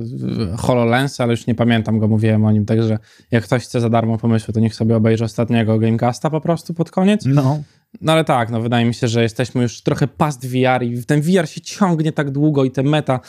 HoloLens, 0.57 1.21
ale 1.21 1.31
już 1.31 1.47
nie 1.47 1.55
pamiętam 1.55 1.99
go, 1.99 2.07
mówiłem 2.07 2.45
o 2.45 2.51
nim, 2.51 2.65
także 2.65 2.99
jak 3.31 3.43
ktoś 3.43 3.63
chce 3.63 3.81
za 3.81 3.89
darmo 3.89 4.17
pomysłu, 4.17 4.53
to 4.53 4.59
niech 4.59 4.75
sobie 4.75 4.95
obejrzy 4.95 5.23
ostatniego 5.23 5.79
Gamecasta 5.79 6.29
po 6.29 6.41
prostu 6.41 6.73
pod 6.73 6.91
koniec. 6.91 7.23
No, 7.25 7.63
No 8.01 8.11
ale 8.11 8.23
tak, 8.23 8.49
no 8.49 8.61
wydaje 8.61 8.85
mi 8.85 8.93
się, 8.93 9.07
że 9.07 9.23
jesteśmy 9.23 9.61
już 9.61 9.81
trochę 9.81 10.07
past 10.07 10.47
VR 10.47 10.83
i 10.83 11.05
ten 11.05 11.21
VR 11.21 11.49
się 11.49 11.61
ciągnie 11.61 12.11
tak 12.11 12.31
długo 12.31 12.65
i 12.65 12.71
te 12.71 12.83
meta 12.83 13.19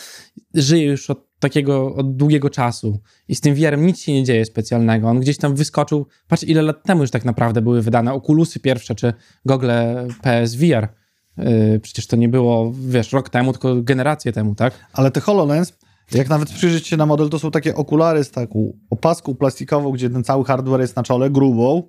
żyje 0.54 0.84
już 0.84 1.10
od 1.10 1.34
takiego, 1.38 1.94
od 1.94 2.16
długiego 2.16 2.50
czasu 2.50 3.00
i 3.28 3.34
z 3.34 3.40
tym 3.40 3.54
VR-em 3.54 3.86
nic 3.86 4.00
się 4.00 4.12
nie 4.12 4.24
dzieje 4.24 4.44
specjalnego. 4.44 5.08
On 5.08 5.20
gdzieś 5.20 5.38
tam 5.38 5.54
wyskoczył, 5.54 6.06
patrz 6.28 6.42
ile 6.42 6.62
lat 6.62 6.82
temu 6.82 7.00
już 7.00 7.10
tak 7.10 7.24
naprawdę 7.24 7.62
były 7.62 7.82
wydane 7.82 8.12
Oculusy 8.12 8.60
pierwsze, 8.60 8.94
czy 8.94 9.12
gogle 9.44 10.06
PSVR. 10.22 10.88
Yy, 11.36 11.80
przecież 11.80 12.06
to 12.06 12.16
nie 12.16 12.28
było, 12.28 12.72
wiesz, 12.88 13.12
rok 13.12 13.28
temu, 13.28 13.52
tylko 13.52 13.82
generację 13.82 14.32
temu, 14.32 14.54
tak? 14.54 14.74
ale 14.92 15.10
te 15.10 15.20
HoloLens, 15.20 15.72
jak 16.12 16.28
nawet 16.28 16.50
przyjrzeć 16.50 16.86
się 16.86 16.96
na 16.96 17.06
model, 17.06 17.28
to 17.28 17.38
są 17.38 17.50
takie 17.50 17.74
okulary 17.74 18.24
z 18.24 18.30
taką 18.30 18.72
opaską 18.90 19.34
plastikową, 19.34 19.92
gdzie 19.92 20.10
ten 20.10 20.24
cały 20.24 20.44
hardware 20.44 20.80
jest 20.80 20.96
na 20.96 21.02
czole, 21.02 21.30
grubą 21.30 21.88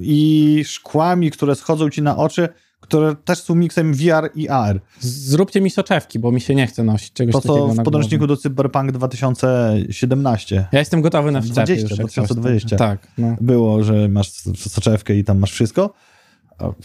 i 0.00 0.62
szkłami, 0.66 1.30
które 1.30 1.54
schodzą 1.54 1.90
ci 1.90 2.02
na 2.02 2.16
oczy, 2.16 2.48
które 2.80 3.14
też 3.24 3.38
są 3.42 3.54
miksem 3.54 3.94
VR 3.94 4.30
i 4.34 4.48
AR. 4.48 4.80
Zróbcie 5.00 5.60
mi 5.60 5.70
soczewki, 5.70 6.18
bo 6.18 6.32
mi 6.32 6.40
się 6.40 6.54
nie 6.54 6.66
chce 6.66 6.84
nosić 6.84 7.12
czegoś 7.12 7.32
To, 7.32 7.40
takiego 7.40 7.68
co 7.68 7.74
w 7.74 7.84
podręczniku 7.84 8.26
do 8.26 8.36
Cyberpunk 8.36 8.92
2017 8.92 10.66
Ja 10.72 10.78
jestem 10.78 11.00
gotowy 11.00 11.32
na 11.32 11.40
wszczepy 11.40 11.64
20, 11.64 11.82
już 11.82 11.98
jak 11.98 12.10
coś, 12.10 12.14
2020. 12.28 12.76
Tak, 12.76 13.08
no. 13.18 13.36
było, 13.40 13.82
że 13.82 14.08
masz 14.08 14.30
soczewkę 14.56 15.14
i 15.14 15.24
tam 15.24 15.38
masz 15.38 15.52
wszystko. 15.52 15.94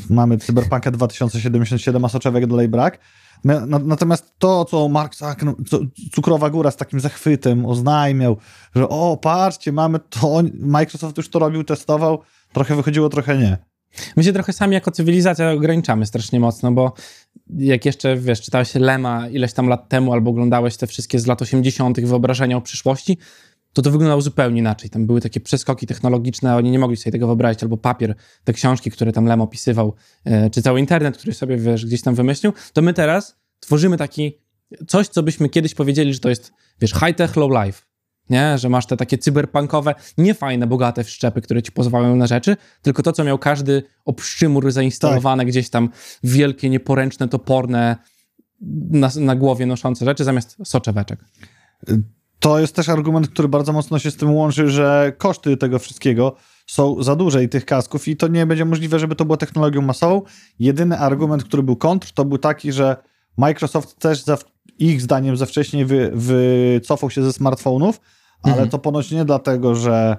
Mamy 0.10 0.38
Cyberpunka 0.38 0.92
2077, 0.92 2.06
a 2.06 2.10
soczewek 2.10 2.48
dalej 2.48 2.68
brak. 2.68 3.00
Na- 3.44 3.66
na- 3.66 3.80
Natomiast 3.80 4.34
to, 4.40 4.66
co 4.66 4.90
Mark 4.90 5.16
co 5.16 5.80
Cukrowa 6.12 6.50
Góra 6.50 6.72
z 6.72 6.76
takim 6.78 7.00
zachwytem 7.00 7.66
oznajmiał, 7.66 8.38
że 8.76 8.90
o, 8.90 9.18
patrzcie, 9.18 9.72
mamy 9.72 10.00
to, 10.00 10.42
Microsoft 10.54 11.18
już 11.18 11.30
to 11.30 11.40
robił, 11.40 11.64
testował, 11.64 12.22
trochę 12.54 12.76
wychodziło, 12.76 13.10
trochę 13.10 13.38
nie. 13.38 13.58
My 14.16 14.24
się 14.24 14.34
trochę 14.34 14.54
sami 14.54 14.74
jako 14.74 14.92
cywilizacja 14.92 15.52
ograniczamy 15.52 16.06
strasznie 16.06 16.40
mocno, 16.40 16.72
bo 16.72 16.94
jak 17.58 17.86
jeszcze, 17.86 18.18
wiesz, 18.18 18.42
czytałeś 18.42 18.76
Lema 18.76 19.30
ileś 19.30 19.54
tam 19.54 19.68
lat 19.68 19.90
temu 19.90 20.14
albo 20.14 20.32
oglądałeś 20.32 20.78
te 20.78 20.88
wszystkie 20.88 21.20
z 21.20 21.28
lat 21.28 21.42
80. 21.42 22.00
wyobrażenia 22.00 22.58
o 22.58 22.62
przyszłości, 22.62 23.18
to 23.74 23.82
to 23.82 23.92
wyglądało 23.92 24.22
zupełnie 24.22 24.60
inaczej. 24.60 24.90
Tam 24.90 25.06
były 25.06 25.22
takie 25.22 25.40
przeskoki 25.40 25.88
technologiczne, 25.88 26.56
oni 26.56 26.72
nie 26.72 26.80
mogli 26.80 26.98
sobie 26.98 27.12
tego 27.12 27.28
wyobrazić, 27.28 27.64
albo 27.64 27.78
papier, 27.78 28.16
te 28.44 28.54
książki, 28.54 28.92
które 28.92 29.12
tam 29.12 29.26
Lem 29.26 29.42
opisywał, 29.42 29.96
e, 30.26 30.50
czy 30.50 30.62
cały 30.62 30.80
internet, 30.80 31.18
który 31.18 31.34
sobie, 31.34 31.58
wiesz, 31.58 31.86
gdzieś 31.86 32.02
tam 32.02 32.16
wymyślił, 32.16 32.54
to 32.74 32.82
my 32.82 32.94
teraz 32.94 33.36
tworzymy 33.60 33.98
taki 33.98 34.38
coś, 34.88 35.08
co 35.08 35.24
byśmy 35.24 35.50
kiedyś 35.50 35.76
powiedzieli, 35.76 36.14
że 36.14 36.20
to 36.20 36.30
jest, 36.30 36.54
wiesz, 36.82 36.92
high-tech, 36.92 37.36
low-life. 37.36 37.91
Nie? 38.32 38.58
Że 38.58 38.70
masz 38.70 38.86
te 38.86 38.98
takie 38.98 39.18
cyberpunkowe, 39.18 39.96
niefajne, 40.18 40.68
bogate 40.68 41.04
wszczepy, 41.04 41.42
które 41.42 41.64
ci 41.64 41.72
pozwalają 41.72 42.16
na 42.16 42.28
rzeczy, 42.28 42.58
tylko 42.82 43.04
to, 43.04 43.12
co 43.12 43.24
miał 43.24 43.38
każdy 43.38 43.84
obszczymur 44.06 44.72
zainstalowane 44.72 45.46
gdzieś 45.46 45.70
tam, 45.70 45.90
wielkie, 46.24 46.70
nieporęczne, 46.70 47.28
toporne, 47.28 47.96
na, 48.92 49.10
na 49.20 49.36
głowie 49.36 49.66
noszące 49.66 50.06
rzeczy, 50.06 50.24
zamiast 50.24 50.58
soczeweczek. 50.64 51.20
To 52.40 52.60
jest 52.60 52.76
też 52.76 52.90
argument, 52.90 53.28
który 53.28 53.48
bardzo 53.48 53.74
mocno 53.74 54.00
się 54.00 54.12
z 54.12 54.16
tym 54.16 54.34
łączy, 54.34 54.70
że 54.70 55.14
koszty 55.18 55.58
tego 55.58 55.80
wszystkiego 55.80 56.36
są 56.68 57.04
za 57.04 57.16
duże 57.16 57.44
i 57.44 57.50
tych 57.50 57.66
kasków 57.66 58.08
i 58.08 58.18
to 58.18 58.28
nie 58.28 58.46
będzie 58.46 58.66
możliwe, 58.66 59.00
żeby 59.00 59.16
to 59.16 59.26
było 59.26 59.38
technologią 59.38 59.82
masową. 59.82 60.22
Jedyny 60.60 60.98
argument, 60.98 61.44
który 61.44 61.64
był 61.64 61.76
kontr, 61.76 62.12
to 62.14 62.26
był 62.26 62.38
taki, 62.38 62.72
że 62.72 62.96
Microsoft 63.38 64.00
też 64.00 64.24
za, 64.24 64.38
ich 64.80 65.02
zdaniem 65.02 65.38
za 65.38 65.46
wcześnie 65.46 65.86
wy, 65.86 66.12
wycofał 66.14 67.10
się 67.10 67.24
ze 67.24 67.34
smartfonów, 67.34 68.02
ale 68.44 68.54
Mhm. 68.54 68.70
to 68.70 68.80
ponoć 68.80 69.12
nie 69.12 69.26
dlatego, 69.26 69.76
że 69.76 70.18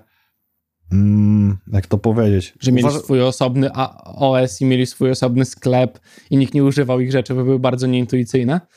mm, 0.93 1.59
jak 1.73 1.87
to 1.87 1.99
powiedzieć? 1.99 2.55
Że 2.61 2.73
mieli 2.73 2.85
Uważa- 2.89 3.01
swój 3.01 3.23
osobny 3.23 3.71
OS 4.05 4.61
i 4.61 4.65
mieli 4.65 4.87
swój 4.87 5.11
osobny 5.11 5.45
sklep 5.45 6.01
i 6.31 6.37
nikt 6.37 6.55
nie 6.55 6.65
używał 6.65 7.01
ich 7.01 7.13
rzeczy, 7.13 7.35
bo 7.35 7.45
były 7.45 7.59
bardzo 7.59 7.87
nieintuicyjne. 7.87 8.61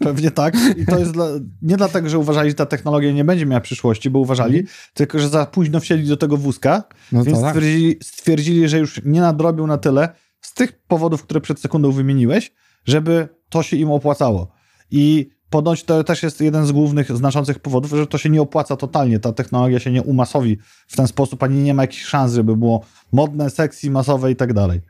Pewnie 0.00 0.30
tak. 0.30 0.54
I 0.76 0.86
to 0.86 0.98
jest 0.98 1.12
dla, 1.12 1.26
nie 1.62 1.76
dlatego, 1.76 2.08
że 2.08 2.18
uważali, 2.18 2.50
że 2.50 2.54
ta 2.54 2.66
technologia 2.66 3.12
nie 3.12 3.24
będzie 3.24 3.46
miała 3.46 3.60
przyszłości, 3.60 4.10
bo 4.10 4.18
uważali, 4.18 4.64
tylko 4.94 5.18
że 5.18 5.28
za 5.28 5.46
późno 5.46 5.80
wsiedli 5.80 6.08
do 6.08 6.16
tego 6.16 6.36
wózka, 6.36 6.84
No 7.12 7.24
więc 7.24 7.38
to 7.38 7.42
tak. 7.44 7.54
stwierdzili, 7.54 7.96
stwierdzili, 8.02 8.68
że 8.68 8.78
już 8.78 9.00
nie 9.04 9.20
nadrobią 9.20 9.66
na 9.66 9.78
tyle 9.78 10.08
z 10.40 10.54
tych 10.54 10.72
powodów, 10.82 11.22
które 11.22 11.40
przed 11.40 11.60
sekundą 11.60 11.92
wymieniłeś, 11.92 12.52
żeby 12.84 13.28
to 13.48 13.62
się 13.62 13.76
im 13.76 13.90
opłacało. 13.90 14.52
I 14.90 15.30
ponoć 15.50 15.84
to 15.84 16.04
też 16.04 16.22
jest 16.22 16.40
jeden 16.40 16.66
z 16.66 16.72
głównych, 16.72 17.16
znaczących 17.16 17.58
powodów, 17.58 17.90
że 17.90 18.06
to 18.06 18.18
się 18.18 18.30
nie 18.30 18.42
opłaca 18.42 18.76
totalnie. 18.76 19.18
Ta 19.18 19.32
technologia 19.32 19.78
się 19.78 19.90
nie 19.90 20.02
umasowi 20.02 20.58
w 20.88 20.96
ten 20.96 21.06
sposób, 21.06 21.42
ani 21.42 21.62
nie 21.62 21.74
ma 21.74 21.82
jakichś 21.82 22.04
szans, 22.04 22.32
żeby 22.32 22.56
było 22.56 22.80
modne, 23.12 23.50
sexy, 23.50 23.90
masowe 23.90 24.30
i 24.30 24.36
tak 24.36 24.52
dalej. 24.52 24.80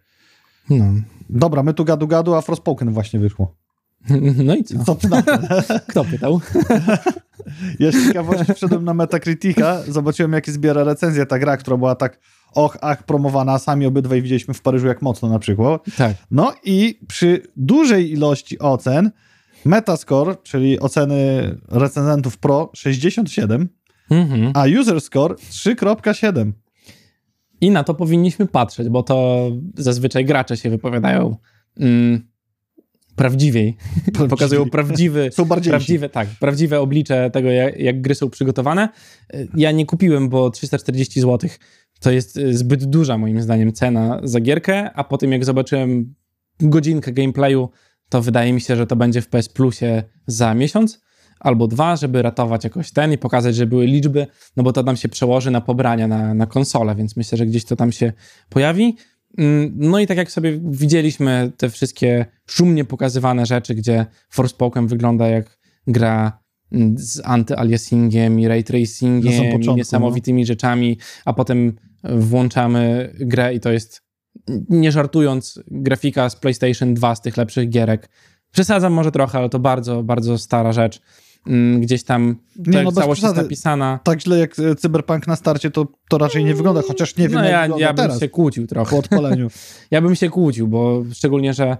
No. 0.70 0.84
Dobra, 1.30 1.62
my 1.62 1.74
tu 1.74 1.84
gadu 1.84 2.06
gadu, 2.06 2.34
a 2.34 2.40
Frostpoken 2.40 2.92
właśnie 2.92 3.20
wyszło. 3.20 3.54
no 4.44 4.54
i 4.54 4.64
co? 4.64 4.84
Co 4.84 4.94
ty 4.94 5.08
na 5.08 5.22
to? 5.22 5.38
Kto 5.88 6.04
pytał? 6.04 6.40
Ja 7.78 7.92
z 7.92 8.06
ciekawości 8.06 8.54
wszedłem 8.54 8.84
na 8.84 8.94
Metacritica, 8.94 9.82
zobaczyłem 9.88 10.32
jakie 10.32 10.52
zbiera 10.52 10.84
recenzja 10.84 11.26
ta 11.26 11.38
gra, 11.38 11.56
która 11.56 11.76
była 11.76 11.94
tak 11.94 12.18
och, 12.54 12.78
ach, 12.80 13.02
promowana, 13.02 13.58
sami 13.58 13.86
obydwaj 13.86 14.22
widzieliśmy 14.22 14.54
w 14.54 14.62
Paryżu 14.62 14.86
jak 14.86 15.02
mocno 15.02 15.28
na 15.28 15.38
przykład. 15.38 15.82
tak. 15.96 16.16
No 16.30 16.52
i 16.64 17.00
przy 17.08 17.42
dużej 17.56 18.12
ilości 18.12 18.58
ocen 18.58 19.10
Metascore, 19.64 20.36
czyli 20.42 20.80
oceny 20.80 21.50
recenzentów 21.68 22.38
Pro 22.38 22.70
67, 22.74 23.68
Mhm. 24.10 24.52
a 24.54 24.64
User 24.80 25.00
Score 25.00 25.34
3.7. 25.34 26.52
I 27.60 27.70
na 27.70 27.84
to 27.84 27.94
powinniśmy 27.94 28.46
patrzeć, 28.46 28.88
bo 28.88 29.02
to 29.02 29.48
zazwyczaj 29.76 30.24
gracze 30.24 30.56
się 30.56 30.70
wypowiadają 30.70 31.36
mm, 31.80 32.28
prawdziwiej. 33.16 33.76
Pokazują 34.30 34.70
prawdziwy, 34.70 35.30
Są 35.32 35.48
prawdziwe, 35.48 36.08
tak, 36.08 36.28
prawdziwe 36.40 36.80
oblicze 36.80 37.30
tego, 37.30 37.50
jak, 37.50 37.78
jak 37.78 38.00
gry 38.00 38.14
są 38.14 38.30
przygotowane. 38.30 38.88
Ja 39.56 39.72
nie 39.72 39.86
kupiłem, 39.86 40.28
bo 40.28 40.50
340 40.50 41.20
zł 41.20 41.50
to 42.00 42.10
jest 42.10 42.36
y, 42.36 42.58
zbyt 42.58 42.84
duża 42.84 43.18
moim 43.18 43.42
zdaniem 43.42 43.72
cena 43.72 44.20
za 44.22 44.40
gierkę, 44.40 44.92
a 44.92 45.04
po 45.04 45.18
tym 45.18 45.32
jak 45.32 45.44
zobaczyłem 45.44 46.14
godzinkę 46.60 47.12
gameplayu, 47.12 47.70
to 48.10 48.22
wydaje 48.22 48.52
mi 48.52 48.60
się, 48.60 48.76
że 48.76 48.86
to 48.86 48.96
będzie 48.96 49.22
w 49.22 49.28
PS 49.28 49.48
Plusie 49.48 50.02
za 50.26 50.54
miesiąc 50.54 51.00
albo 51.40 51.68
dwa, 51.68 51.96
żeby 51.96 52.22
ratować 52.22 52.64
jakoś 52.64 52.90
ten 52.90 53.12
i 53.12 53.18
pokazać, 53.18 53.56
że 53.56 53.66
były 53.66 53.86
liczby, 53.86 54.26
no 54.56 54.62
bo 54.62 54.72
to 54.72 54.82
nam 54.82 54.96
się 54.96 55.08
przełoży 55.08 55.50
na 55.50 55.60
pobrania 55.60 56.08
na, 56.08 56.34
na 56.34 56.46
konsolę, 56.46 56.94
więc 56.94 57.16
myślę, 57.16 57.38
że 57.38 57.46
gdzieś 57.46 57.64
to 57.64 57.76
tam 57.76 57.92
się 57.92 58.12
pojawi. 58.48 58.96
Mm, 59.38 59.72
No 59.76 59.98
i 59.98 60.06
tak 60.06 60.16
jak 60.16 60.30
sobie 60.30 60.60
widzieliśmy 60.64 61.52
te 61.56 61.70
wszystkie 61.70 62.26
szumnie 62.46 62.84
pokazywane 62.84 63.46
rzeczy, 63.46 63.74
gdzie 63.74 64.06
Forspoken 64.30 64.86
wygląda 64.86 65.28
jak 65.28 65.58
gra 65.86 66.38
mm, 66.72 66.94
z 66.98 67.20
anty-aliasingiem 67.20 68.40
i 68.40 68.48
ray 68.48 68.64
tracingiem 68.64 69.32
samym 69.32 69.48
i 69.48 69.52
początku, 69.52 69.76
niesamowitymi 69.76 70.46
rzeczami, 70.46 70.98
a 71.24 71.32
potem 71.32 71.76
włączamy 72.04 73.12
grę 73.20 73.54
i 73.54 73.60
to 73.60 73.72
jest, 73.72 74.02
nie 74.68 74.92
żartując, 74.92 75.60
grafika 75.70 76.30
z 76.30 76.36
PlayStation 76.36 76.94
2 76.94 77.14
z 77.14 77.20
tych 77.20 77.36
lepszych 77.36 77.68
gierek. 77.68 78.08
Przesadzam 78.52 78.92
może 78.92 79.12
trochę, 79.12 79.38
ale 79.38 79.48
to 79.48 79.58
bardzo, 79.58 80.02
bardzo 80.02 80.38
stara 80.38 80.72
rzecz. 80.72 81.00
Mm, 81.46 81.80
Gdzieś 81.80 82.04
tam 82.04 82.36
Nie, 82.66 82.82
no 82.82 82.92
całość 82.92 83.22
jest 83.22 83.36
napisana. 83.36 84.00
Tak 84.04 84.20
źle 84.22 84.38
jak 84.38 84.58
e, 84.58 84.74
Cyberpunk 84.74 85.26
na 85.26 85.36
starcie, 85.36 85.70
to, 85.70 85.86
to 86.08 86.18
raczej 86.18 86.44
nie 86.44 86.54
wygląda, 86.54 86.82
chociaż 86.88 87.16
nie 87.16 87.28
wiem, 87.28 87.38
No 87.38 87.44
ja, 87.44 87.68
ja 87.78 87.92
bym 87.94 88.20
się 88.20 88.28
kłócił 88.28 88.66
trochę. 88.66 88.90
po 88.90 88.98
odpaleniu. 88.98 89.48
Ja 89.90 90.00
bym 90.00 90.14
się 90.16 90.28
kłócił, 90.30 90.68
bo 90.68 91.02
szczególnie, 91.14 91.54
że 91.54 91.76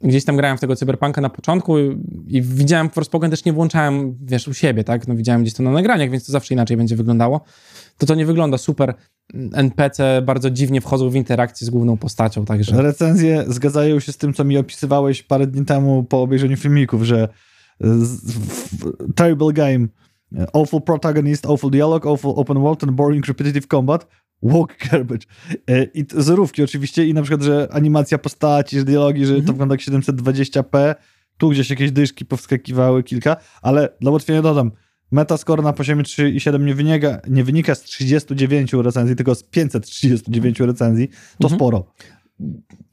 gdzieś 0.00 0.24
tam 0.24 0.36
grałem 0.36 0.58
w 0.58 0.60
tego 0.60 0.76
cyberpunka 0.76 1.20
na 1.20 1.30
początku 1.30 1.78
i, 1.78 1.98
i 2.28 2.42
widziałem 2.42 2.90
Forspoken, 2.90 3.30
też 3.30 3.44
nie 3.44 3.52
włączałem, 3.52 4.16
wiesz, 4.22 4.48
u 4.48 4.54
siebie, 4.54 4.84
tak? 4.84 5.08
No 5.08 5.14
widziałem 5.16 5.42
gdzieś 5.42 5.54
to 5.54 5.62
na 5.62 5.70
nagraniach, 5.70 6.10
więc 6.10 6.26
to 6.26 6.32
zawsze 6.32 6.54
inaczej 6.54 6.76
będzie 6.76 6.96
wyglądało. 6.96 7.40
To 7.98 8.06
to 8.06 8.14
nie 8.14 8.26
wygląda 8.26 8.58
super. 8.58 8.94
NPC 9.52 10.22
bardzo 10.22 10.50
dziwnie 10.50 10.80
wchodzą 10.80 11.10
w 11.10 11.14
interakcję 11.14 11.66
z 11.66 11.70
główną 11.70 11.96
postacią, 11.96 12.44
także... 12.44 12.82
Recenzje 12.82 13.44
zgadzają 13.48 14.00
się 14.00 14.12
z 14.12 14.16
tym, 14.16 14.34
co 14.34 14.44
mi 14.44 14.58
opisywałeś 14.58 15.22
parę 15.22 15.46
dni 15.46 15.64
temu 15.64 16.04
po 16.04 16.22
obejrzeniu 16.22 16.56
filmików, 16.56 17.02
że 17.02 17.28
w- 17.80 19.14
terrible 19.14 19.52
game, 19.52 19.86
awful 20.52 20.82
protagonist, 20.82 21.46
awful 21.46 21.70
dialog, 21.70 22.06
awful 22.06 22.32
open 22.36 22.58
world 22.60 22.84
and 22.84 22.92
boring 22.92 23.26
repetitive 23.26 23.66
combat, 23.66 24.06
walk 24.42 24.76
garbage. 24.90 25.26
E, 25.70 25.84
I 25.84 26.04
zerówki 26.16 26.62
oczywiście 26.62 27.06
i 27.06 27.14
na 27.14 27.22
przykład, 27.22 27.42
że 27.42 27.68
animacja 27.72 28.18
postaci, 28.18 28.78
że 28.78 28.84
dialogi, 28.84 29.26
że 29.26 29.32
to 29.32 29.38
Mhm. 29.38 29.52
wygląda 29.54 29.72
jak 29.74 29.80
720p, 29.80 30.94
tu 31.38 31.48
gdzieś 31.50 31.70
jakieś 31.70 31.92
dyszki 31.92 32.24
powskakiwały 32.24 33.02
kilka, 33.02 33.36
ale 33.62 33.88
dla 34.00 34.10
ułatwienia 34.10 34.42
dodam, 34.42 34.70
Metascore 35.12 35.62
na 35.62 35.72
poziomie 35.72 36.02
3,7 36.02 36.60
nie 36.64 36.74
wynika, 36.74 37.20
nie 37.28 37.44
wynika 37.44 37.74
z 37.74 37.80
39 37.82 38.72
recenzji, 38.72 39.16
tylko 39.16 39.34
z 39.34 39.42
539 39.42 40.60
recenzji. 40.60 41.08
To 41.38 41.46
Mhm. 41.48 41.58
sporo. 41.58 41.86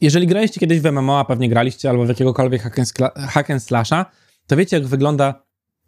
Jeżeli 0.01 0.28
graliście 0.28 0.59
kiedyś 0.59 0.80
w 0.80 0.86
MMO, 0.91 1.20
a 1.20 1.26
pewnie 1.26 1.49
graliście, 1.49 1.89
albo 1.89 2.05
w 2.05 2.07
jakiegokolwiek 2.09 2.61
hack 2.61 2.80
and, 2.80 2.93
hack 3.15 3.49
and 3.51 3.63
slasha, 3.63 4.05
to 4.47 4.55
wiecie, 4.57 4.78
jak 4.78 4.88
wygląda 4.88 5.43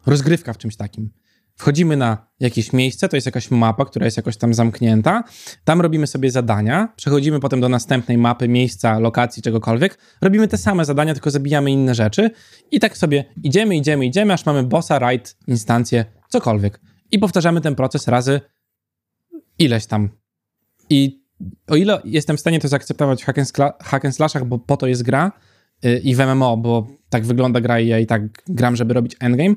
rozgrywka 0.06 0.52
w 0.52 0.58
czymś 0.58 0.76
takim. 0.76 1.10
Wchodzimy 1.56 1.96
na 1.96 2.26
jakieś 2.40 2.72
miejsce, 2.72 3.08
to 3.08 3.16
jest 3.16 3.26
jakaś 3.26 3.50
mapa, 3.50 3.84
która 3.84 4.04
jest 4.04 4.16
jakoś 4.16 4.36
tam 4.36 4.54
zamknięta. 4.54 5.24
Tam 5.64 5.80
robimy 5.80 6.06
sobie 6.06 6.30
zadania, 6.30 6.88
przechodzimy 6.96 7.40
potem 7.40 7.60
do 7.60 7.68
następnej 7.68 8.18
mapy, 8.18 8.48
miejsca, 8.48 8.98
lokacji, 8.98 9.42
czegokolwiek. 9.42 9.98
Robimy 10.20 10.48
te 10.48 10.58
same 10.58 10.84
zadania, 10.84 11.12
tylko 11.14 11.30
zabijamy 11.30 11.70
inne 11.70 11.94
rzeczy. 11.94 12.30
I 12.70 12.80
tak 12.80 12.96
sobie 12.96 13.24
idziemy, 13.42 13.76
idziemy, 13.76 14.06
idziemy, 14.06 14.32
aż 14.32 14.46
mamy 14.46 14.62
bossa, 14.62 14.98
raid, 14.98 15.36
instancję, 15.46 16.04
cokolwiek. 16.30 16.80
I 17.12 17.18
powtarzamy 17.18 17.60
ten 17.60 17.74
proces 17.74 18.08
razy 18.08 18.40
ileś 19.58 19.86
tam. 19.86 20.08
I 20.90 21.20
o 21.66 21.76
ile 21.76 22.00
jestem 22.04 22.36
w 22.36 22.40
stanie 22.40 22.60
to 22.60 22.68
zaakceptować 22.68 23.22
w 23.22 23.26
hack 23.26 23.38
and, 23.38 23.48
skla- 23.48 23.72
hack 23.82 24.04
and 24.04 24.16
slashach, 24.16 24.44
bo 24.44 24.58
po 24.58 24.76
to 24.76 24.86
jest 24.86 25.02
gra 25.02 25.32
yy, 25.82 25.98
i 25.98 26.14
w 26.14 26.18
MMO, 26.20 26.56
bo 26.56 26.86
tak 27.08 27.24
wygląda 27.24 27.60
gra 27.60 27.80
i 27.80 27.86
ja 27.88 27.98
i 27.98 28.06
tak 28.06 28.22
gram, 28.46 28.76
żeby 28.76 28.94
robić 28.94 29.16
endgame, 29.20 29.54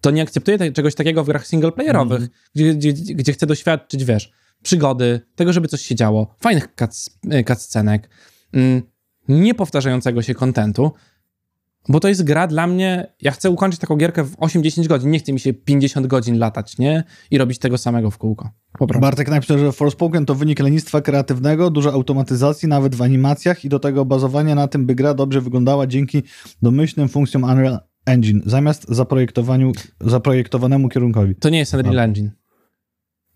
to 0.00 0.10
nie 0.10 0.22
akceptuję 0.22 0.58
te, 0.58 0.72
czegoś 0.72 0.94
takiego 0.94 1.24
w 1.24 1.26
grach 1.26 1.46
singleplayerowych, 1.46 2.20
Mhm. 2.22 2.30
gdzie, 2.54 2.74
gdzie, 2.74 3.14
gdzie 3.14 3.32
chcę 3.32 3.46
doświadczyć, 3.46 4.04
wiesz, 4.04 4.32
przygody, 4.62 5.20
tego, 5.34 5.52
żeby 5.52 5.68
coś 5.68 5.80
się 5.80 5.94
działo, 5.94 6.34
fajnych 6.40 6.74
cuts- 6.76 7.10
yy, 7.24 7.44
cutscenek, 7.44 8.08
mm, 8.52 8.82
niepowtarzającego 9.28 10.22
się 10.22 10.34
kontentu, 10.34 10.92
bo 11.88 12.00
to 12.00 12.08
jest 12.08 12.24
gra 12.24 12.46
dla 12.46 12.66
mnie, 12.66 13.12
ja 13.22 13.30
chcę 13.30 13.50
ukończyć 13.50 13.80
taką 13.80 13.96
gierkę 13.96 14.24
w 14.24 14.36
8-10 14.36 14.86
godzin, 14.86 15.10
nie 15.10 15.18
chce 15.18 15.32
mi 15.32 15.40
się 15.40 15.52
50 15.52 16.06
godzin 16.06 16.38
latać, 16.38 16.78
nie? 16.78 17.04
I 17.30 17.38
robić 17.38 17.58
tego 17.58 17.78
samego 17.78 18.10
w 18.10 18.18
kółko. 18.18 18.50
Po 18.78 18.86
prostu. 18.86 19.00
Bartek 19.00 19.28
napisał, 19.28 19.58
że 19.58 19.72
Forspoken 19.72 20.26
to 20.26 20.34
wynik 20.34 20.60
lenistwa 20.60 21.00
kreatywnego, 21.00 21.70
dużo 21.70 21.92
automatyzacji, 21.92 22.68
nawet 22.68 22.94
w 22.94 23.02
animacjach 23.02 23.64
i 23.64 23.68
do 23.68 23.78
tego 23.78 24.04
bazowania 24.04 24.54
na 24.54 24.68
tym, 24.68 24.86
by 24.86 24.94
gra 24.94 25.14
dobrze 25.14 25.40
wyglądała 25.40 25.86
dzięki 25.86 26.22
domyślnym 26.62 27.08
funkcjom 27.08 27.44
Unreal 27.44 27.78
Engine, 28.06 28.40
zamiast 28.46 28.88
zaprojektowaniu, 28.88 29.72
zaprojektowanemu 30.00 30.88
kierunkowi. 30.88 31.34
To 31.34 31.48
nie 31.48 31.58
jest 31.58 31.74
Unreal 31.74 31.98
Engine. 31.98 32.30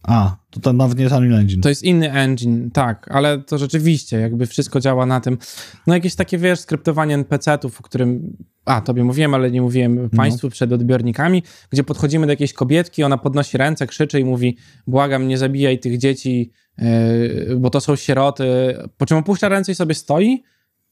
A, 0.02 0.36
to, 0.50 0.60
to 0.60 0.72
nawet 0.72 0.98
nie 0.98 1.04
jest 1.04 1.16
Unreal 1.16 1.40
Engine. 1.40 1.60
To 1.60 1.68
jest 1.68 1.82
inny 1.82 2.12
engine, 2.12 2.70
tak, 2.70 3.08
ale 3.10 3.38
to 3.38 3.58
rzeczywiście, 3.58 4.20
jakby 4.20 4.46
wszystko 4.46 4.80
działa 4.80 5.06
na 5.06 5.20
tym. 5.20 5.38
No 5.86 5.94
jakieś 5.94 6.14
takie, 6.14 6.38
wiesz, 6.38 6.60
skryptowanie 6.60 7.14
NPC-ów, 7.14 7.80
o 7.80 7.82
którym, 7.82 8.36
a, 8.64 8.80
tobie 8.80 9.04
mówiłem, 9.04 9.34
ale 9.34 9.50
nie 9.50 9.62
mówiłem 9.62 10.10
państwu 10.10 10.50
przed 10.50 10.72
odbiornikami, 10.72 11.42
gdzie 11.70 11.84
podchodzimy 11.84 12.26
do 12.26 12.32
jakiejś 12.32 12.52
kobietki, 12.52 13.04
ona 13.04 13.18
podnosi 13.18 13.58
ręce, 13.58 13.86
krzyczy 13.86 14.20
i 14.20 14.24
mówi, 14.24 14.56
błagam, 14.86 15.28
nie 15.28 15.38
zabijaj 15.38 15.78
tych 15.78 15.98
dzieci, 15.98 16.52
yy, 16.78 17.56
bo 17.56 17.70
to 17.70 17.80
są 17.80 17.96
sieroty, 17.96 18.76
po 18.96 19.06
czym 19.06 19.18
opuszcza 19.18 19.48
ręce 19.48 19.72
i 19.72 19.74
sobie 19.74 19.94
stoi 19.94 20.42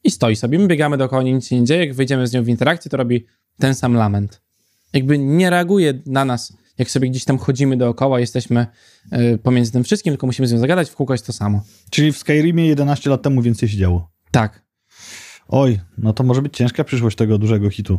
i 0.04 0.10
stoi 0.10 0.36
sobie. 0.36 0.58
My 0.58 0.66
biegamy 0.66 0.96
dookoła, 0.96 1.22
nic 1.22 1.46
się 1.46 1.60
nie 1.60 1.66
dzieje, 1.66 1.86
jak 1.86 1.94
wejdziemy 1.94 2.26
z 2.26 2.32
nią 2.32 2.42
w 2.42 2.48
interakcję, 2.48 2.90
to 2.90 2.96
robi 2.96 3.26
ten 3.58 3.74
sam 3.74 3.94
lament. 3.94 4.42
Jakby 4.92 5.18
nie 5.18 5.50
reaguje 5.50 6.02
na 6.06 6.24
nas, 6.24 6.56
jak 6.78 6.90
sobie 6.90 7.10
gdzieś 7.10 7.24
tam 7.24 7.38
chodzimy 7.38 7.76
dookoła, 7.76 8.20
jesteśmy 8.20 8.66
y, 9.12 9.38
pomiędzy 9.38 9.72
tym 9.72 9.84
wszystkim, 9.84 10.12
tylko 10.12 10.26
musimy 10.26 10.48
z 10.48 10.52
nią 10.52 10.58
zagadać, 10.58 10.90
w 10.90 10.94
kółko 10.94 11.14
jest 11.14 11.26
to 11.26 11.32
samo. 11.32 11.64
Czyli 11.90 12.12
w 12.12 12.18
Skyrimie 12.18 12.66
11 12.66 13.10
lat 13.10 13.22
temu 13.22 13.42
więcej 13.42 13.68
się 13.68 13.76
działo. 13.76 14.10
Tak. 14.30 14.62
Oj, 15.48 15.80
no 15.98 16.12
to 16.12 16.24
może 16.24 16.42
być 16.42 16.56
ciężka 16.56 16.84
przyszłość 16.84 17.16
tego 17.16 17.38
dużego 17.38 17.70
hitu. 17.70 17.98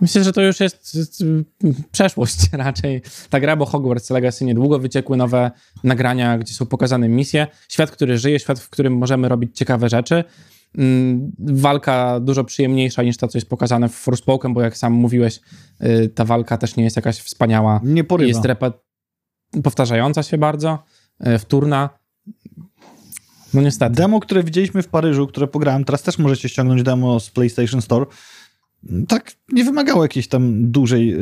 Myślę, 0.00 0.24
że 0.24 0.32
to 0.32 0.42
już 0.42 0.60
jest 0.60 0.94
y, 1.20 1.44
przeszłość 1.92 2.36
raczej. 2.52 3.02
Ta 3.30 3.40
gra, 3.40 3.56
bo 3.56 3.66
Hogwarts 3.66 4.10
Legacy 4.10 4.44
niedługo 4.44 4.78
wyciekły 4.78 5.16
nowe 5.16 5.50
nagrania, 5.84 6.38
gdzie 6.38 6.54
są 6.54 6.66
pokazane 6.66 7.08
misje. 7.08 7.46
Świat, 7.68 7.90
który 7.90 8.18
żyje, 8.18 8.38
świat, 8.38 8.60
w 8.60 8.70
którym 8.70 8.96
możemy 8.96 9.28
robić 9.28 9.56
ciekawe 9.56 9.88
rzeczy. 9.88 10.24
Mm, 10.74 11.32
Walka 11.38 12.20
dużo 12.20 12.44
przyjemniejsza 12.44 13.02
niż 13.02 13.16
to, 13.16 13.28
co 13.28 13.38
jest 13.38 13.48
pokazane 13.48 13.88
w 13.88 13.94
Forspoken, 13.94 14.54
bo 14.54 14.62
jak 14.62 14.76
sam 14.76 14.92
mówiłeś, 14.92 15.40
y, 15.82 16.08
ta 16.08 16.24
walka 16.24 16.58
też 16.58 16.76
nie 16.76 16.84
jest 16.84 16.96
jakaś 16.96 17.18
wspaniała. 17.18 17.80
Nie 17.84 18.04
porywa. 18.04 18.28
Jest 18.28 18.44
repet... 18.44 18.74
powtarzająca 19.62 20.22
się 20.22 20.38
bardzo, 20.38 20.78
y, 21.26 21.38
wtórna. 21.38 21.90
No 23.54 23.62
niestety. 23.62 23.94
Demo, 23.94 24.20
które 24.20 24.42
widzieliśmy 24.42 24.82
w 24.82 24.88
Paryżu, 24.88 25.26
które 25.26 25.46
pograłem, 25.46 25.84
teraz 25.84 26.02
też 26.02 26.18
możecie 26.18 26.48
ściągnąć 26.48 26.82
demo 26.82 27.20
z 27.20 27.30
PlayStation 27.30 27.82
Store. 27.82 28.06
Tak 29.08 29.32
nie 29.52 29.64
wymagało 29.64 30.02
jakiejś 30.02 30.28
tam 30.28 30.70
dużej, 30.70 31.14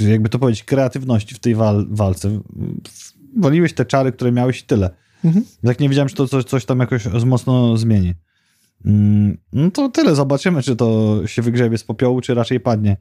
y, 0.00 0.10
jakby 0.10 0.28
to 0.28 0.38
powiedzieć, 0.38 0.64
kreatywności 0.64 1.34
w 1.34 1.38
tej 1.38 1.54
wal 1.54 1.86
walce. 1.90 2.40
Waliłeś 3.36 3.72
te 3.72 3.84
czary, 3.84 4.12
które 4.12 4.32
miałeś 4.32 4.60
i 4.60 4.64
tyle. 4.64 4.90
Mhm. 5.24 5.44
Tak 5.64 5.80
nie 5.80 5.88
wiedziałem, 5.88 6.08
czy 6.08 6.14
to 6.14 6.28
coś, 6.28 6.44
coś 6.44 6.64
tam 6.64 6.80
jakoś 6.80 7.04
mocno 7.24 7.76
zmieni. 7.76 8.14
Mm, 8.86 9.36
No 9.52 9.70
to 9.70 9.88
tyle, 9.88 10.14
zobaczymy, 10.14 10.62
czy 10.62 10.76
to 10.76 11.20
się 11.26 11.42
wygrzebie 11.42 11.78
z 11.78 11.84
popiołu, 11.84 12.20
czy 12.20 12.34
raczej 12.34 12.60
padnie. 12.60 12.96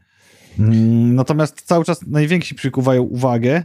Mm, 0.59 1.15
Natomiast 1.15 1.61
cały 1.61 1.85
czas 1.85 2.07
najwięksi 2.07 2.55
przykuwają 2.55 3.01
uwagę, 3.01 3.63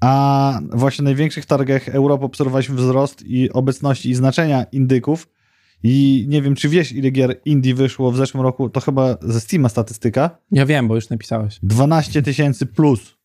a 0.00 0.60
właśnie 0.72 1.02
na 1.02 1.08
największych 1.08 1.46
targach 1.46 1.88
Europy 1.88 2.24
obserwowaliśmy 2.24 2.74
wzrost 2.76 3.22
i 3.26 3.52
obecności 3.52 4.10
i 4.10 4.14
znaczenia 4.14 4.64
indyków. 4.72 5.28
I 5.82 6.26
nie 6.28 6.42
wiem, 6.42 6.54
czy 6.54 6.68
wiesz, 6.68 6.92
ile 6.92 7.10
gier 7.10 7.40
indie 7.44 7.74
wyszło 7.74 8.12
w 8.12 8.16
zeszłym 8.16 8.42
roku, 8.42 8.70
to 8.70 8.80
chyba 8.80 9.16
ze 9.22 9.40
Steama 9.40 9.68
statystyka. 9.68 10.38
Ja 10.52 10.66
wiem, 10.66 10.88
bo 10.88 10.94
już 10.94 11.08
napisałeś. 11.10 11.58
12 11.62 12.22
tysięcy 12.22 12.66
plus. 12.66 13.18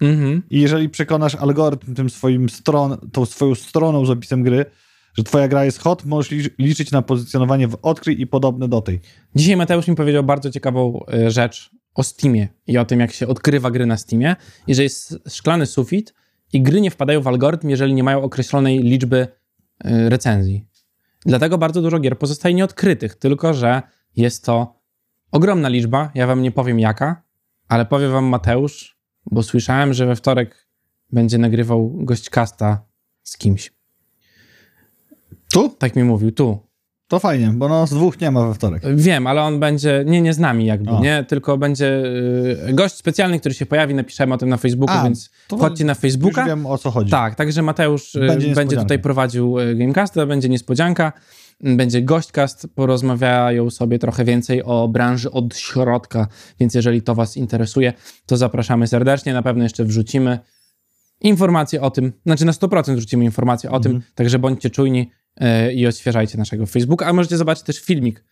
Mhm. 0.00 0.42
I 0.50 0.60
jeżeli 0.60 0.88
przekonasz 0.88 1.34
algorytm 1.34 1.94
tym 1.94 2.10
swoim 2.10 2.48
stron, 2.48 2.96
tą 3.12 3.26
swoją 3.26 3.54
stroną 3.54 4.06
z 4.06 4.10
opisem 4.10 4.42
gry, 4.42 4.64
że 5.14 5.24
twoja 5.24 5.48
gra 5.48 5.64
jest 5.64 5.78
hot, 5.78 6.04
możesz 6.04 6.30
licz- 6.32 6.50
liczyć 6.58 6.90
na 6.90 7.02
pozycjonowanie 7.02 7.68
w 7.68 7.78
odkryj 7.82 8.20
i 8.20 8.26
podobne 8.26 8.68
do 8.68 8.80
tej. 8.80 9.00
Dzisiaj 9.34 9.56
Mateusz 9.56 9.88
mi 9.88 9.96
powiedział 9.96 10.24
bardzo 10.24 10.50
ciekawą 10.50 11.00
y, 11.14 11.30
rzecz 11.30 11.70
o 11.94 12.02
Steamie 12.02 12.48
i 12.66 12.78
o 12.78 12.84
tym, 12.84 13.00
jak 13.00 13.12
się 13.12 13.28
odkrywa 13.28 13.70
gry 13.70 13.86
na 13.86 13.96
Steamie 13.96 14.36
i 14.66 14.74
że 14.74 14.82
jest 14.82 15.18
szklany 15.28 15.66
sufit 15.66 16.14
i 16.52 16.62
gry 16.62 16.80
nie 16.80 16.90
wpadają 16.90 17.20
w 17.20 17.28
algorytm, 17.28 17.68
jeżeli 17.68 17.94
nie 17.94 18.02
mają 18.02 18.22
określonej 18.22 18.82
liczby 18.82 19.28
y, 19.84 20.08
recenzji. 20.08 20.64
Dlatego 21.26 21.58
bardzo 21.58 21.82
dużo 21.82 21.98
gier 21.98 22.18
pozostaje 22.18 22.54
nieodkrytych, 22.54 23.14
tylko 23.14 23.54
że 23.54 23.82
jest 24.16 24.44
to 24.44 24.80
ogromna 25.30 25.68
liczba. 25.68 26.10
Ja 26.14 26.26
wam 26.26 26.42
nie 26.42 26.52
powiem 26.52 26.80
jaka, 26.80 27.22
ale 27.68 27.86
powie 27.86 28.08
wam 28.08 28.24
Mateusz, 28.24 28.98
bo 29.30 29.42
słyszałem, 29.42 29.94
że 29.94 30.06
we 30.06 30.16
wtorek 30.16 30.68
będzie 31.12 31.38
nagrywał 31.38 31.90
gość 31.94 32.30
casta 32.30 32.84
z 33.22 33.38
kimś. 33.38 33.77
Tu? 35.52 35.68
Tak 35.78 35.96
mi 35.96 36.04
mówił, 36.04 36.32
tu. 36.32 36.68
To 37.08 37.18
fajnie, 37.18 37.50
bo 37.54 37.68
nas 37.68 37.90
dwóch 37.94 38.20
nie 38.20 38.30
ma 38.30 38.48
we 38.48 38.54
wtorek. 38.54 38.82
Wiem, 38.96 39.26
ale 39.26 39.42
on 39.42 39.60
będzie, 39.60 40.04
nie, 40.06 40.20
nie 40.20 40.32
z 40.34 40.38
nami 40.38 40.66
jakby, 40.66 40.90
O. 40.90 41.00
nie? 41.00 41.24
Tylko 41.28 41.58
będzie 41.58 42.02
y, 42.68 42.72
gość 42.72 42.94
specjalny, 42.94 43.40
który 43.40 43.54
się 43.54 43.66
pojawi, 43.66 43.94
napiszemy 43.94 44.34
o 44.34 44.38
tym 44.38 44.48
na 44.48 44.56
Facebooku, 44.56 44.96
A, 44.98 45.04
więc 45.04 45.30
to 45.48 45.56
wchodźcie 45.56 45.84
na 45.84 45.94
Facebooka. 45.94 46.40
Już 46.40 46.48
wiem 46.50 46.66
o 46.66 46.78
co 46.78 46.90
chodzi. 46.90 47.10
Tak, 47.10 47.34
także 47.34 47.62
Mateusz 47.62 48.14
y, 48.14 48.20
Będzie 48.20 48.54
będzie, 48.54 48.76
tutaj 48.76 48.98
prowadził 48.98 49.58
y, 49.58 49.74
Gamecasta, 49.74 50.26
będzie 50.26 50.48
niespodzianka, 50.48 51.12
m, 51.64 51.76
będzie 51.76 52.02
gośćcast, 52.02 52.68
porozmawiają 52.74 53.70
sobie 53.70 53.98
trochę 53.98 54.24
więcej 54.24 54.62
o 54.62 54.88
branży 54.88 55.30
od 55.30 55.56
środka, 55.56 56.26
więc 56.60 56.74
jeżeli 56.74 57.02
to 57.02 57.14
was 57.14 57.36
interesuje, 57.36 57.92
to 58.26 58.36
zapraszamy 58.36 58.86
serdecznie, 58.86 59.32
na 59.32 59.42
pewno 59.42 59.62
jeszcze 59.62 59.84
wrzucimy 59.84 60.38
informacje 61.20 61.80
o 61.80 61.90
tym, 61.90 62.12
znaczy 62.26 62.44
na 62.44 62.52
100% 62.52 62.94
wrzucimy 62.96 63.24
informacje 63.24 63.70
o 63.70 63.76
Mhm. 63.76 63.82
tym, 63.94 64.02
także 64.14 64.38
bądźcie 64.38 64.70
czujni 64.70 65.10
i 65.74 65.86
odświeżajcie 65.86 66.38
naszego 66.38 66.66
Facebooka, 66.66 67.06
a 67.06 67.12
możecie 67.12 67.36
zobaczyć 67.36 67.64
też 67.64 67.80
filmik, 67.80 68.24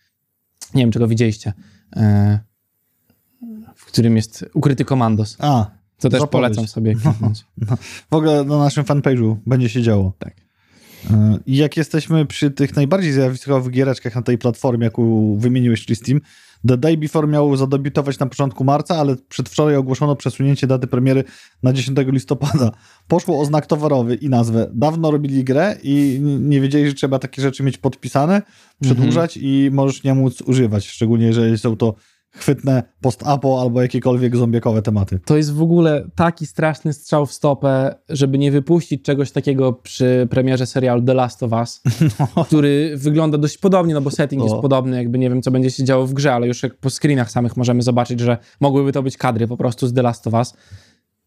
nie 0.73 0.83
wiem, 0.83 0.91
czy 0.91 0.99
go 0.99 1.07
widzieliście, 1.07 1.53
y, 1.97 1.99
w 3.75 3.85
którym 3.85 4.15
jest 4.15 4.45
ukryty 4.53 4.85
komandos. 4.85 5.35
A, 5.39 5.71
To 5.99 6.09
też 6.09 6.19
Zapowiedź. 6.19 6.31
polecam 6.31 6.67
sobie 6.67 6.95
kliknąć. 7.01 7.45
w 8.11 8.13
ogóle 8.13 8.43
na 8.43 8.57
naszym 8.57 8.83
fanpage'u 8.83 9.35
będzie 9.45 9.69
się 9.69 9.81
działo. 9.81 10.13
Tak. 10.19 10.35
E, 11.11 11.39
I 11.45 11.57
jak 11.57 11.77
jesteśmy 11.77 12.25
przy 12.25 12.51
tych 12.51 12.75
najbardziej 12.75 13.11
zjawiskowych 13.13 13.71
giereczkach 13.73 14.15
na 14.15 14.21
tej 14.21 14.37
platformie, 14.37 14.83
jaką 14.85 15.35
wymieniłeś, 15.37 15.85
czyli 15.85 15.95
Steam, 15.95 16.21
The 16.67 16.77
Day 16.77 16.97
Before 16.97 17.27
miał 17.27 17.55
zadebiutować 17.55 18.19
na 18.19 18.25
początku 18.25 18.63
marca, 18.63 18.95
ale 18.95 19.15
przedwczoraj 19.29 19.75
ogłoszono 19.75 20.15
przesunięcie 20.15 20.67
daty 20.67 20.87
premiery 20.87 21.23
na 21.63 21.73
10 21.73 21.97
listopada. 22.07 22.71
Poszło 23.07 23.39
o 23.41 23.45
znak 23.45 23.65
towarowy 23.65 24.15
i 24.15 24.29
nazwę. 24.29 24.71
Dawno 24.73 25.11
robili 25.11 25.43
grę 25.43 25.77
i 25.83 26.19
nie 26.21 26.61
wiedzieli, 26.61 26.87
że 26.87 26.93
trzeba 26.93 27.19
takie 27.19 27.41
rzeczy 27.41 27.63
mieć 27.63 27.77
podpisane, 27.77 28.41
przedłużać 28.81 29.37
i 29.41 29.69
możesz 29.71 30.03
nie 30.03 30.13
móc 30.13 30.41
używać, 30.41 30.87
szczególnie 30.87 31.25
jeżeli 31.25 31.57
są 31.57 31.77
to 31.77 31.95
chwytne 32.37 32.83
post-apo 33.01 33.61
albo 33.61 33.81
jakiekolwiek 33.81 34.37
zombiakowe 34.37 34.81
tematy. 34.81 35.19
To 35.25 35.37
jest 35.37 35.53
w 35.53 35.61
ogóle 35.61 36.09
taki 36.15 36.45
straszny 36.45 36.93
strzał 36.93 37.25
w 37.25 37.33
stopę, 37.33 37.95
żeby 38.09 38.37
nie 38.37 38.51
wypuścić 38.51 39.03
czegoś 39.03 39.31
takiego 39.31 39.73
przy 39.73 40.27
premierze 40.29 40.65
serialu 40.65 41.01
The 41.01 41.13
Last 41.13 41.43
of 41.43 41.51
Us, 41.51 41.81
który 42.47 42.93
wygląda 42.97 43.37
dość 43.37 43.57
podobnie, 43.57 43.93
no 43.93 44.01
bo 44.01 44.11
setting 44.11 44.43
jest 44.43 44.55
No. 44.55 44.61
podobny, 44.61 44.97
jakby 44.97 45.17
nie 45.17 45.29
wiem, 45.29 45.41
co 45.41 45.51
będzie 45.51 45.71
się 45.71 45.83
działo 45.83 46.07
w 46.07 46.13
grze, 46.13 46.33
ale 46.33 46.47
już 46.47 46.63
jak 46.63 46.77
po 46.77 46.89
screenach 46.89 47.31
samych 47.31 47.57
możemy 47.57 47.81
zobaczyć, 47.81 48.19
że 48.19 48.37
mogłyby 48.59 48.91
to 48.91 49.03
być 49.03 49.17
kadry 49.17 49.47
po 49.47 49.57
prostu 49.57 49.87
z 49.87 49.93
The 49.93 50.01
Last 50.01 50.27
of 50.27 50.33
Us. 50.33 50.53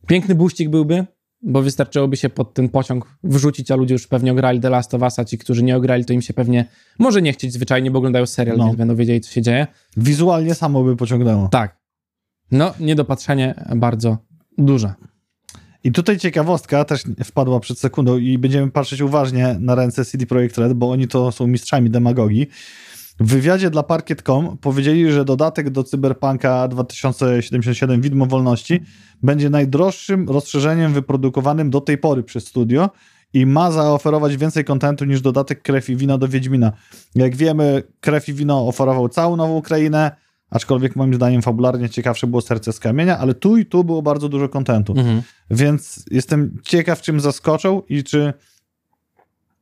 Piękny 0.06 0.34
buścik 0.34 0.68
byłby, 0.68 1.06
bo 1.42 1.62
wystarczyłoby 1.62 2.16
się 2.16 2.28
pod 2.28 2.54
ten 2.54 2.68
pociąg 2.68 3.16
wrzucić, 3.24 3.70
a 3.70 3.76
ludzie 3.76 3.94
już 3.94 4.06
pewnie 4.06 4.32
ograli 4.32 4.60
The 4.60 4.70
Last 4.70 4.94
of 4.94 5.02
Us, 5.02 5.18
a 5.18 5.24
ci, 5.24 5.38
którzy 5.38 5.62
nie 5.62 5.76
ograli, 5.76 6.04
to 6.04 6.12
im 6.12 6.22
się 6.22 6.34
pewnie 6.34 6.64
może 6.98 7.22
nie 7.22 7.32
chcieć 7.32 7.52
zwyczajnie, 7.52 7.90
bo 7.90 7.98
oglądają 7.98 8.26
serial, 8.26 8.56
No. 8.56 8.64
więc 8.64 8.76
będą 8.76 8.96
wiedzieli, 8.96 9.20
co 9.20 9.30
się 9.32 9.42
dzieje. 9.42 9.66
Wizualnie 9.96 10.54
samo 10.54 10.82
by 10.84 10.96
pociągnęło. 10.96 11.48
Tak. 11.48 11.76
No, 12.50 12.74
niedopatrzenie 12.80 13.54
bardzo 13.76 14.18
duże. 14.58 14.94
I 15.84 15.92
tutaj 15.92 16.18
ciekawostka 16.18 16.84
też 16.84 17.02
wpadła 17.24 17.60
przed 17.60 17.78
sekundą 17.78 18.18
i 18.18 18.38
będziemy 18.38 18.70
patrzeć 18.70 19.00
uważnie 19.00 19.56
na 19.60 19.74
ręce 19.74 20.04
CD 20.04 20.26
Projekt 20.26 20.58
Red, 20.58 20.72
bo 20.72 20.90
oni 20.90 21.08
to 21.08 21.32
są 21.32 21.46
mistrzami 21.46 21.90
demagogii. 21.90 22.46
W 23.20 23.26
wywiadzie 23.26 23.70
dla 23.70 23.82
Parkiet.com 23.82 24.58
powiedzieli, 24.60 25.12
że 25.12 25.24
dodatek 25.24 25.70
do 25.70 25.84
Cyberpunka 25.84 26.68
2077 26.68 28.00
Widmo 28.00 28.26
Wolności 28.26 28.80
będzie 29.22 29.50
najdroższym 29.50 30.28
rozszerzeniem 30.28 30.92
wyprodukowanym 30.92 31.70
do 31.70 31.80
tej 31.80 31.98
pory 31.98 32.22
przez 32.22 32.46
studio 32.46 32.90
i 33.34 33.46
ma 33.46 33.70
zaoferować 33.70 34.36
więcej 34.36 34.64
kontentu 34.64 35.04
niż 35.04 35.20
dodatek 35.20 35.62
Krew 35.62 35.90
i 35.90 35.96
Wino 35.96 36.18
do 36.18 36.28
Wiedźmina. 36.28 36.72
Jak 37.14 37.36
wiemy, 37.36 37.82
Krew 38.00 38.28
i 38.28 38.34
Wino 38.34 38.68
oferował 38.68 39.08
całą 39.08 39.36
nową 39.36 39.62
krainę, 39.62 40.10
aczkolwiek 40.50 40.96
moim 40.96 41.14
zdaniem 41.14 41.42
fabularnie 41.42 41.88
ciekawsze 41.88 42.26
było 42.26 42.42
Serce 42.42 42.72
z 42.72 42.80
Kamienia, 42.80 43.18
ale 43.18 43.34
tu 43.34 43.56
i 43.56 43.66
tu 43.66 43.84
było 43.84 44.02
bardzo 44.02 44.28
dużo 44.28 44.48
kontentu. 44.48 44.92
Mhm. 44.96 45.22
Więc 45.50 46.04
jestem 46.10 46.58
ciekaw, 46.62 47.00
czym 47.00 47.20
zaskoczą 47.20 47.82
i 47.88 48.04
czy 48.04 48.32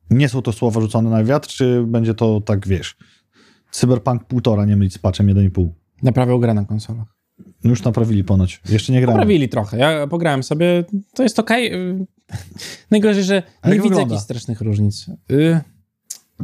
nie 0.09 0.29
są 0.29 0.41
to 0.41 0.53
słowa 0.53 0.81
rzucone 0.81 1.09
na 1.09 1.23
wiatr, 1.23 1.47
czy 1.47 1.83
będzie 1.87 2.13
to 2.13 2.41
tak, 2.41 2.67
wiesz, 2.67 2.95
Cyberpunk 3.71 4.23
półtora, 4.23 4.65
nie 4.65 4.75
mylić 4.75 4.93
z 4.93 4.97
patchem 4.97 5.27
1,5. 5.27 5.67
Naprawiał 6.03 6.39
grę 6.39 6.53
na 6.53 6.65
konsolach. 6.65 7.07
Już 7.63 7.83
naprawili 7.83 8.23
ponoć. 8.23 8.61
Jeszcze 8.69 8.93
nie 8.93 9.01
grałem. 9.01 9.17
Naprawili 9.17 9.49
trochę. 9.49 9.77
Ja 9.77 10.07
pograłem 10.07 10.43
sobie, 10.43 10.83
to 11.13 11.23
jest 11.23 11.39
okej. 11.39 11.73
Y, 11.73 12.05
Najgorzej, 12.91 13.23
że 13.23 13.35
nie 13.35 13.41
jak 13.63 13.71
widzę 13.73 13.83
wygląda? 13.83 14.01
jakichś 14.15 14.23
strasznych 14.23 14.61
różnic. 14.61 15.05
Y, 15.31 15.59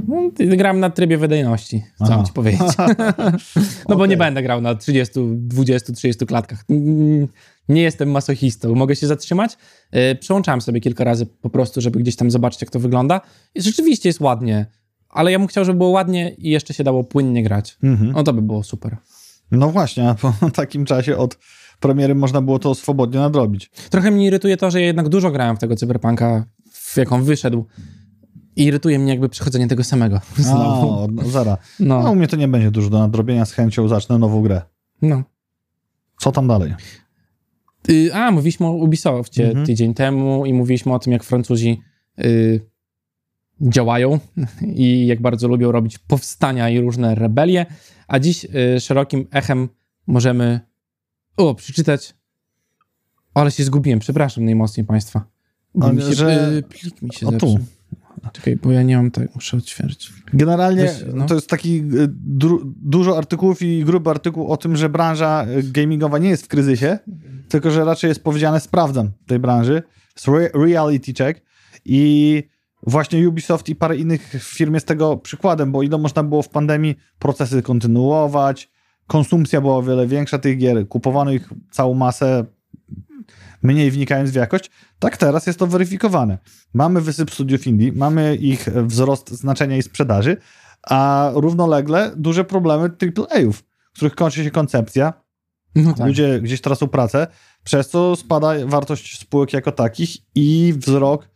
No, 0.07 0.31
gram 0.57 0.79
na 0.79 0.89
trybie 0.89 1.17
wydajności, 1.17 1.83
co 1.97 2.03
Aha. 2.05 2.15
mam 2.17 2.25
ci 2.25 2.33
powiedzieć. 2.33 2.61
No 3.89 3.95
bo 3.95 4.05
nie 4.05 4.17
będę 4.17 4.43
grał 4.43 4.61
na 4.61 4.75
30, 4.75 5.13
20, 5.35 5.93
30 5.93 6.25
klatkach. 6.25 6.63
Mm, 6.69 7.27
Nie 7.69 7.81
jestem 7.81 8.11
masochistą. 8.11 8.75
Mogę 8.75 8.95
się 8.95 9.07
zatrzymać. 9.07 9.57
Y, 10.11 10.15
Przełączałem 10.15 10.61
sobie 10.61 10.79
kilka 10.79 11.03
razy 11.03 11.25
po 11.25 11.49
prostu, 11.49 11.81
żeby 11.81 11.99
gdzieś 11.99 12.15
tam 12.15 12.31
zobaczyć, 12.31 12.61
jak 12.61 12.69
to 12.71 12.79
wygląda. 12.79 13.21
I 13.55 13.61
rzeczywiście 13.61 14.09
jest 14.09 14.21
ładnie, 14.21 14.65
ale 15.15 15.31
ja 15.31 15.39
bym 15.39 15.47
chciał, 15.47 15.65
żeby 15.65 15.77
było 15.77 15.89
ładnie 15.89 16.29
i 16.37 16.49
jeszcze 16.49 16.73
się 16.73 16.83
dało 16.83 17.03
płynnie 17.03 17.43
grać. 17.43 17.77
Mhm. 17.83 18.11
No 18.11 18.23
to 18.23 18.33
by 18.33 18.41
było 18.41 18.63
super. 18.63 18.97
No 19.51 19.69
właśnie, 19.71 20.09
a 20.09 20.15
po 20.15 20.33
takim 20.55 20.85
czasie 20.85 21.17
od 21.17 21.37
premiery 21.79 22.15
można 22.15 22.41
było 22.41 22.59
to 22.59 22.75
swobodnie 22.75 23.19
nadrobić. 23.19 23.69
Trochę 23.89 24.11
mnie 24.11 24.25
irytuje 24.27 24.57
to, 24.57 24.71
że 24.71 24.79
ja 24.81 24.87
jednak 24.87 25.09
dużo 25.09 25.31
grałem 25.31 25.55
w 25.55 25.59
tego 25.59 25.75
cyberpunka, 25.75 26.45
w 26.71 26.97
jaką 26.97 27.23
wyszedł. 27.23 27.65
I 28.55 28.63
irytuje 28.63 28.99
mnie 28.99 29.11
jakby 29.11 29.29
przechodzenie 29.29 29.67
tego 29.67 29.83
samego. 29.83 30.21
Znowu. 30.37 30.89
O, 30.89 31.07
no, 31.11 31.23
zara. 31.29 31.57
No, 31.79 32.03
No, 32.03 32.11
u 32.11 32.15
mnie 32.15 32.27
to 32.27 32.35
nie 32.35 32.47
będzie 32.47 32.71
dużo 32.71 32.89
do 32.89 32.99
nadrobienia, 32.99 33.45
z 33.45 33.51
chęcią 33.51 33.87
zacznę 33.87 34.17
nową 34.17 34.41
grę. 34.41 34.61
no. 35.01 35.23
Co 36.19 36.31
tam 36.31 36.47
dalej? 36.47 36.73
Y, 37.89 38.13
a, 38.13 38.31
mówiliśmy 38.31 38.65
o 38.67 38.71
Ubisoftie 38.71 39.47
Mhm. 39.47 39.65
tydzień 39.65 39.93
temu 39.93 40.45
i 40.45 40.53
mówiliśmy 40.53 40.93
o 40.93 40.99
tym, 40.99 41.13
jak 41.13 41.23
Francuzi 41.23 41.81
y, 42.19 42.61
działają 43.61 44.19
i 44.75 45.07
jak 45.07 45.21
bardzo 45.21 45.47
lubią 45.47 45.71
robić 45.71 45.97
powstania 45.97 46.69
i 46.69 46.79
różne 46.79 47.15
rebelie. 47.15 47.65
A 48.07 48.19
dziś 48.19 48.45
y, 48.45 48.79
szerokim 48.79 49.27
echem 49.31 49.69
możemy 50.07 50.59
o, 51.37 51.55
przeczytać. 51.55 52.13
O, 53.33 53.39
ale 53.41 53.51
się 53.51 53.63
zgubiłem, 53.63 53.99
przepraszam 53.99 54.45
najmocniej 54.45 54.85
Państwa. 54.85 55.25
Bo 55.75 55.85
Ale 55.85 55.95
mi 55.95 56.01
się, 56.01 56.13
że- 56.13 56.53
y, 56.57 56.63
plik 56.63 57.01
mi 57.01 57.13
się 57.13 57.27
O, 57.27 57.31
tu. 57.31 57.59
Czekaj, 58.33 58.55
bo 58.55 58.71
ja 58.71 58.83
nie 58.83 58.97
mam 58.97 59.11
tak, 59.11 59.35
muszę 59.35 59.57
otwierać. 59.57 60.13
Generalnie 60.33 60.93
no. 61.13 61.25
to 61.25 61.35
jest 61.35 61.49
taki 61.49 61.77
y, 61.77 62.07
dru, 62.09 62.73
dużo 62.81 63.17
artykułów 63.17 63.61
i 63.61 63.83
gruby 63.83 64.09
artykuł 64.09 64.47
o 64.47 64.57
tym, 64.57 64.75
że 64.75 64.89
branża 64.89 65.45
y, 65.47 65.63
gamingowa 65.63 66.17
nie 66.17 66.29
jest 66.29 66.45
w 66.45 66.47
kryzysie, 66.47 66.99
tylko 67.49 67.71
że 67.71 67.85
raczej 67.85 68.07
jest 68.07 68.23
powiedziane 68.23 68.59
sprawdzam 68.59 69.11
tej 69.27 69.39
branży. 69.39 69.83
Jest 70.15 70.27
re, 70.27 70.49
reality 70.65 71.13
check 71.13 71.41
i 71.85 72.43
właśnie 72.85 73.29
Ubisoft 73.29 73.69
i 73.69 73.75
parę 73.75 73.97
innych 73.97 74.35
firm 74.39 74.73
jest 74.73 74.87
tego 74.87 75.17
przykładem, 75.17 75.71
bo 75.71 75.83
ile 75.83 75.97
można 75.97 76.23
było 76.23 76.41
w 76.41 76.49
pandemii 76.49 76.95
procesy 77.19 77.61
kontynuować, 77.61 78.69
konsumpcja 79.07 79.61
była 79.61 79.77
o 79.77 79.83
wiele 79.83 80.07
większa 80.07 80.39
tych 80.39 80.57
gier, 80.57 80.87
kupowano 80.87 81.31
ich 81.31 81.49
całą 81.71 81.93
masę, 81.93 82.45
mniej 83.63 83.91
wnikając 83.91 84.31
w 84.31 84.35
jakość, 84.35 84.71
tak 84.99 85.17
teraz 85.17 85.47
jest 85.47 85.59
to 85.59 85.67
weryfikowane. 85.67 86.37
Mamy 86.73 87.01
wysyp 87.01 87.31
studiów 87.31 87.67
indie, 87.67 87.91
mamy 87.95 88.35
ich 88.35 88.69
wzrost 88.69 89.29
znaczenia 89.29 89.77
i 89.77 89.81
sprzedaży, 89.81 90.37
a 90.83 91.31
równolegle 91.33 92.11
duże 92.15 92.43
problemy 92.43 92.89
AAA-ów, 93.17 93.63
których 93.93 94.15
kończy 94.15 94.43
się 94.43 94.51
koncepcja, 94.51 95.13
No 95.75 95.93
tak. 95.93 96.07
ludzie 96.07 96.41
gdzieś 96.41 96.61
tracą 96.61 96.87
pracę, 96.87 97.27
przez 97.63 97.89
co 97.89 98.15
spada 98.15 98.53
wartość 98.65 99.19
spółek 99.19 99.53
jako 99.53 99.71
takich 99.71 100.17
i 100.35 100.73
wzrok 100.77 101.29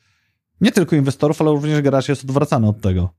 nie 0.62 0.72
tylko 0.72 0.96
inwestorów, 0.96 1.42
ale 1.42 1.52
również 1.52 1.82
graczy 1.82 2.12
jest 2.12 2.24
odwracany 2.24 2.68
od 2.68 2.82
tego. 2.82 3.14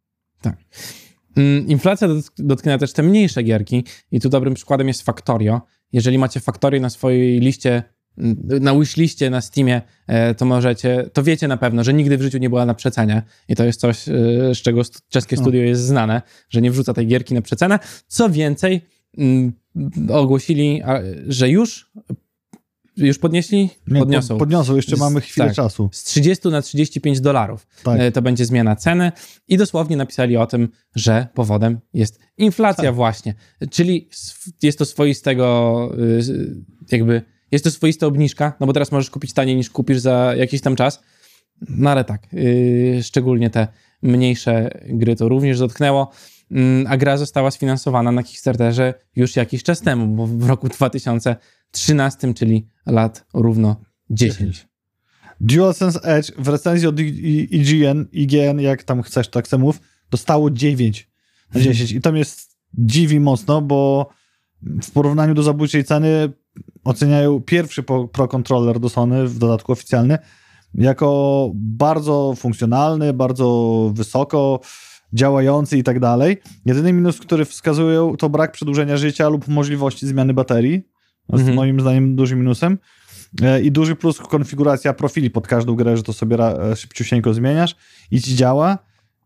Mm, 1.36 1.66
Inflacja 1.68 2.08
dotk- 2.08 2.30
dotknęła 2.38 2.78
też 2.78 2.92
te 2.92 3.02
mniejsze 3.02 3.42
gierki 3.42 3.84
i 4.12 4.20
tu 4.20 4.28
dobrym 4.28 4.54
przykładem 4.54 4.88
jest 4.88 5.02
Factorio. 5.02 5.60
Jeżeli 5.92 6.18
macie 6.18 6.40
Factorio 6.40 6.80
na 6.80 6.90
swojej 6.90 7.40
liście, 7.40 7.82
mm, 8.18 8.36
na 8.60 8.74
wishliście 8.74 9.30
na 9.30 9.40
Steamie, 9.40 9.82
e, 10.06 10.34
to 10.34 10.44
możecie, 10.44 11.10
to 11.12 11.22
wiecie 11.22 11.48
na 11.48 11.56
pewno, 11.56 11.84
że 11.84 11.94
nigdy 11.94 12.18
w 12.18 12.22
życiu 12.22 12.38
nie 12.38 12.48
była 12.48 12.66
na 12.66 12.74
przecenie 12.74 13.22
i 13.48 13.56
to 13.56 13.64
jest 13.64 13.80
coś, 13.80 14.08
e, 14.08 14.12
z 14.54 14.58
czego 14.58 14.82
czeskie 15.08 15.36
No. 15.36 15.42
studio 15.42 15.62
jest 15.62 15.82
znane, 15.82 16.22
że 16.48 16.60
nie 16.62 16.70
wrzuca 16.70 16.94
tej 16.94 17.06
gierki 17.06 17.34
na 17.34 17.42
przecenę. 17.42 17.78
Co 18.06 18.30
więcej, 18.30 18.80
mm, 19.18 19.52
ogłosili, 20.12 20.82
że 21.28 21.48
już 21.48 21.90
już 22.96 23.18
podnieśli? 23.18 23.70
Nie, 23.86 23.98
Podniosą. 24.00 24.34
po- 24.34 24.38
Podniosą, 24.38 24.76
jeszcze 24.76 24.96
mamy 24.96 25.20
chwilę 25.20 25.46
tak. 25.46 25.56
czasu. 25.56 25.88
Z 25.92 26.04
30 26.04 26.48
na 26.48 26.62
35 26.62 27.20
dolarów. 27.20 27.66
Tak. 27.82 28.00
E, 28.00 28.12
To 28.12 28.22
będzie 28.22 28.44
zmiana 28.44 28.76
ceny 28.76 29.12
i 29.48 29.56
dosłownie 29.56 29.96
napisali 29.96 30.36
o 30.36 30.46
tym, 30.46 30.68
że 30.94 31.26
powodem 31.34 31.80
jest 31.94 32.18
inflacja 32.38 32.84
Tak. 32.84 32.94
właśnie. 32.94 33.34
Czyli 33.70 34.08
jest 34.62 34.78
to 34.78 34.84
swoistego 34.84 35.90
y, 35.98 36.54
jakby, 36.92 37.22
jest 37.52 37.64
to 37.64 37.70
swoista 37.70 38.06
obniżka, 38.06 38.56
no 38.60 38.66
bo 38.66 38.72
teraz 38.72 38.92
możesz 38.92 39.10
kupić 39.10 39.32
taniej 39.32 39.56
niż 39.56 39.70
kupisz 39.70 39.98
za 39.98 40.34
jakiś 40.36 40.60
tam 40.60 40.76
czas. 40.76 41.00
No 41.68 41.90
ale 41.90 42.04
tak, 42.04 42.26
y, 42.34 43.00
szczególnie 43.02 43.50
te 43.50 43.68
mniejsze 44.02 44.70
gry 44.88 45.16
to 45.16 45.28
również 45.28 45.58
dotknęło, 45.58 46.10
Mm, 46.52 46.86
a 46.88 46.96
gra 46.96 47.16
została 47.16 47.50
sfinansowana 47.50 48.12
na 48.12 48.22
Kickstarterze 48.22 48.94
już 49.16 49.36
jakiś 49.36 49.62
czas 49.62 49.80
temu, 49.80 50.06
bo 50.06 50.26
w 50.26 50.46
roku 50.48 50.68
2013, 51.72 52.34
czyli 52.34 52.68
lat 52.86 53.26
równo 53.34 53.76
10. 54.10 54.68
DualSense 55.40 56.02
Edge 56.02 56.32
w 56.38 56.48
recenzji 56.48 56.88
od 56.88 57.00
IGN, 57.00 58.06
IGN, 58.12 58.60
jak 58.60 58.84
tam 58.84 59.02
chcesz, 59.02 59.28
tak 59.28 59.48
se 59.48 59.58
mów, 59.58 59.80
dostało 60.10 60.50
9 60.50 61.10
na 61.54 61.60
10 61.60 61.92
i 61.92 62.00
to 62.00 62.12
mnie 62.12 62.22
dziwi 62.74 63.20
mocno, 63.20 63.62
bo 63.62 64.10
w 64.82 64.90
porównaniu 64.90 65.34
do 65.34 65.42
zabójczej 65.42 65.84
ceny 65.84 66.32
oceniają 66.84 67.40
pierwszy 67.40 67.82
Pro 68.12 68.28
Controller 68.28 68.80
do 68.80 68.88
Sony, 68.88 69.28
w 69.28 69.38
dodatku 69.38 69.72
oficjalny, 69.72 70.18
jako 70.74 71.50
bardzo 71.54 72.34
funkcjonalny, 72.36 73.12
bardzo 73.12 73.90
wysoko 73.94 74.60
działający 75.12 75.78
i 75.78 75.82
tak 75.82 76.00
dalej. 76.00 76.36
Jedyny 76.66 76.92
minus, 76.92 77.18
który 77.18 77.44
wskazują, 77.44 78.16
to 78.16 78.28
brak 78.28 78.52
przedłużenia 78.52 78.96
życia 78.96 79.28
lub 79.28 79.48
możliwości 79.48 80.06
zmiany 80.06 80.34
baterii. 80.34 80.82
Jest 81.28 81.40
Mhm. 81.40 81.56
moim 81.56 81.80
zdaniem 81.80 82.16
dużym 82.16 82.38
minusem. 82.38 82.78
E, 83.42 83.62
I 83.62 83.72
duży 83.72 83.96
plus 83.96 84.18
konfiguracja 84.18 84.92
profili 84.92 85.30
pod 85.30 85.46
każdą 85.46 85.74
grę, 85.74 85.96
że 85.96 86.02
to 86.02 86.12
sobie 86.12 86.36
e, 86.38 86.76
szybciusieńko 86.76 87.34
zmieniasz 87.34 87.76
i 88.10 88.20
ci 88.20 88.36
działa. 88.36 88.78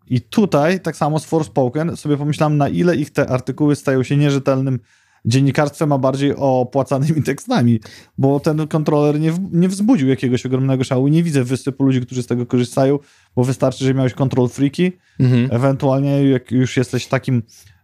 I 0.07 0.21
tutaj, 0.21 0.81
tak 0.81 0.97
samo 0.97 1.19
z 1.19 1.25
Forspoken, 1.25 1.97
sobie 1.97 2.17
pomyślałem, 2.17 2.57
na 2.57 2.69
ile 2.69 2.97
ich 2.97 3.11
te 3.11 3.31
artykuły 3.31 3.77
stają 3.77 4.03
się 4.03 4.17
nierzetelnym 4.17 4.79
dziennikarstwem, 5.25 5.93
a 5.93 5.99
bardziej 5.99 6.35
opłacanymi 6.37 7.23
tekstami, 7.23 7.81
bo 8.19 8.41
ten 8.41 8.69
kontroler 8.69 9.21
nie, 9.21 9.33
w- 9.33 9.53
nie 9.53 9.69
wzbudził 9.69 10.09
jakiegoś 10.09 10.47
ogromnego 10.47 10.85
szału. 10.85 11.09
Nie 11.09 11.23
widzę 11.23 11.45
wysypu 11.45 11.85
ludzi, 11.85 12.01
którzy 12.01 12.23
z 12.23 12.27
tego 12.27 12.47
korzystają, 12.47 12.99
bo 13.37 13.45
wystarczy, 13.45 13.85
że 13.85 13.95
miałeś 13.95 14.15
control 14.15 14.49
freaki, 14.49 14.93
Mhm. 15.21 15.49
ewentualnie 15.53 16.25
jak 16.31 16.53
już 16.53 16.77
jesteś 16.77 17.07
takim 17.07 17.43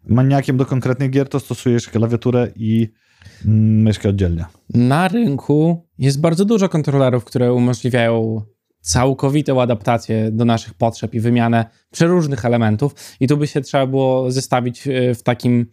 maniakiem 0.08 0.56
do 0.56 0.66
konkretnych 0.66 1.10
gier, 1.10 1.28
to 1.28 1.40
stosujesz 1.40 1.88
klawiaturę 1.88 2.48
i 2.56 2.88
myszkę 3.44 4.08
oddzielnie. 4.08 4.44
Na 4.74 5.08
rynku 5.08 5.86
jest 5.98 6.20
bardzo 6.20 6.44
dużo 6.44 6.68
kontrolerów, 6.68 7.24
które 7.24 7.52
umożliwiają 7.52 8.42
całkowitą 8.80 9.62
adaptację 9.62 10.30
do 10.30 10.44
naszych 10.44 10.74
potrzeb 10.74 11.14
i 11.14 11.20
wymianę 11.20 11.64
przeróżnych 11.90 12.44
elementów. 12.44 12.94
I 13.20 13.28
tu 13.28 13.36
by 13.36 13.46
się 13.46 13.60
trzeba 13.60 13.86
było 13.86 14.30
zestawić 14.30 14.88
e, 14.88 15.14
w 15.14 15.22
takim 15.22 15.66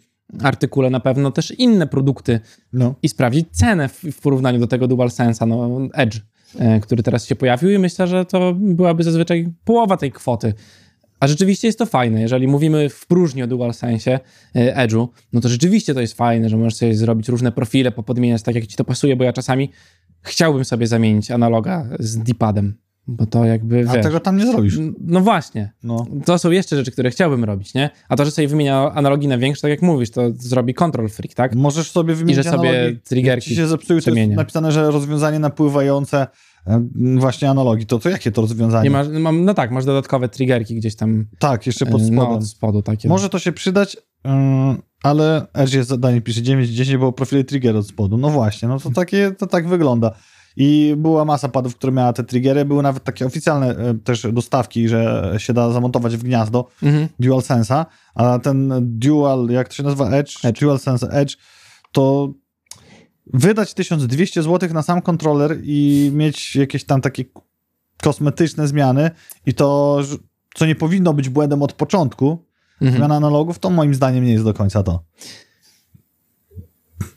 artykule 0.43 0.89
na 0.89 0.99
pewno 0.99 1.31
też 1.31 1.51
inne 1.51 1.87
produkty 1.87 2.39
No. 2.73 2.95
i 3.01 3.09
sprawdzić 3.09 3.47
cenę 3.51 3.89
w, 3.89 4.01
w 4.01 4.21
porównaniu 4.21 4.59
do 4.59 4.67
tego 4.67 4.87
DualSense'a, 4.87 5.47
no 5.47 5.79
Edge, 5.93 6.19
e, 6.59 6.79
który 6.79 7.03
teraz 7.03 7.25
się 7.25 7.35
pojawił 7.35 7.69
i 7.69 7.77
myślę, 7.79 8.07
że 8.07 8.25
to 8.25 8.53
byłaby 8.53 9.03
zazwyczaj 9.03 9.53
połowa 9.63 9.97
tej 9.97 10.11
kwoty. 10.11 10.53
A 11.19 11.27
rzeczywiście 11.27 11.67
jest 11.67 11.79
to 11.79 11.85
fajne. 11.85 12.21
Jeżeli 12.21 12.47
mówimy 12.47 12.89
w 12.89 13.07
próżni 13.07 13.43
o 13.43 13.47
DualSense'ie, 13.47 14.19
e, 14.55 14.87
Edge'u, 14.87 15.07
no 15.33 15.41
to 15.41 15.49
rzeczywiście 15.49 15.93
to 15.93 16.01
jest 16.01 16.13
fajne, 16.13 16.49
że 16.49 16.57
możesz 16.57 16.75
sobie 16.75 16.95
zrobić 16.95 17.29
różne 17.29 17.51
profile, 17.51 17.91
popodmieniać 17.91 18.41
tak, 18.41 18.55
jak 18.55 18.67
ci 18.67 18.75
to 18.75 18.83
pasuje, 18.83 19.15
bo 19.15 19.23
ja 19.23 19.33
czasami 19.33 19.71
chciałbym 20.21 20.65
sobie 20.65 20.87
zamienić 20.87 21.31
analoga 21.31 21.85
z 21.99 22.17
D-padem, 22.17 22.73
bo 23.07 23.25
to 23.25 23.45
jakby, 23.45 23.85
A 23.89 23.93
wiesz... 23.93 24.03
tego 24.03 24.19
tam 24.19 24.37
nie 24.37 24.45
zrobisz. 24.45 24.79
No 24.99 25.21
właśnie. 25.21 25.73
No. 25.83 26.05
To 26.25 26.37
są 26.37 26.51
jeszcze 26.51 26.75
rzeczy, 26.75 26.91
które 26.91 27.11
chciałbym 27.11 27.43
robić, 27.43 27.73
nie? 27.73 27.89
A 28.09 28.15
to, 28.15 28.25
że 28.25 28.31
sobie 28.31 28.47
wymienia 28.47 28.91
analogii 28.91 29.27
na 29.27 29.37
większe, 29.37 29.61
tak 29.61 29.71
jak 29.71 29.81
mówisz, 29.81 30.11
to 30.11 30.31
zrobi 30.35 30.73
control 30.73 31.09
freak, 31.09 31.33
tak? 31.33 31.55
Możesz 31.55 31.91
sobie 31.91 32.15
wymienić 32.15 32.43
że 32.43 32.51
sobie 32.51 32.69
analogii. 32.69 32.99
triggerki 33.01 33.49
ci 33.49 33.55
się 33.55 33.67
zepsuły, 33.67 34.01
to 34.01 34.11
jest 34.11 34.31
napisane, 34.31 34.71
że 34.71 34.91
rozwiązanie 34.91 35.39
napływające 35.39 36.27
właśnie 37.17 37.49
analogii. 37.49 37.85
To, 37.85 37.99
to 37.99 38.09
jakie 38.09 38.31
to 38.31 38.41
rozwiązanie? 38.41 38.83
Nie 38.83 38.89
masz, 38.89 39.07
mam, 39.07 39.45
no 39.45 39.53
tak, 39.53 39.71
masz 39.71 39.85
dodatkowe 39.85 40.29
triggerki 40.29 40.75
gdzieś 40.75 40.95
tam 40.95 41.25
Tak, 41.39 41.67
jeszcze 41.67 41.85
pod 41.85 42.01
e, 42.01 42.05
spodem. 42.05 42.15
no, 42.15 42.29
od 42.31 42.47
spodu 42.47 42.81
takie. 42.81 43.09
Może 43.09 43.29
to 43.29 43.39
się 43.39 43.51
przydać, 43.51 43.97
ym, 44.27 44.81
ale 45.03 45.47
Edge 45.53 45.73
jest 45.73 45.89
zadanie, 45.89 46.21
pisze 46.21 46.41
9-10, 46.41 46.97
bo 46.99 47.11
profile 47.11 47.43
trigger 47.43 47.75
od 47.75 47.87
spodu. 47.87 48.17
No 48.17 48.29
właśnie, 48.29 48.67
no 48.67 48.79
to 48.79 48.89
takie, 48.89 49.31
to 49.31 49.47
tak 49.47 49.67
wygląda. 49.67 50.11
I 50.59 50.95
była 50.97 51.25
masa 51.25 51.49
padów, 51.49 51.75
które 51.75 51.93
miała 51.93 52.13
te 52.13 52.23
triggery. 52.23 52.65
Były 52.65 52.83
nawet 52.83 53.03
takie 53.03 53.25
oficjalne 53.25 53.69
e, 53.75 53.93
też 53.93 54.27
dostawki, 54.33 54.87
że 54.87 55.33
się 55.37 55.53
da 55.53 55.71
zamontować 55.71 56.17
w 56.17 56.23
gniazdo 56.23 56.67
Mhm. 56.83 57.07
DualSense'a, 57.21 57.85
a 58.15 58.39
ten 58.39 58.73
Dual, 58.81 59.47
jak 59.49 59.67
to 59.67 59.73
się 59.73 59.83
nazywa, 59.83 60.09
Edge, 60.09 60.45
Edge. 60.45 60.59
DualSense 60.59 61.07
Edge, 61.09 61.37
to 61.91 62.33
wydać 63.33 63.73
1200 63.73 64.43
zł 64.43 64.73
na 64.73 64.81
sam 64.81 65.01
kontroler 65.01 65.57
i 65.63 66.09
mieć 66.13 66.55
jakieś 66.55 66.83
tam 66.83 67.01
takie 67.01 67.23
kosmetyczne 68.01 68.67
zmiany 68.67 69.11
i 69.45 69.53
to, 69.53 69.99
co 70.55 70.65
nie 70.65 70.75
powinno 70.75 71.13
być 71.13 71.29
błędem 71.29 71.63
od 71.63 71.73
początku, 71.73 72.47
Mhm. 72.81 72.97
zmiana 72.97 73.15
analogów, 73.15 73.59
to 73.59 73.69
moim 73.69 73.93
zdaniem 73.95 74.25
nie 74.25 74.31
jest 74.31 74.43
do 74.43 74.53
końca 74.53 74.83
to. 74.83 75.03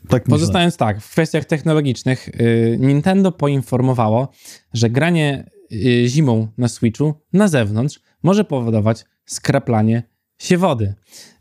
Tak. 0.08 0.24
Pozostając 0.24 0.76
tak, 0.76 1.00
w 1.00 1.11
kwestiach 1.11 1.44
technologicznych, 1.44 2.28
y, 2.28 2.76
Nintendo 2.80 3.32
poinformowało, 3.32 4.28
że 4.74 4.90
granie 4.90 5.50
y, 5.72 6.08
zimą 6.08 6.48
na 6.58 6.68
Switchu 6.68 7.14
na 7.32 7.48
zewnątrz 7.48 8.00
może 8.22 8.44
powodować 8.44 9.04
skraplanie 9.26 10.02
się 10.41 10.59
wody. 10.59 10.95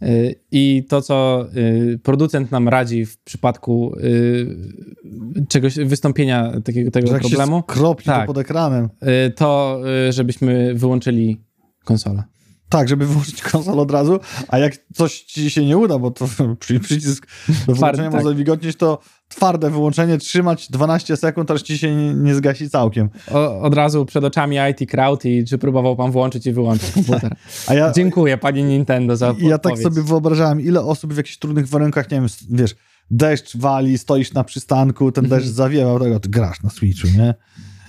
Y, 0.04 0.36
I 0.52 0.84
to, 0.90 1.02
co 1.02 1.48
y, 1.58 2.00
producent 2.04 2.52
nam 2.52 2.68
radzi 2.70 3.06
w 3.06 3.18
przypadku 3.18 3.96
y, 4.04 5.46
czegoś, 5.50 5.76
wystąpienia 5.76 6.52
takiego 6.64 6.92
tego 6.92 7.08
Że 7.08 7.20
problemu, 7.20 7.58
się 7.58 7.64
skropli 7.64 8.06
Tak. 8.06 8.22
to 8.22 8.28
pod 8.28 8.38
ekranem. 8.38 8.90
to 9.36 9.82
żebyśmy 10.10 10.74
wyłączyli 10.74 11.42
konsolę. 11.84 12.24
Tak, 12.70 12.90
żeby 12.90 13.06
wyłączyć 13.06 13.42
konsolę 13.42 13.82
od 13.82 13.92
razu, 13.92 14.20
a 14.48 14.58
jak 14.58 14.74
coś 14.94 15.22
ci 15.22 15.50
się 15.50 15.66
nie 15.66 15.78
uda, 15.78 16.00
bo 16.00 16.12
to 16.12 16.28
przy- 16.60 16.80
przycisk 16.80 17.28
do 17.68 17.74
wyłączenia 17.76 18.12
tak. 18.12 18.24
może 18.24 18.36
wilgotnieć, 18.36 18.76
to 18.78 19.00
twarde 19.30 19.70
wyłączenie, 19.72 20.18
trzymać 20.18 20.68
12 20.72 21.18
sekund, 21.18 21.52
aż 21.52 21.62
ci 21.62 21.78
się 21.78 21.96
nie, 21.96 22.14
nie 22.14 22.36
zgasi 22.36 22.70
całkiem. 22.70 23.10
O, 23.32 23.62
od 23.62 23.74
razu 23.74 24.06
przed 24.06 24.24
oczami 24.24 24.58
IT 24.72 24.90
Crowd 24.92 25.26
i 25.26 25.46
czy 25.46 25.58
próbował 25.58 25.96
pan 25.96 26.12
włączyć 26.12 26.46
i 26.46 26.54
wyłączyć 26.54 26.92
komputer. 26.92 27.36
A 27.68 27.74
ja, 27.74 27.92
Dziękuję 27.92 28.38
panie 28.38 28.64
Nintendo 28.64 29.18
za 29.18 29.36
ja 29.40 29.58
tak 29.58 29.78
sobie 29.78 30.02
wyobrażałem, 30.02 30.62
ile 30.62 30.82
osób 30.82 31.14
w 31.14 31.18
jakichś 31.18 31.38
trudnych 31.38 31.68
warunkach, 31.68 32.12
nie 32.12 32.18
wiem, 32.18 32.28
wiesz, 32.50 32.76
deszcz 33.12 33.58
wali, 33.58 33.98
stoisz 33.98 34.34
na 34.34 34.44
przystanku, 34.44 35.12
ten 35.12 35.26
Mhm. 35.26 35.42
deszcz 35.42 35.54
zawiewał, 35.54 36.00
tego, 36.00 36.20
ty 36.20 36.30
grasz 36.30 36.64
na 36.64 36.70
Switchu, 36.70 37.08
nie? 37.18 37.34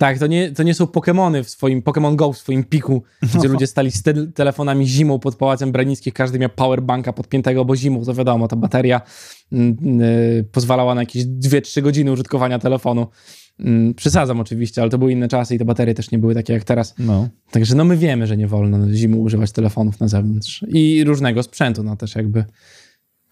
Tak, 0.01 0.19
to 0.19 0.27
nie, 0.27 0.51
to 0.51 0.63
nie 0.63 0.73
są 0.73 0.87
Pokemony 0.87 1.43
w 1.43 1.49
swoim, 1.49 1.81
Pokémon 1.81 2.15
Go 2.15 2.33
w 2.33 2.37
swoim 2.37 2.63
piku, 2.63 3.03
gdzie 3.35 3.47
ludzie 3.47 3.67
stali 3.67 3.91
z 3.91 4.03
te 4.03 4.27
telefonami 4.27 4.87
zimą 4.87 5.19
pod 5.19 5.35
Pałacem 5.35 5.71
Branickich, 5.71 6.13
każdy 6.13 6.39
miał 6.39 6.49
powerbanka 6.49 7.13
podpiętego, 7.13 7.65
bo 7.65 7.75
zimą, 7.75 8.05
to 8.05 8.13
wiadomo, 8.13 8.47
ta 8.47 8.55
bateria 8.55 9.01
mm, 9.51 10.01
y, 10.01 10.45
pozwalała 10.51 10.95
na 10.95 11.01
jakieś 11.01 11.23
2-3 11.25 11.81
godziny 11.81 12.11
użytkowania 12.11 12.59
telefonu. 12.59 13.07
Mm, 13.59 13.93
przesadzam 13.93 14.39
oczywiście, 14.39 14.81
ale 14.81 14.91
to 14.91 14.97
były 14.97 15.11
inne 15.11 15.27
czasy 15.27 15.55
i 15.55 15.57
te 15.57 15.65
baterie 15.65 15.93
też 15.93 16.11
nie 16.11 16.17
były 16.17 16.33
takie 16.33 16.53
jak 16.53 16.63
teraz. 16.63 16.95
No. 16.99 17.29
Także 17.51 17.75
no 17.75 17.85
my 17.85 17.97
wiemy, 17.97 18.27
że 18.27 18.37
nie 18.37 18.47
wolno 18.47 18.93
zimą 18.93 19.17
używać 19.17 19.51
telefonów 19.51 19.99
na 19.99 20.07
zewnątrz 20.07 20.65
i 20.67 21.03
różnego 21.03 21.43
sprzętu, 21.43 21.83
no 21.83 21.95
też 21.95 22.15
jakby. 22.15 22.45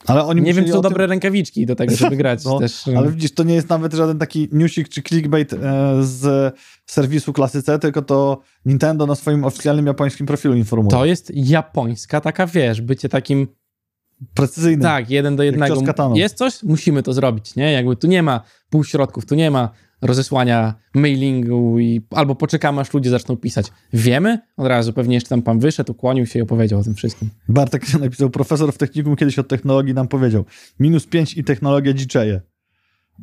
Ale 0.08 0.24
oni 0.24 0.42
Nie 0.42 0.54
wiem, 0.54 0.66
czy 0.66 0.72
są 0.72 0.80
o 0.80 0.82
tym- 0.82 0.90
dobre 0.92 1.08
rękawiczki 1.08 1.66
do 1.66 1.76
tego, 1.76 1.96
żeby 1.96 2.16
grać 2.24 2.46
No, 2.46 2.60
też. 2.60 2.88
y, 2.88 2.98
Ale 2.98 3.12
widzisz, 3.12 3.32
to 3.34 3.44
nie 3.44 3.54
jest 3.54 3.70
nawet 3.70 3.94
żaden 3.94 4.20
taki 4.20 4.50
newsik 4.52 4.90
czy 4.90 5.02
clickbait 5.04 5.54
e, 5.54 5.58
z 6.02 6.54
serwisu 6.86 7.34
klasy 7.34 7.64
C, 7.64 7.80
tylko 7.80 8.02
to 8.02 8.42
Nintendo 8.66 9.06
na 9.06 9.16
swoim 9.16 9.44
oficjalnym 9.44 9.88
japońskim 9.88 10.28
profilu 10.28 10.56
informuje. 10.56 10.92
To 10.92 11.06
jest 11.06 11.32
japońska 11.36 12.22
taka, 12.22 12.48
wiesz, 12.48 12.82
bycie 12.82 13.10
takim 13.10 13.48
Precyzyjny. 14.34 14.84
Tak, 14.84 15.10
jeden 15.10 15.36
do 15.36 15.44
jednego. 15.44 15.76
Jest 16.16 16.38
coś, 16.38 16.64
musimy 16.64 17.04
to 17.04 17.14
zrobić, 17.14 17.56
nie? 17.56 17.72
Jakby 17.72 17.96
tu 17.96 18.08
nie 18.08 18.24
ma 18.24 18.42
półśrodków, 18.70 19.26
tu 19.26 19.36
nie 19.36 19.52
ma 19.52 19.70
rozesłania 20.02 20.74
mailingu 20.96 21.80
i 21.80 22.02
albo 22.12 22.36
poczekamy, 22.36 22.82
aż 22.82 22.94
ludzie 22.94 23.10
zaczną 23.10 23.38
pisać. 23.38 23.72
Wiemy? 23.94 24.40
Od 24.58 24.68
razu 24.68 24.94
pewnie 24.94 25.16
jeszcze 25.16 25.30
tam 25.30 25.42
pan 25.42 25.60
wyszedł, 25.60 25.92
ukłonił 25.92 26.26
się 26.26 26.40
i 26.40 26.42
opowiedział 26.42 26.80
o 26.80 26.84
tym 26.84 26.96
wszystkim. 26.96 27.30
Bartek 27.50 28.00
napisał, 28.00 28.30
profesor 28.30 28.74
w 28.74 28.78
technikum 28.78 29.16
kiedyś 29.16 29.40
od 29.40 29.48
technologii 29.48 29.94
nam 29.94 30.08
powiedział, 30.08 30.46
minus 30.80 31.06
5 31.06 31.38
i 31.38 31.44
technologia 31.44 31.94
dziczeje. 31.94 32.42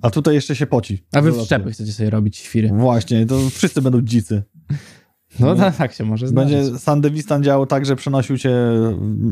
A 0.03 0.11
tutaj 0.11 0.35
jeszcze 0.35 0.57
się 0.57 0.66
poci. 0.66 1.05
A 1.12 1.20
wy 1.20 1.33
wszczepy 1.33 1.70
chcecie 1.70 1.93
sobie 1.93 2.11
robić, 2.11 2.37
świry. 2.37 2.68
Właśnie, 2.68 3.27
to 3.27 3.51
wszyscy 3.51 3.83
będą 3.83 4.01
dzicy. 4.01 4.43
No 5.41 5.57
tak, 5.57 5.77
tak 5.77 5.93
się 5.93 6.05
może 6.05 6.29
zdarzyć. 6.29 6.55
Będzie 6.55 6.79
Sandewistan 6.79 7.43
działał 7.43 7.66
tak, 7.66 7.87
że 7.87 7.97
przenosił 7.97 8.39
cię 8.39 8.57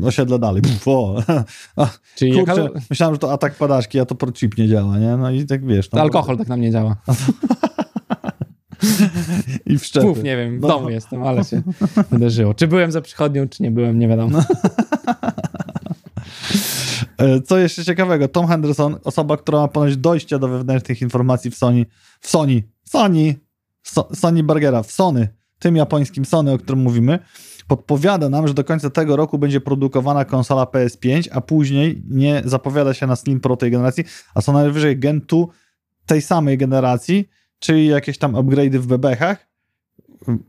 osiedle 0.03 0.39
dalej. 0.39 0.61
Puf, 0.61 0.87
o. 0.87 1.23
Czyli 2.17 2.33
Kurczę, 2.33 2.61
jaka... 2.61 2.79
myślałem, 2.89 3.15
że 3.15 3.19
to 3.19 3.33
atak 3.33 3.55
padaczki, 3.55 3.99
a 3.99 4.05
to 4.05 4.31
chip 4.31 4.57
nie 4.57 4.67
działa, 4.67 4.97
nie? 4.97 5.17
No 5.17 5.31
i 5.31 5.45
tak 5.45 5.65
wiesz. 5.65 5.91
No, 5.91 6.01
alkohol 6.01 6.37
tak 6.37 6.47
na 6.47 6.57
mnie 6.57 6.71
działa. 6.71 6.95
I 9.65 9.77
w 9.77 9.85
szczepy. 9.85 10.07
Mów, 10.07 10.23
nie 10.23 10.37
wiem, 10.37 10.59
w 10.59 10.61
no. 10.61 10.67
domu 10.67 10.89
jestem, 10.89 11.23
ale 11.23 11.43
się 11.43 11.61
wydarzyło. 12.11 12.53
Czy 12.53 12.67
byłem 12.67 12.91
za 12.91 13.01
przychodnią, 13.01 13.49
czy 13.49 13.63
nie 13.63 13.71
byłem, 13.71 13.99
nie 13.99 14.07
wiadomo. 14.07 14.39
E, 17.17 17.41
co 17.41 17.57
jeszcze 17.57 17.85
ciekawego, 17.85 18.27
Tom 18.27 18.47
Henderson, 18.47 18.97
osoba, 19.03 19.37
która 19.37 19.59
ma 19.59 19.67
ponoć 19.67 19.97
dojście 19.97 20.39
do 20.39 20.47
wewnętrznych 20.47 21.01
informacji 21.01 21.51
w 21.51 21.55
Sony, 21.55 21.85
w 22.19 22.29
Sony, 22.29 22.63
Sony, 22.83 23.35
so, 23.83 24.07
Sony 24.13 24.43
Burgera, 24.43 24.83
w 24.83 24.91
Sony, 24.91 25.27
tym 25.59 25.75
japońskim 25.75 26.25
Sony, 26.25 26.51
o 26.51 26.57
którym 26.57 26.81
mówimy, 26.81 27.19
podpowiada 27.67 28.29
nam, 28.29 28.47
że 28.47 28.53
do 28.53 28.63
końca 28.63 28.89
tego 28.89 29.15
roku 29.15 29.37
będzie 29.37 29.61
produkowana 29.61 30.25
konsola 30.25 30.63
PS5, 30.63 31.27
a 31.31 31.41
później 31.41 32.03
nie 32.09 32.41
zapowiada 32.45 32.93
się 32.93 33.07
na 33.07 33.15
Slim 33.15 33.39
Pro 33.39 33.57
tej 33.57 33.71
generacji, 33.71 34.03
a 34.35 34.41
co 34.41 34.53
najwyżej 34.53 34.99
Gen 34.99 35.21
2 35.27 35.45
tej 36.05 36.21
samej 36.21 36.57
generacji, 36.57 37.29
czyli 37.59 37.87
jakieś 37.87 38.17
tam 38.17 38.33
upgrade'y 38.33 38.77
w 38.79 38.87
bebechach, 38.87 39.47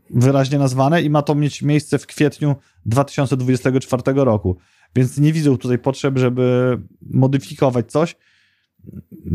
wyraźnie 0.09 0.59
nazwane 0.59 1.01
i 1.01 1.09
ma 1.09 1.21
to 1.21 1.35
mieć 1.35 1.61
miejsce 1.61 1.99
w 1.99 2.07
kwietniu 2.07 2.55
2024 2.85 4.03
roku. 4.15 4.57
Więc 4.95 5.17
nie 5.17 5.33
widzę 5.33 5.57
tutaj 5.57 5.79
potrzeb, 5.79 6.17
żeby 6.17 6.77
modyfikować 7.01 7.91
coś. 7.91 8.15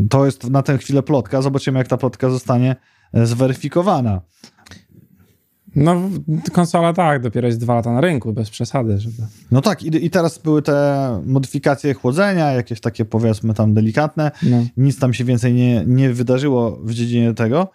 To 0.09 0.25
jest 0.25 0.49
na 0.49 0.63
tę 0.63 0.77
chwilę 0.77 1.03
plotka. 1.03 1.41
Zobaczymy, 1.41 1.79
jak 1.79 1.87
ta 1.87 1.97
plotka 1.97 2.29
zostanie 2.29 2.75
zweryfikowana. 3.13 4.21
No, 5.75 6.09
konsola 6.51 6.93
tak, 6.93 7.21
dopiero 7.21 7.47
jest 7.47 7.59
dwa 7.59 7.75
lata 7.75 7.93
na 7.93 8.01
rynku, 8.01 8.33
bez 8.33 8.49
przesady. 8.49 8.97
Żeby... 8.97 9.15
No 9.51 9.61
tak, 9.61 9.83
i, 9.83 10.05
i 10.05 10.09
teraz 10.09 10.37
były 10.37 10.61
te 10.61 11.21
modyfikacje 11.25 11.93
chłodzenia, 11.93 12.51
jakieś 12.51 12.79
takie 12.79 13.05
powiedzmy 13.05 13.53
tam 13.53 13.73
delikatne. 13.73 14.31
No. 14.43 14.65
Nic 14.77 14.99
tam 14.99 15.13
się 15.13 15.23
więcej 15.23 15.53
nie, 15.53 15.83
nie 15.87 16.13
wydarzyło 16.13 16.79
w 16.83 16.93
dziedzinie 16.93 17.33
tego. 17.33 17.71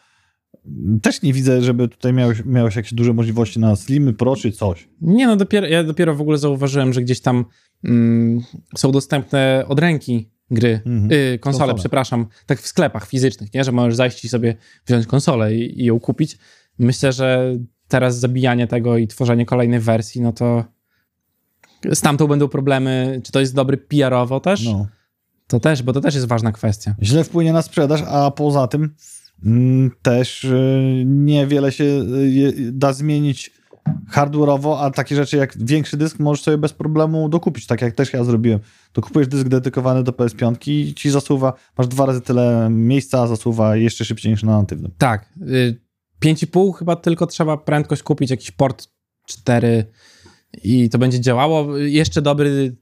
Też 1.03 1.23
nie 1.23 1.33
widzę, 1.33 1.63
żeby 1.63 1.89
tutaj 1.89 2.13
miałeś, 2.13 2.45
miałeś 2.45 2.77
jakieś 2.77 2.95
duże 2.95 3.13
możliwości 3.13 3.61
na 3.61 3.77
Slimy 3.77 4.15
Pro 4.15 4.37
czy 4.37 4.53
coś. 4.53 4.89
Nie, 5.01 5.27
no 5.27 5.37
dopiero, 5.37 5.67
ja 5.67 5.85
dopiero 5.85 6.15
w 6.15 6.21
ogóle 6.21 6.39
zauważyłem, 6.39 6.93
że 6.93 7.03
gdzieś 7.03 7.21
tam 7.21 7.45
mm, 7.85 8.41
są 8.77 8.93
dostępne 8.93 9.65
od 9.69 9.79
ręki 9.81 10.31
gry, 10.51 10.81
mhm. 10.87 11.13
y, 11.13 11.39
konsole, 11.39 11.59
konsole, 11.59 11.75
przepraszam, 11.75 12.27
tak 12.47 12.61
w 12.61 12.67
sklepach 12.67 13.07
fizycznych, 13.07 13.55
nie? 13.55 13.65
że 13.65 13.73
możesz 13.73 13.97
zajść 13.97 14.25
i 14.25 14.29
sobie 14.29 14.57
wziąć 14.87 15.07
konsolę 15.07 15.55
i, 15.55 15.83
i 15.83 15.85
ją 15.85 16.01
kupić. 16.01 16.39
Myślę, 16.79 17.13
że 17.13 17.57
teraz 17.89 18.19
zabijanie 18.19 18.67
tego 18.67 18.97
i 18.97 19.07
tworzenie 19.07 19.47
kolejnej 19.47 19.81
wersji, 19.81 20.21
no 20.21 20.33
to 20.33 20.65
z 21.93 22.01
tamtą 22.01 22.27
będą 22.27 22.49
problemy. 22.49 23.21
Czy 23.25 23.33
to 23.33 23.41
jest 23.41 23.55
dobry 23.55 23.77
PR-owo 23.77 24.41
też? 24.41 24.65
No. 24.65 24.87
To 25.47 25.61
też, 25.61 25.83
bo 25.83 25.93
to 25.93 26.01
też 26.01 26.15
jest 26.15 26.27
ważna 26.27 26.53
kwestia. 26.53 26.95
Źle 27.03 27.25
wpłynie 27.25 27.53
na 27.53 27.63
sprzedaż, 27.63 28.03
a 28.07 28.31
poza 28.31 28.67
tym 28.67 28.95
mm, 29.45 29.91
też 30.03 30.45
y, 30.45 31.03
niewiele 31.07 31.73
się 31.73 31.85
y, 31.85 32.73
da 32.73 32.93
zmienić 32.93 33.59
hardware'owo, 34.13 34.77
a 34.81 34.91
takie 34.91 35.17
rzeczy 35.17 35.37
jak 35.37 35.65
większy 35.65 35.97
dysk 35.97 36.19
możesz 36.19 36.45
sobie 36.45 36.59
bez 36.59 36.73
problemu 36.73 37.29
dokupić, 37.29 37.67
tak 37.67 37.83
jak 37.83 37.95
też 37.95 38.13
ja 38.13 38.25
zrobiłem. 38.25 38.61
To 38.93 39.03
kupujesz 39.03 39.29
dysk 39.29 39.49
dedykowany 39.49 40.03
do 40.03 40.13
PS5 40.13 40.71
i 40.71 40.95
ci 40.95 41.11
zasuwa, 41.11 41.53
masz 41.79 41.89
dwa 41.89 42.07
razy 42.07 42.21
tyle 42.21 42.69
miejsca, 42.71 43.27
zasuwa 43.27 43.77
jeszcze 43.77 44.05
szybciej 44.05 44.33
niż 44.33 44.43
na 44.43 44.59
natywnym. 44.59 44.93
Tak. 44.99 45.33
5,5 46.25 46.75
chyba 46.75 46.97
tylko 46.97 47.27
trzeba 47.27 47.57
prędkość 47.57 48.03
kupić, 48.03 48.31
jakiś 48.31 48.51
port 48.51 48.89
4 49.27 49.85
i 50.65 50.91
to 50.91 50.99
będzie 50.99 51.21
działało. 51.21 51.77
Jeszcze 51.77 52.23
dobry 52.23 52.77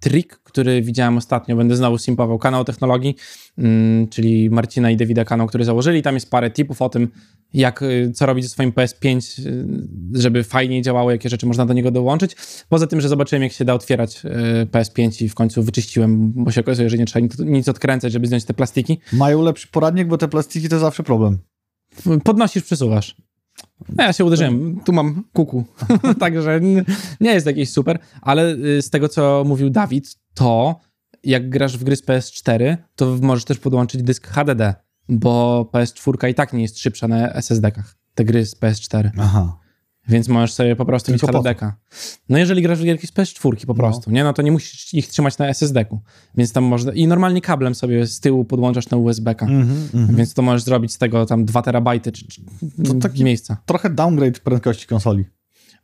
trik, 0.00 0.40
który 0.44 0.82
widziałem 0.82 1.16
ostatnio, 1.16 1.56
będę 1.56 1.76
znowu 1.76 1.98
simpował 1.98 2.38
kanał 2.38 2.64
technologii, 2.64 3.16
mm, 3.58 4.08
czyli 4.08 4.50
Marcina 4.50 4.90
i 4.90 4.96
Davida 4.96 5.24
kanał, 5.24 5.46
który 5.46 5.64
założyli. 5.64 6.02
Tam 6.02 6.14
jest 6.14 6.30
parę 6.30 6.50
tipów 6.50 6.82
o 6.82 6.88
tym, 6.88 7.08
jak, 7.54 7.82
y, 7.82 8.12
co 8.14 8.26
robić 8.26 8.44
ze 8.44 8.50
swoim 8.50 8.72
PS5, 8.72 9.38
y, 9.46 9.66
żeby 10.12 10.44
fajniej 10.44 10.82
działało, 10.82 11.10
jakie 11.10 11.28
rzeczy 11.28 11.46
można 11.46 11.66
do 11.66 11.74
niego 11.74 11.90
dołączyć. 11.90 12.36
Poza 12.68 12.86
tym, 12.86 13.00
że 13.00 13.08
zobaczyłem, 13.08 13.42
jak 13.42 13.52
się 13.52 13.64
da 13.64 13.74
otwierać 13.74 14.22
y, 14.24 14.66
PS5 14.66 15.24
i 15.24 15.28
w 15.28 15.34
końcu 15.34 15.62
wyczyściłem, 15.62 16.32
bo 16.32 16.50
się 16.50 16.60
okazuje, 16.60 16.90
że 16.90 16.98
nie 16.98 17.06
trzeba 17.06 17.26
nic 17.38 17.68
odkręcać, 17.68 18.12
żeby 18.12 18.26
zdjąć 18.26 18.44
te 18.44 18.54
plastiki. 18.54 18.98
Mają 19.12 19.42
lepszy 19.42 19.68
poradnik, 19.68 20.08
bo 20.08 20.18
te 20.18 20.28
plastiki 20.28 20.68
to 20.68 20.78
zawsze 20.78 21.02
problem. 21.02 21.38
Podnosisz, 22.24 22.62
przesuwasz. 22.62 23.16
No, 23.88 24.04
ja 24.04 24.12
się 24.12 24.24
uderzyłem, 24.24 24.80
tu 24.84 24.92
mam 24.92 25.24
kuku, 25.32 25.64
także 26.20 26.60
nie 27.20 27.30
jest 27.30 27.46
jakiś 27.46 27.70
super, 27.70 27.98
ale 28.22 28.56
z 28.82 28.90
tego, 28.90 29.08
co 29.08 29.44
mówił 29.46 29.70
Dawid, 29.70 30.16
to 30.34 30.80
jak 31.24 31.48
grasz 31.48 31.78
w 31.78 31.84
gry 31.84 31.96
z 31.96 32.02
PS4, 32.02 32.76
to 32.96 33.18
możesz 33.22 33.44
też 33.44 33.58
podłączyć 33.58 34.02
dysk 34.02 34.26
HDD 34.26 34.86
bo 35.08 35.68
PS4 35.72 36.28
i 36.28 36.34
tak 36.34 36.52
nie 36.52 36.62
jest 36.62 36.78
szybsza 36.78 37.08
na 37.08 37.32
SSD-kach, 37.32 37.96
te 38.14 38.24
gry 38.24 38.46
z 38.46 38.56
PS4. 38.56 39.10
Aha. 39.18 39.58
Więc 40.08 40.28
możesz 40.28 40.52
sobie 40.52 40.76
po 40.76 40.84
prostu 40.84 41.12
Tylko 41.12 41.26
mieć 41.26 41.36
HDD-ka. 41.36 41.72
No 42.28 42.38
jeżeli 42.38 42.62
grasz 42.62 42.78
w 42.78 42.84
gierki 42.84 43.06
z 43.06 43.12
PS4 43.12 43.66
po 43.66 43.72
no. 43.72 43.74
prostu, 43.74 44.10
nie? 44.10 44.24
No 44.24 44.32
to 44.32 44.42
nie 44.42 44.52
musisz 44.52 44.94
ich 44.94 45.08
trzymać 45.08 45.38
na 45.38 45.48
SSD-ku. 45.48 46.00
Więc 46.36 46.52
tam 46.52 46.64
można... 46.64 46.92
I 46.92 47.06
normalnie 47.06 47.40
kablem 47.40 47.74
sobie 47.74 48.06
z 48.06 48.20
tyłu 48.20 48.44
podłączasz 48.44 48.90
na 48.90 48.96
USB-ka. 48.96 49.46
Mm 49.46 49.68
-hmm, 49.68 50.14
Więc 50.14 50.34
to 50.34 50.42
możesz 50.42 50.62
zrobić 50.62 50.92
z 50.92 50.98
tego 50.98 51.26
tam 51.26 51.44
2 51.44 51.62
terabajty 51.62 52.12
czy, 52.12 52.26
czy 52.26 52.40
to 52.84 52.94
taki 52.94 53.24
miejsca. 53.24 53.56
Trochę 53.66 53.90
downgrade 53.90 54.40
prędkości 54.40 54.86
konsoli. 54.86 55.24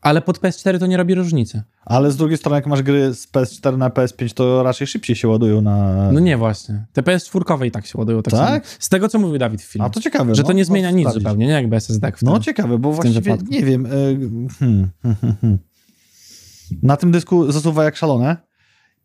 Ale 0.03 0.23
pod 0.23 0.39
PS4 0.39 0.79
to 0.79 0.87
nie 0.87 0.97
robi 0.97 1.15
różnicy. 1.15 1.63
Ale 1.85 2.11
z 2.11 2.17
drugiej 2.17 2.39
strony, 2.39 2.57
jak 2.57 2.67
masz 2.67 2.83
gry 2.83 3.15
z 3.15 3.29
PS4 3.33 3.79
na 3.79 3.91
PS5, 3.91 4.35
to 4.35 4.63
raczej 4.63 4.87
szybciej 4.87 5.17
się 5.17 5.29
ładują 5.29 5.61
na. 5.61 6.09
No 6.13 6.21
nie, 6.21 6.37
właśnie. 6.37 6.87
Te 6.93 7.03
PS4 7.03 7.67
i 7.67 7.71
tak 7.71 7.87
się 7.87 7.99
ładują. 7.99 8.23
Tak? 8.23 8.33
tak? 8.33 8.67
Z 8.67 8.89
tego, 8.89 9.09
co 9.09 9.19
mówił 9.19 9.39
Dawid 9.39 9.63
w 9.63 9.65
filmie. 9.65 9.87
A 9.87 9.91
to 9.91 10.01
ciekawe. 10.01 10.35
Że 10.35 10.43
to 10.43 10.49
no, 10.49 10.55
nie 10.55 10.65
zmienia 10.65 10.91
nic 10.91 11.01
sprawdzić. 11.01 11.23
zupełnie, 11.23 11.47
nie 11.47 11.53
jakby 11.53 11.77
SSD. 11.77 12.13
W 12.17 12.23
no 12.23 12.41
ciekawe, 12.41 12.79
bo 12.79 12.93
właściwie 12.93 13.37
nie 13.51 13.63
wiem. 13.65 13.87
E, 13.87 13.91
hmm, 14.59 14.91
hmm, 15.03 15.37
hmm, 15.41 15.59
na 16.83 16.97
tym 16.97 17.13
dysku 17.13 17.53
zasuwa 17.53 17.85
jak 17.85 17.97
szalone. 17.97 18.37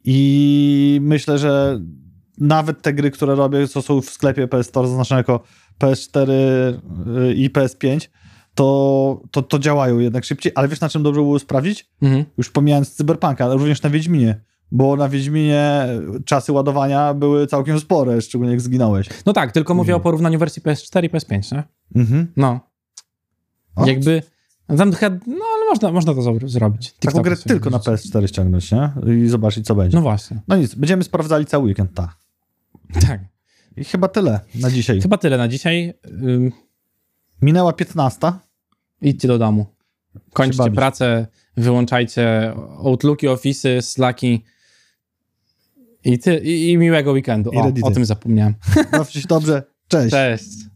I 0.04 1.00
myślę, 1.02 1.38
że 1.38 1.82
nawet 2.38 2.82
te 2.82 2.94
gry, 2.94 3.12
które 3.12 3.36
robię, 3.36 3.68
co 3.68 3.82
są 3.82 4.02
w 4.02 4.10
sklepie 4.10 4.48
PS 4.48 4.68
Store 4.68 4.88
zaznaczone 4.88 5.20
jako 5.20 5.44
PS4 5.80 6.32
e, 6.32 7.34
i 7.34 7.50
PS5, 7.50 8.08
to, 8.58 9.22
to, 9.32 9.42
to 9.42 9.60
działają 9.60 10.00
jednak 10.00 10.26
szybciej, 10.26 10.52
ale 10.56 10.68
wiesz 10.68 10.80
na 10.80 10.90
czym 10.90 11.04
dobrze 11.04 11.22
było 11.22 11.40
sprawdzić? 11.40 11.90
Mhm. 12.02 12.26
Już 12.38 12.50
pomijając 12.50 12.96
Cyberpunka, 12.96 13.46
ale 13.46 13.54
również 13.54 13.82
na 13.82 13.90
Wiedźminie. 13.90 14.42
Bo 14.72 14.96
na 14.96 15.10
Wiedźminie 15.10 15.88
czasy 16.26 16.52
ładowania 16.52 17.14
były 17.14 17.48
całkiem 17.48 17.80
spore, 17.80 18.22
szczególnie 18.22 18.52
jak 18.52 18.62
zginąłeś. 18.62 19.10
No 19.26 19.34
tak, 19.34 19.52
tylko 19.52 19.74
mówię 19.74 19.96
o 19.96 20.00
porównaniu 20.00 20.40
wersji 20.40 20.62
PS4 20.62 21.04
i 21.04 21.10
PS5, 21.10 21.56
nie? 21.56 21.64
Mhm. 21.96 22.28
No. 22.38 22.60
O? 23.76 23.86
Jakby... 23.86 24.22
Tam, 24.68 24.90
no 25.28 25.46
ale 25.56 25.66
można, 25.70 25.92
można 25.92 26.14
to 26.14 26.22
zrobić. 26.48 26.94
Taką 26.94 27.22
grę 27.22 27.36
tylko 27.36 27.70
na 27.70 27.78
PS4 27.78 28.28
ściągnąć, 28.28 28.72
nie? 28.72 28.92
I 29.16 29.28
zobaczyć, 29.28 29.66
co 29.66 29.76
będzie. 29.76 29.98
No 29.98 30.02
właśnie. 30.02 30.42
No 30.48 30.58
nic, 30.58 30.76
będziemy 30.76 31.04
sprawdzali 31.04 31.46
cały 31.46 31.64
weekend, 31.64 31.94
tak. 31.94 32.10
Tak. 33.08 33.22
I 33.78 33.84
chyba 33.84 34.08
tyle 34.08 34.40
na 34.56 34.72
dzisiaj. 34.72 35.02
Chyba 35.02 35.18
tyle 35.18 35.38
na 35.38 35.48
dzisiaj. 35.48 35.94
Minęła 37.42 37.74
15. 37.74 38.32
Idźcie 39.02 39.28
do 39.28 39.38
domu. 39.38 39.66
Kończcie 40.34 40.72
pracę, 40.72 41.28
wyłączajcie 41.58 42.54
Outlooki, 42.84 43.28
Office'y, 43.28 43.82
Slacki 43.82 44.44
i, 46.04 46.20
ty, 46.20 46.38
i, 46.38 46.72
i 46.72 46.78
miłego 46.78 47.12
weekendu. 47.12 47.52
O, 47.56 47.88
o 47.88 47.92
tym 47.92 48.06
zapomniałem. 48.06 48.56
Się 49.10 49.28
dobrze. 49.28 49.64
Cześć. 49.88 50.12
Cześć. 50.12 50.67